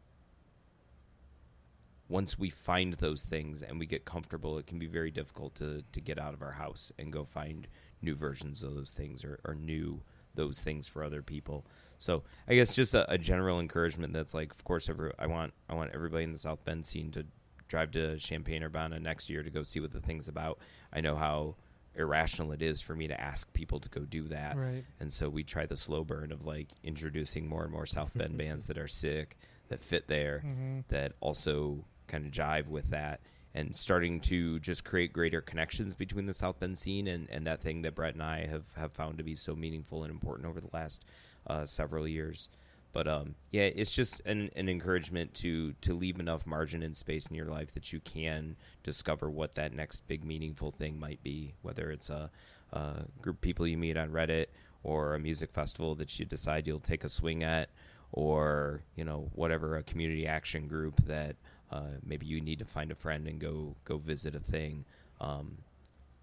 [2.09, 5.83] once we find those things and we get comfortable, it can be very difficult to,
[5.93, 7.69] to get out of our house and go find
[8.03, 10.03] new versions of those things or, or new
[10.35, 11.65] those things for other people.
[11.99, 15.53] So I guess just a, a general encouragement that's like, of course, every, I want
[15.69, 17.27] I want everybody in the South Bend scene to
[17.69, 20.59] drive to Champaign Urbana next year to go see what the thing's about.
[20.93, 21.57] I know how
[21.95, 24.57] irrational it is for me to ask people to go do that.
[24.57, 24.85] Right.
[25.01, 28.39] And so we try the slow burn of like introducing more and more South Bend
[28.39, 29.37] bands that are sick,
[29.69, 30.85] that fit there, Mhm.
[30.89, 33.21] that also kind of jive with that,
[33.55, 37.61] and starting to just create greater connections between the South Bend scene and, and that
[37.61, 40.61] thing that Brett and I have, have found to be so meaningful and important over
[40.61, 41.05] the last
[41.47, 42.49] uh, several years.
[42.93, 47.27] But um, yeah, it's just an, an encouragement to to leave enough margin and space
[47.27, 51.55] in your life that you can discover what that next big meaningful thing might be,
[51.63, 52.31] whether it's a,
[52.73, 54.47] a group of people you meet on Reddit
[54.83, 57.69] or a music festival that you decide you'll take a swing at,
[58.13, 61.37] or you know whatever a community action group that
[61.71, 64.85] uh, maybe you need to find a friend and go go visit a thing.
[65.21, 65.59] Um,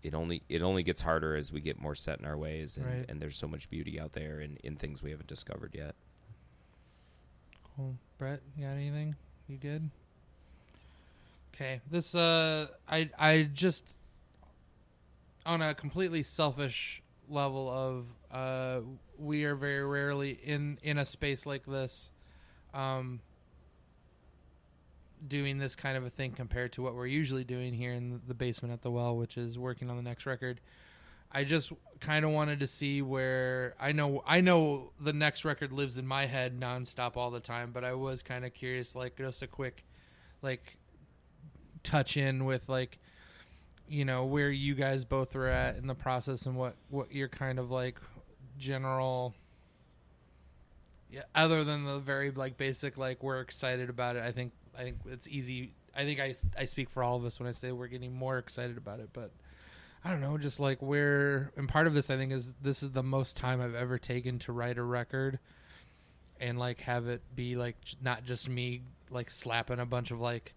[0.03, 2.85] it only it only gets harder as we get more set in our ways, and,
[2.85, 3.05] Right.
[3.07, 5.95] and there's so much beauty out there in, in things we haven't discovered yet.
[7.75, 7.97] Cool.
[8.17, 9.15] Brett, you got anything?
[9.47, 9.89] You good?
[11.53, 11.81] Okay.
[11.89, 13.95] This uh I I just
[15.45, 18.81] on a completely selfish level of uh
[19.17, 22.11] we are very rarely in in a space like this
[22.73, 23.19] um
[25.25, 28.33] doing this kind of a thing compared to what we're usually doing here in the
[28.33, 30.59] basement at the well which is working on the next record
[31.31, 35.71] I just kind of wanted to see where I know I know the next record
[35.71, 39.17] lives in my head nonstop all the time, but I was kind of curious, like
[39.17, 39.83] just a quick,
[40.41, 40.77] like,
[41.83, 42.97] touch in with like,
[43.89, 47.27] you know, where you guys both were at in the process and what what your
[47.27, 47.99] kind of like
[48.57, 49.33] general.
[51.11, 54.23] Yeah, other than the very like basic like we're excited about it.
[54.23, 55.73] I think I think it's easy.
[55.95, 58.37] I think I I speak for all of us when I say we're getting more
[58.37, 59.31] excited about it, but.
[60.05, 62.91] I don't know, just like where, and part of this, I think, is this is
[62.91, 65.39] the most time I've ever taken to write a record
[66.39, 70.53] and like have it be like not just me like slapping a bunch of like,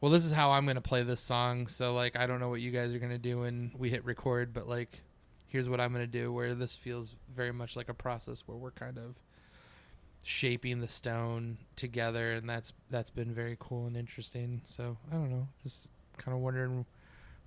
[0.00, 1.66] well, this is how I'm going to play this song.
[1.66, 4.04] So, like, I don't know what you guys are going to do when we hit
[4.04, 5.02] record, but like,
[5.46, 6.32] here's what I'm going to do.
[6.32, 9.14] Where this feels very much like a process where we're kind of
[10.24, 14.62] shaping the stone together, and that's that's been very cool and interesting.
[14.64, 15.88] So, I don't know, just
[16.18, 16.84] kind of wondering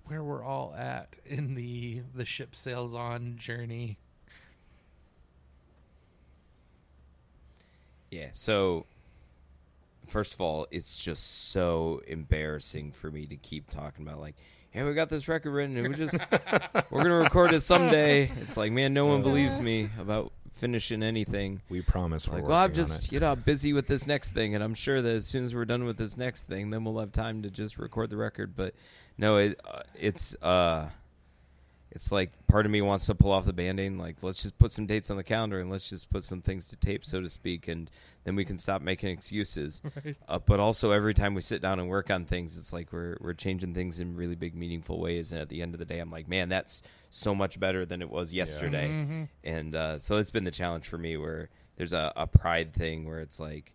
[0.05, 3.97] where we're all at in the the ship sails on journey.
[8.11, 8.29] Yeah.
[8.33, 8.85] So,
[10.05, 14.35] first of all, it's just so embarrassing for me to keep talking about like,
[14.73, 16.23] yeah, we got this record written, and we just
[16.91, 18.31] we're gonna record it someday.
[18.41, 21.61] It's like, man, no one believes me about finishing anything.
[21.69, 22.27] We promise.
[22.27, 24.73] We're Like, well, I'm just you know I'm busy with this next thing, and I'm
[24.75, 27.41] sure that as soon as we're done with this next thing, then we'll have time
[27.43, 28.55] to just record the record.
[28.55, 28.73] But
[29.17, 30.89] no, it uh, it's uh,
[31.91, 34.71] it's like part of me wants to pull off the band-aid like let's just put
[34.71, 37.29] some dates on the calendar and let's just put some things to tape, so to
[37.29, 37.91] speak, and
[38.23, 39.81] then we can stop making excuses.
[40.03, 40.15] Right.
[40.27, 43.17] Uh, but also every time we sit down and work on things, it's like we're
[43.19, 45.31] we're changing things in really big, meaningful ways.
[45.31, 46.81] And at the end of the day, I'm like, man, that's
[47.15, 48.87] so much better than it was yesterday.
[48.89, 49.27] Mhm.
[49.43, 53.05] and uh, so it's been the challenge for me where there's a, a pride thing
[53.07, 53.73] where it's like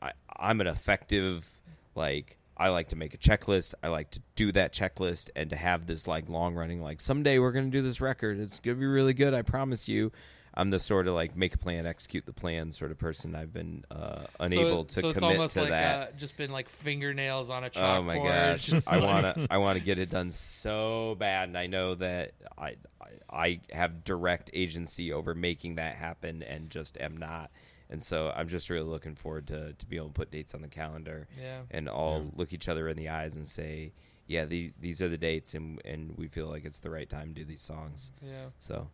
[0.00, 1.60] I, i'm an effective
[1.96, 3.74] like i like to make a checklist.
[3.82, 7.40] I like to do that checklist and to have this like long running like someday
[7.40, 8.38] we're going to do this record.
[8.38, 10.12] It's going to be really good i promise you
[10.58, 13.52] i'm the sort of like make a plan execute the plan sort of person i've
[13.52, 16.50] been uh, unable so, to so it's commit almost to like that Uh, just been
[16.52, 17.98] like fingernails on a chalkboard.
[17.98, 21.48] Oh my gosh, I like- want to I want to get it done so bad,
[21.48, 26.68] and I know that I, I I have direct agency over making that happen, and
[26.68, 27.50] just am not.
[27.90, 30.60] and so I'm just really looking forward to to be able to put dates on
[30.62, 31.60] the calendar Yeah.
[31.70, 32.30] and all Yeah.
[32.34, 33.92] look each other in the eyes and say,
[34.26, 37.28] yeah, the, these are the dates, and and we feel like it's the right time
[37.28, 38.10] to do these songs.
[38.22, 38.48] Yeah.
[38.58, 38.90] So,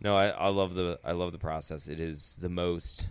[0.00, 1.86] no, I, I love the I love the process.
[1.86, 3.08] It is the most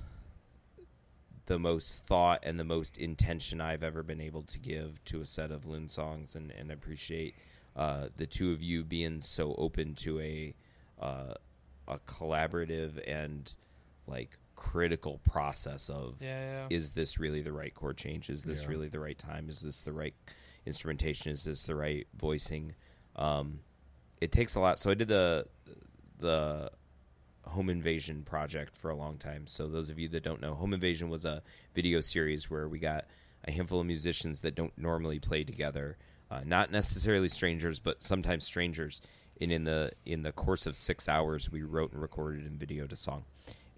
[1.45, 5.25] the most thought and the most intention I've ever been able to give to a
[5.25, 7.35] set of Lune songs, and and I appreciate
[7.75, 10.53] uh, the two of you being so open to a
[11.01, 11.33] uh,
[11.87, 13.53] a collaborative and
[14.07, 16.67] like critical process of Yeah.
[16.67, 16.67] Yeah.
[16.69, 18.29] is this really the right chord change?
[18.29, 18.69] Is this Yeah.
[18.69, 19.47] really the right time?
[19.49, 20.13] Is this the right
[20.65, 21.31] instrumentation?
[21.31, 22.75] Is this the right voicing?
[23.15, 23.61] Um,
[24.19, 24.77] it takes a lot.
[24.79, 25.45] So I did the
[26.19, 26.71] the
[27.49, 29.47] Home Invasion project for a long time.
[29.47, 31.41] So those of you that don't know, Home Invasion was a
[31.73, 33.05] video series where we got
[33.45, 35.97] a handful of musicians that don't normally play together,
[36.29, 39.01] uh, not necessarily strangers, but sometimes strangers.
[39.41, 42.91] And in the in the course of six hours, we wrote and recorded and videoed
[42.91, 43.23] a song.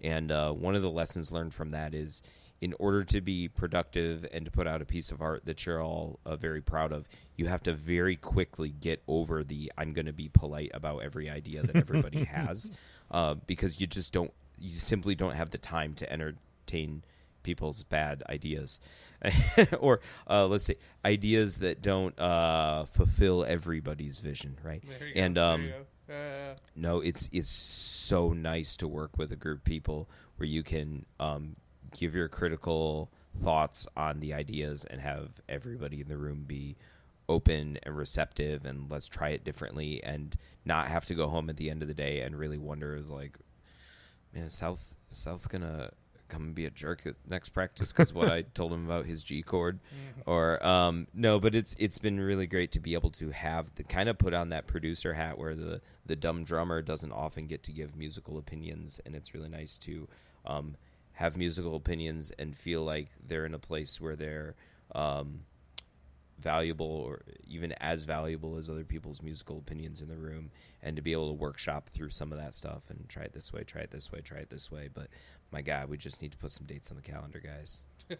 [0.00, 2.22] And uh, one of the lessons learned from that is,
[2.60, 5.82] in order to be productive and to put out a piece of art that you're
[5.82, 10.06] all uh, very proud of, you have to very quickly get over the "I'm going
[10.06, 12.72] to be polite about every idea that everybody has,"
[13.12, 17.04] uh, because you just don't, you simply don't have the time to entertain
[17.44, 18.80] people's bad ideas,
[19.80, 24.82] or uh, let's say ideas that don't uh, fulfill everybody's vision, right?
[25.14, 25.68] And, um.
[26.10, 30.62] Uh, no it's it's so nice to work with a group of people where you
[30.62, 31.56] can um,
[31.96, 33.10] give your critical
[33.40, 36.76] thoughts on the ideas and have everybody in the room be
[37.32, 41.56] open and receptive and let's try it differently and not have to go home at
[41.56, 43.38] the end of the day and really wonder is like
[44.34, 45.90] man south south gonna
[46.28, 49.22] come and be a jerk at next practice because what i told him about his
[49.22, 50.22] g chord mhm.
[50.26, 53.84] or um no but it's it's been really great to be able to have the
[53.84, 57.62] kind of put on that producer hat where the the dumb drummer doesn't often get
[57.62, 60.06] to give musical opinions and it's really nice to
[60.46, 60.76] um
[61.12, 64.54] have musical opinions and feel like they're in a place where they're
[64.94, 65.40] um
[66.42, 70.50] valuable or even as valuable as other people's musical opinions in the room
[70.82, 73.52] and to be able to workshop through some of that stuff and try it this
[73.52, 75.08] way try it this way try it this way but
[75.52, 77.80] my god we just need to put some dates on the calendar guys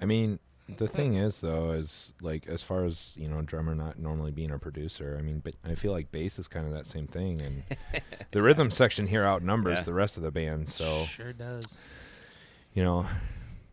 [0.00, 0.38] I mean,
[0.78, 4.50] the thing is though, is like as far as you know, drummer not normally being
[4.52, 5.16] a producer.
[5.18, 7.62] I mean, but I feel like bass is kind of that same thing, and
[8.32, 9.84] the rhythm section here outnumbers Yeah.
[9.84, 10.68] the rest of the band.
[10.68, 11.76] So sure does.
[12.74, 13.06] you know,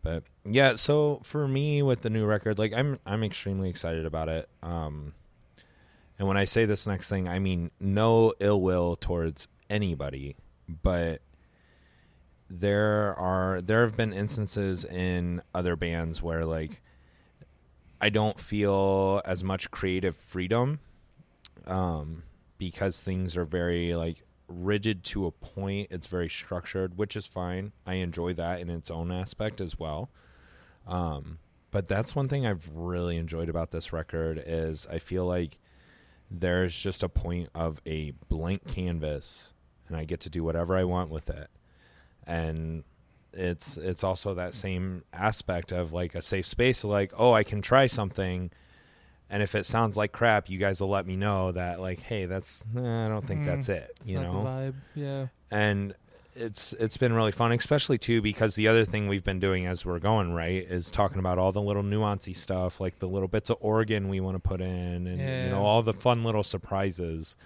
[0.02, 0.74] but yeah.
[0.74, 4.48] So for me, with the new record, like I'm I'm extremely excited about it.
[4.62, 5.14] Um,
[6.18, 10.36] and when I say this next thing, I mean no ill will towards anybody,
[10.68, 11.22] but
[12.50, 16.82] there are there have been instances in other bands where like
[18.00, 20.80] I don't feel as much creative freedom
[21.66, 22.24] um
[22.58, 27.72] because things are very like rigid to a point it's very structured which is fine.
[27.86, 30.10] I enjoy that in its own aspect as well.
[30.86, 31.38] Um
[31.70, 35.58] but that's one thing I've really enjoyed about this record is I feel like
[36.30, 39.52] there's just a point of a blank canvas
[39.88, 41.48] and I get to do whatever I want with it.
[42.26, 42.84] And
[43.32, 47.62] it's it's also that same aspect of like a safe space like oh i can
[47.62, 48.50] try something
[49.32, 52.26] and if it sounds like crap you guys will let me know that like hey
[52.26, 53.46] that's nah, i don't think Mhm.
[53.46, 54.74] that's it It's you know vibe.
[54.94, 55.26] Yeah.
[55.50, 55.94] and
[56.36, 59.84] it's it's been really fun especially too because the other thing we've been doing as
[59.84, 63.50] we're going right is talking about all the little nuancy stuff like the little bits
[63.50, 67.36] of organ we want to put in and you know all the fun little surprises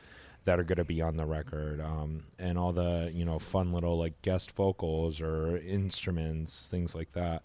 [0.45, 3.73] that are going to be on the record um, and all the you know fun
[3.73, 7.43] little like guest vocals or instruments things like that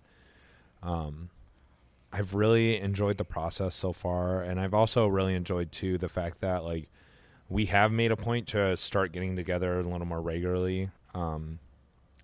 [0.83, 1.29] um,
[2.13, 6.41] i've really enjoyed the process so far and i've also really enjoyed too the fact
[6.41, 6.89] that like
[7.49, 11.59] we have made a point to start getting together a little more regularly um,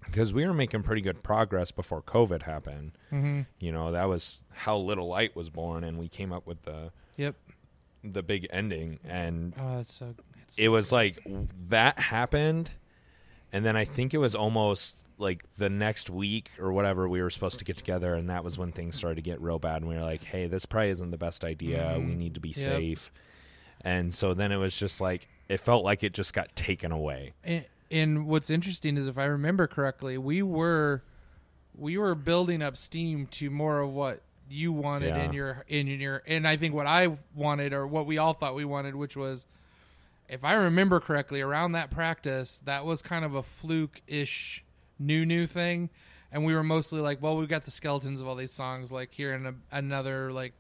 [0.05, 3.41] because we were making pretty good progress before covid happened Mm-hmm.
[3.59, 6.91] you know that was how little light was born and we came up with the
[7.18, 7.35] Yep.
[8.03, 10.14] the big ending and Oh, so.
[10.57, 10.95] It so was good.
[10.95, 11.19] like
[11.69, 12.72] that happened
[13.53, 17.30] and then i think it was almost like the next week or whatever we were
[17.30, 19.90] supposed to get together and that was when things started to get real bad and
[19.90, 22.18] we were like hey this probably isn't the best idea we Mhm.
[22.18, 22.56] need to be Yep.
[22.57, 23.11] safe
[23.82, 27.34] and so then it was just like it felt like it just got taken away
[27.44, 31.03] And, and what's interesting is if I remember correctly, we were
[31.74, 35.24] we were building up steam to more of what you wanted Yeah.
[35.24, 38.56] in your in your and I think what I wanted or what we all thought
[38.56, 39.48] we wanted, which was
[40.30, 44.64] if I remember correctly, around that practice, that was kind of a fluke ish
[44.99, 45.90] new new thing.
[46.32, 48.91] And we were mostly like, well, we've got the skeletons of all these songs.
[48.91, 50.54] Like here in a, another like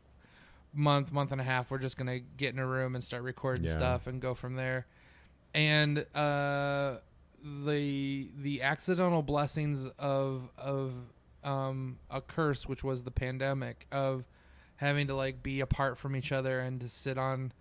[0.73, 3.65] month, month and a half, we're just gonna get in a room and start recording
[3.65, 3.71] Yeah.
[3.71, 4.85] stuff and go from there.
[5.53, 6.97] And uh,
[7.65, 10.93] the the accidental blessings of of
[11.43, 14.25] um a curse which was the pandemic of
[14.77, 17.51] having to like be apart from each other and to sit on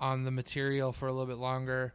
[0.00, 1.92] on the material for a little bit longer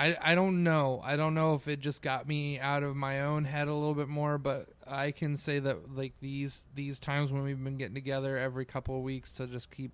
[0.00, 1.02] I, I don't know.
[1.04, 3.94] I don't know if it just got me out of my own head a little
[3.94, 7.94] bit more, but I can say that like these these times when we've been getting
[7.94, 9.92] together every couple of weeks to just keep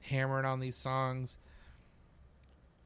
[0.00, 1.38] hammering on these songs,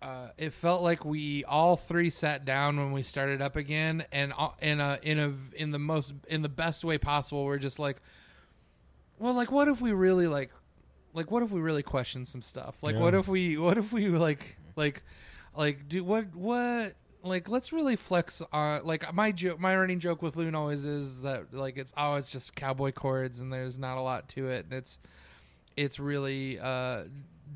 [0.01, 4.33] uh, it felt like we all three sat down when we started up again, and
[4.39, 7.45] uh, in a in a in the most in the best way possible.
[7.45, 8.01] We're just like,
[9.19, 10.53] well, like what if we really like,
[11.17, 12.77] like what if we really question some stuff?
[12.83, 15.03] Like what if we what if we like like
[15.57, 20.21] like do what what like let's really flex on like my joke my running joke
[20.21, 23.97] with Lune always is that like it's oh it's just cowboy chords and there's not
[23.97, 24.67] a lot to it.
[24.67, 24.99] And it's
[25.75, 27.05] it's really uh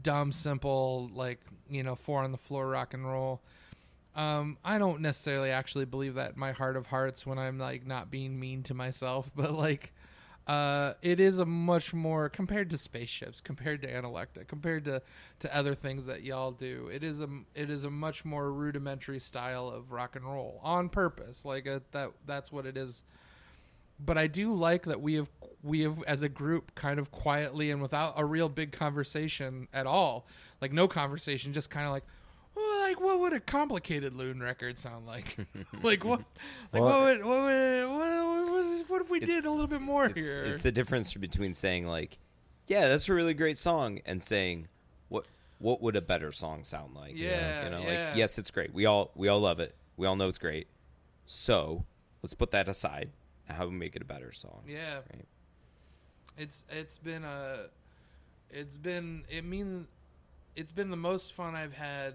[0.02, 3.42] dumb simple like you know four on the floor rock and roll.
[4.16, 7.86] Um i don't necessarily actually believe that in my heart of hearts when i'm like
[7.86, 9.92] not being mean to myself but like
[10.50, 15.00] uh it is a much more compared to spaceships compared to analecta compared to
[15.38, 19.20] to other things that y'all do it is a it is a much more rudimentary
[19.20, 23.04] style of rock and roll on purpose like uh that that's what it is.
[24.02, 25.28] But I do like that we have
[25.62, 29.86] we have as a group kind of quietly and without a real big conversation at
[29.86, 30.26] all,
[30.60, 32.04] like no conversation, just kind of like,
[32.90, 35.36] like what would a complicated Lune record sound like?
[35.82, 36.20] like what,
[36.72, 39.80] like Well- what would what would what, what, what if we did a little bit
[39.80, 40.44] more It's, here?
[40.44, 42.18] it's the difference between saying like,
[42.66, 44.68] "Yeah, that's a really great song," and saying,
[45.08, 45.26] "What
[45.58, 47.32] what would a better song sound like?" You know?
[47.32, 48.06] Yeah, you know, yeah.
[48.08, 48.72] like yes, it's great.
[48.74, 49.74] We all we all love it.
[49.96, 50.66] We all know it's great.
[51.26, 51.84] So
[52.22, 53.10] let's put that aside.
[53.48, 54.62] and How we make it a better song?
[54.66, 54.94] Yeah.
[55.14, 55.26] Right.
[56.36, 57.66] It's it's been a
[58.50, 59.86] it's been it means
[60.56, 62.14] it's been the most fun I've had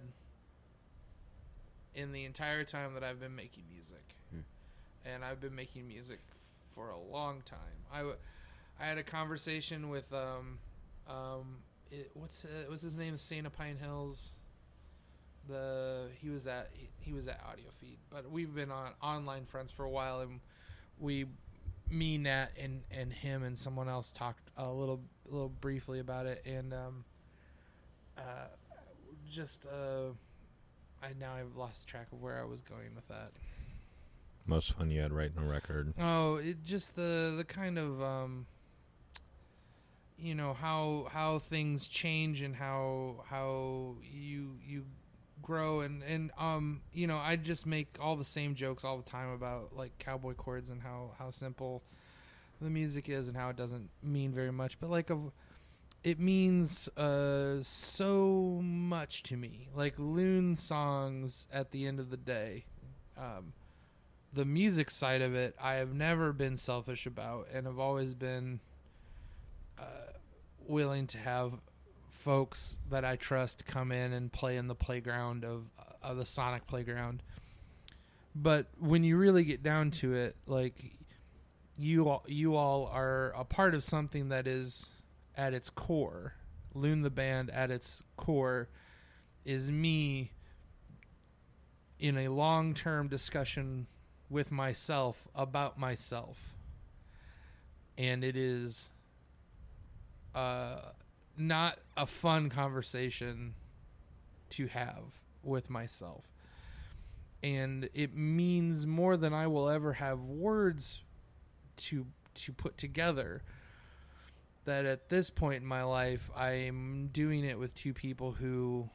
[1.95, 4.03] in the entire time that I've been making music.
[4.31, 4.39] Hmm.
[5.05, 6.19] And I've been making music
[6.73, 7.59] for a long time.
[7.91, 8.17] I, w-
[8.79, 10.59] I had a conversation with um
[11.07, 11.57] um
[11.91, 14.29] it, what's uh, what's his name Santa Pine Hills
[15.47, 19.71] the he was at he was at audio feed but we've been on online friends
[19.71, 20.39] for a while and
[20.99, 21.25] we
[21.89, 26.25] me nat and and him and someone else talked a little a little briefly about
[26.25, 27.05] it and um
[28.17, 28.47] uh
[29.31, 30.09] just uh
[31.05, 33.31] i now i've lost track of where i was going with that
[34.45, 35.93] Most fun you had writing a record.
[35.99, 38.45] Oh, it just the the kind of um
[40.17, 44.85] you know how how things change and how how you you
[45.41, 49.09] grow and and um you know I just make all the same jokes all the
[49.09, 51.83] time about like cowboy chords and how how simple
[52.61, 55.19] the music is and how it doesn't mean very much but like a
[56.05, 62.17] it means uh so much to me like Lune songs at the end of the
[62.17, 62.63] day
[63.17, 63.51] um
[64.35, 68.59] the music side of it, I have never been selfish about, and have always been
[69.79, 70.11] uh,
[70.67, 71.53] willing to have
[72.09, 75.63] folks that I trust come in and play in the playground of
[76.03, 77.23] of the Sonic playground.
[78.35, 80.97] But when you really get down to it, like
[81.77, 84.89] you all, you all are a part of something that is
[85.37, 86.33] at its core,
[86.73, 88.69] Lune the band at its core
[89.45, 90.31] is me
[91.99, 93.87] in a long-term discussion
[94.29, 96.55] with myself about myself.
[97.97, 98.89] And it is
[100.33, 100.79] uh
[101.37, 103.53] not a fun conversation
[104.49, 106.25] to have with myself.
[107.43, 111.01] And it means more than I will ever have words
[111.77, 113.43] to to put together
[114.65, 118.89] that at this point in my life I'm doing it with two people who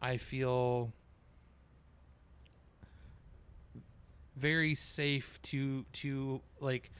[0.00, 0.92] I feel
[4.36, 6.90] very safe to to like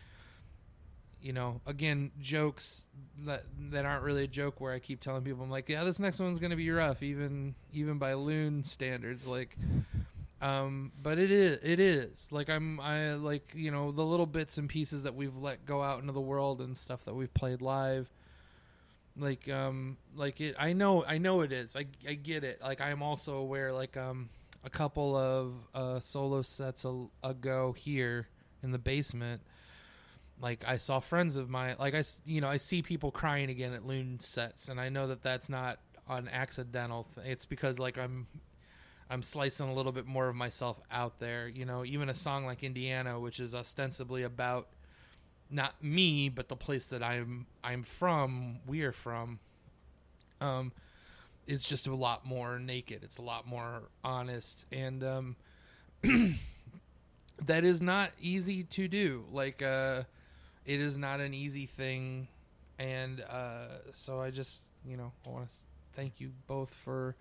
[1.20, 2.86] you know again jokes
[3.24, 5.99] that that aren't really a joke where i keep telling people i'm like yeah this
[5.99, 9.57] next one's gonna be rough even even by Lune standards like
[10.40, 12.28] um but it is it is.
[12.31, 15.82] Like i'm i like you know the little bits and pieces that we've let go
[15.82, 18.09] out into the world and stuff that we've played live.
[19.16, 21.74] Like um like it i know i know it is.
[21.74, 22.60] I i get it.
[22.62, 24.28] Like i'm also aware like um
[24.65, 28.28] a couple of uh solo sets a, ago here
[28.62, 29.40] in the basement
[30.40, 33.73] like i saw friends of mine like I, you know i see people crying again
[33.73, 35.78] at Lune sets and i know that that's not
[36.09, 38.27] an accidental th- it's because like i'm
[39.10, 42.44] i'm slicing a little bit more of myself out there you know even a song
[42.44, 44.68] like indiana which is ostensibly about
[45.51, 49.39] not me but the place that i'm i'm from we are from
[50.40, 50.72] um
[51.48, 53.02] it's just a lot more naked.
[53.02, 54.66] It's a lot more honest.
[54.70, 55.36] And um
[57.44, 59.24] that is not easy to do.
[59.32, 60.02] Like, uh,
[60.64, 62.28] it is not an easy thing,
[62.78, 65.55] and uh, so I just, you know, I want to
[65.94, 67.16] thank you both for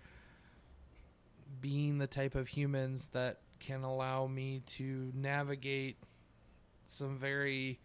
[1.60, 5.96] being the type of humans that can allow me to navigate
[6.86, 7.78] some very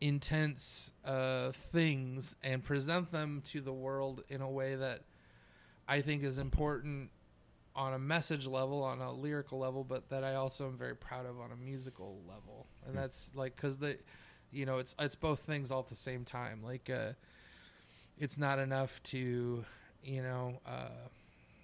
[0.00, 5.00] intense uh, things and present them to the world in a way that
[5.88, 7.10] I think is important
[7.74, 11.26] on a message level, on a lyrical level, but that I also am very proud
[11.26, 12.66] of on a musical level.
[12.84, 13.00] And Hmm.
[13.00, 13.98] that's like because the,
[14.50, 16.62] you know, it's it's both things all at the same time.
[16.62, 17.12] Like, uh,
[18.18, 19.64] it's not enough to,
[20.02, 21.08] you know, uh,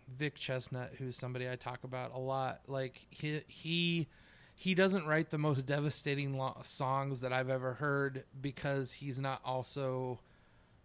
[0.09, 2.60] Vic Chesnutt, who's somebody I talk about a lot.
[2.66, 4.09] Like he he
[4.55, 9.40] he doesn't write the most devastating lo- songs that I've ever heard because he's not
[9.44, 10.20] also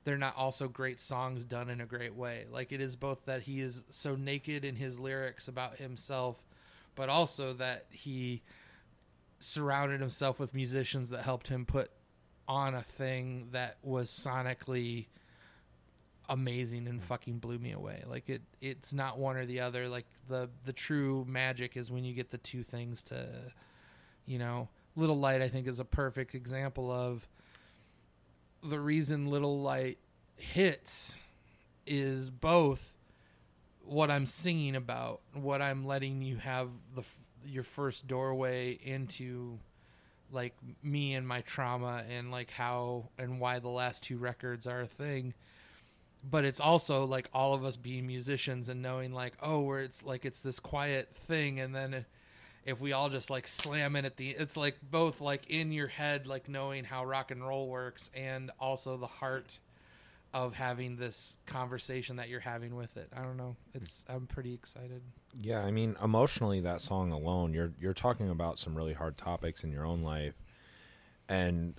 [0.03, 2.45] they're not also great songs done in a great way.
[2.49, 6.41] Like it is both that he is so naked in his lyrics about himself,
[6.95, 8.41] but also that he
[9.39, 11.91] surrounded himself with musicians that helped him put
[12.47, 15.07] on a thing that was sonically
[16.29, 18.03] amazing and fucking blew me away.
[18.07, 19.89] Like it it's not one or the other.
[19.89, 23.27] Like the the true magic is when you get the two things to
[24.25, 27.27] you know, Little Light I think is a perfect example of
[28.63, 29.97] the reason Little Light
[30.37, 31.15] hits
[31.85, 32.93] is both
[33.83, 37.03] what I'm singing about, what I'm letting you have the
[37.45, 39.57] your first doorway into
[40.31, 40.53] like
[40.83, 44.87] me and my trauma and like how and why the last two records are a
[44.87, 45.33] thing
[46.23, 50.03] but it's also like all of us being musicians and knowing like oh where it's
[50.03, 52.05] like it's this quiet thing and then
[52.65, 55.87] if we all just like slam in at the it's like both like in your
[55.87, 59.59] head like knowing how rock and roll works and also the heart
[60.33, 63.09] of having this conversation that you're having with it.
[63.15, 63.55] I don't know.
[63.73, 65.01] It's i'm pretty excited.
[65.39, 69.63] Yeah, I mean, emotionally, that song alone, you're you're talking about some really hard topics
[69.63, 70.35] in your own life,
[71.27, 71.75] and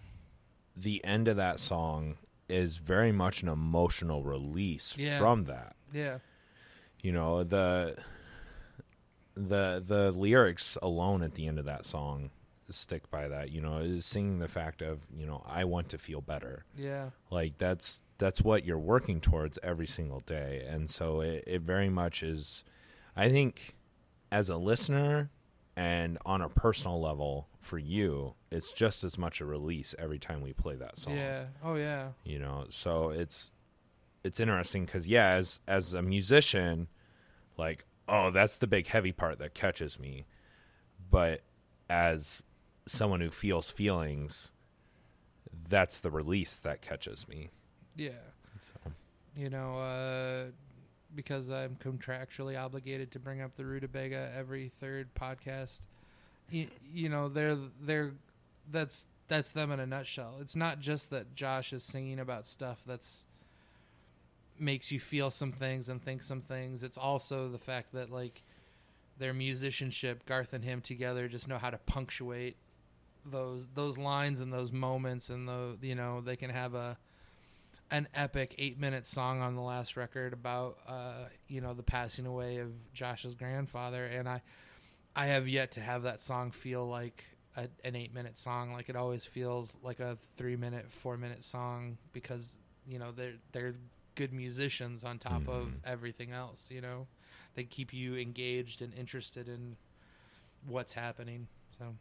[0.77, 2.17] the end of that song
[2.51, 5.19] is very much an emotional release Yeah.
[5.19, 5.77] from that.
[5.93, 6.19] yeah
[7.03, 7.97] You know the
[9.35, 12.31] the the lyrics alone at the end of that song
[12.69, 13.51] stick by that.
[13.51, 16.65] You know, is singing the fact of you know I want to feel better.
[16.77, 21.63] yeah like that's that's what you're working towards every single day and so it, it
[21.63, 22.65] very much is
[23.17, 23.77] i think
[24.31, 25.31] as a listener
[25.81, 30.43] and on a personal level for you it's just as much a release every time
[30.43, 31.17] we play that song.
[31.17, 31.45] Yeah.
[31.65, 32.11] Oh yeah.
[32.23, 33.51] You know so it's
[34.23, 36.89] it's interesting because yeah as as a musician
[37.57, 40.27] like oh that's the big heavy part that catches me.
[41.11, 41.41] But
[41.89, 42.43] as
[42.85, 44.53] someone who feels feelings
[45.71, 47.51] that's the release that catches me.
[47.97, 48.11] Yeah.
[48.61, 48.75] So.
[49.35, 50.51] You know, uh,
[51.15, 55.81] because I'm contractually obligated to bring up the Rutabega every third podcast.
[56.51, 58.13] You, you know, they're they're
[58.71, 60.37] that's that's them in a nutshell.
[60.41, 63.27] It's not just that Josh is singing about stuff that's
[64.59, 66.83] makes you feel some things and think some things.
[66.83, 68.43] It's also the fact that like
[69.19, 72.57] their musicianship, Garth and him together, just know how to punctuate
[73.25, 76.97] those those lines and those moments and the you know they can have a
[77.91, 82.27] an epic eight minute song on the last record about uh you know the passing
[82.27, 84.43] away of Josh's grandfather and I
[85.17, 87.25] I have yet to have that song feel like
[87.57, 88.73] a, an eight minute song.
[88.73, 92.55] Like it always feels like a three minute four minute song because
[92.87, 93.75] you know they're they're
[94.15, 95.73] good musicians on top of Mhm.
[95.85, 97.07] everything else you know?
[97.55, 99.77] They keep you engaged and interested in
[100.67, 101.97] what's happening so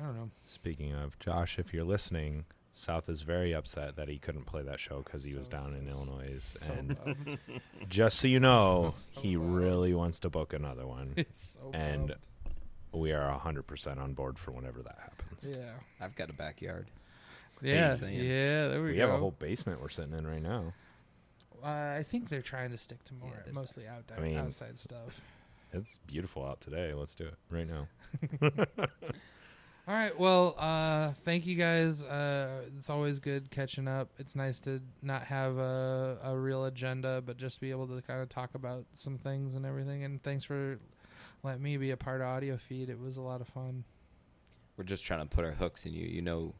[0.00, 0.30] I don't know.
[0.46, 2.46] Speaking of Josh, if you're listening,
[2.76, 5.74] South is very upset that he couldn't play that show because he was So, down
[5.76, 6.40] in Illinois.
[6.40, 7.38] so and bummed.
[7.88, 9.54] just so you know, So he bummed.
[9.56, 11.14] really wants to book another one.
[11.34, 12.20] so And- bummed.
[12.92, 15.56] we are 100% on board for whenever that happens.
[15.56, 16.88] yeah I've got a backyard.
[17.62, 19.06] Yeah, yeah, there we, We go.
[19.06, 20.72] have a whole basement we're sitting in right now.
[21.62, 24.76] uh, I think they're trying to stick to more Yeah, mostly out I mean- outside
[24.78, 25.20] stuff.
[25.72, 26.92] It's beautiful out today.
[26.92, 27.88] Let's do it right now.
[29.86, 32.02] All right, well, uh, thank you guys.
[32.02, 34.08] Uh, it's always good catching up.
[34.18, 38.22] It's nice to not have a, a real agenda, but just be able to kind
[38.22, 40.04] of talk about some things and everything.
[40.04, 40.78] And thanks for
[41.42, 42.88] letting me be a part of Audiofeed.
[42.88, 43.84] It was a lot of fun.
[44.78, 46.06] We're just trying to put our hooks in you.
[46.06, 46.54] You know,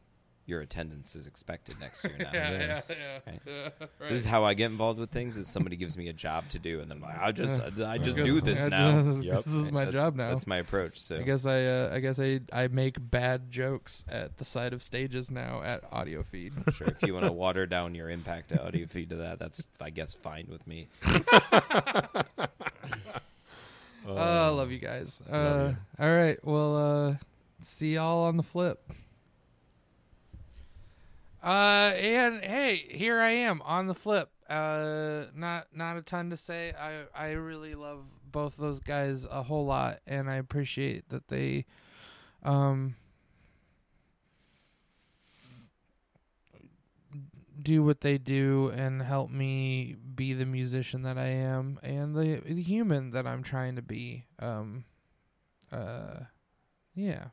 [0.47, 2.29] your attendance is expected next year now.
[2.33, 2.81] yeah,
[3.25, 3.39] Right.
[3.47, 3.69] yeah.
[3.99, 6.59] This is how I get involved with things: is somebody gives me a job to
[6.59, 9.01] do, and then I'm like, I just, I just do this now.
[9.01, 9.43] just- Yep.
[9.43, 10.29] This is my That's- job now.
[10.29, 10.99] That's my approach.
[11.01, 14.73] So I guess I uh, I guess I I make bad jokes at the side
[14.73, 16.73] of stages now at Audiofeed.
[16.73, 19.89] sure, if you want to water down your impact at Audiofeed to that, that's I
[19.89, 20.87] guess fine with me.
[24.07, 25.21] Oh, I love you guys.
[25.27, 25.77] Uh, Love you.
[26.05, 26.37] All right.
[26.45, 26.75] Well,
[27.07, 27.15] uh,
[27.61, 28.91] see y'all on the flip.
[31.45, 34.31] Uh, and hey, here I am on the flip.
[34.49, 36.73] Uh, not not a ton to say.
[36.73, 41.65] I I really love both those guys a whole lot, and I appreciate that they,
[42.41, 42.95] um,
[47.61, 52.41] do what they do and help me be the musician that I am and the,
[52.43, 54.25] the human that I'm trying to be.
[54.39, 54.85] Um,
[55.71, 56.21] uh,
[56.95, 57.27] yeah,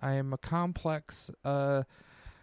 [0.00, 1.30] I am a complex.
[1.44, 1.82] Uh,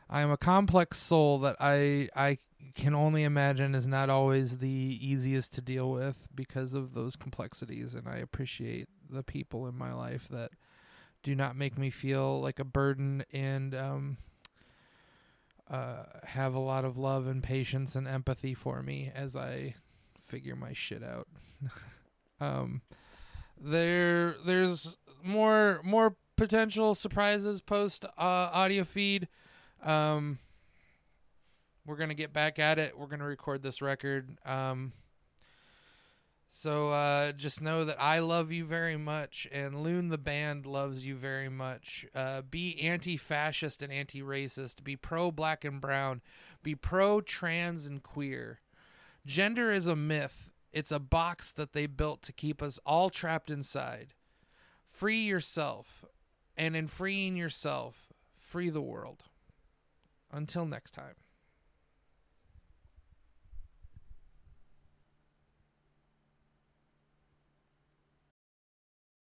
[0.10, 2.38] I am a complex soul that I I
[2.76, 7.94] can only imagine is not always the easiest to deal with because of those complexities,
[7.94, 10.52] and I appreciate the people in my life that
[11.24, 14.18] do not make me feel like a burden and um
[15.70, 19.76] uh have a lot of love and patience and empathy for me as I
[20.20, 21.28] figure my shit out.
[22.40, 22.82] um
[23.60, 29.28] there there's more more potential surprises post uh, Audiofeed.
[29.84, 30.40] Um
[31.86, 32.98] we're to get back at it.
[32.98, 34.38] We're to record this record.
[34.46, 34.94] Um
[36.50, 41.06] so uh, just know that I love you very much, and Lune the band loves
[41.06, 42.06] you very much.
[42.16, 44.84] Uh, be anti-fascist and anti-racist.
[44.84, 46.22] Be pro-black and brown.
[46.64, 48.62] Be pro-trans and queer.
[49.26, 50.50] Gender is a myth.
[50.72, 54.14] It's a box that they built to keep us all trapped inside.
[54.88, 56.06] Free yourself,
[56.56, 59.24] and in freeing yourself, free the world.
[60.32, 61.16] Until next time.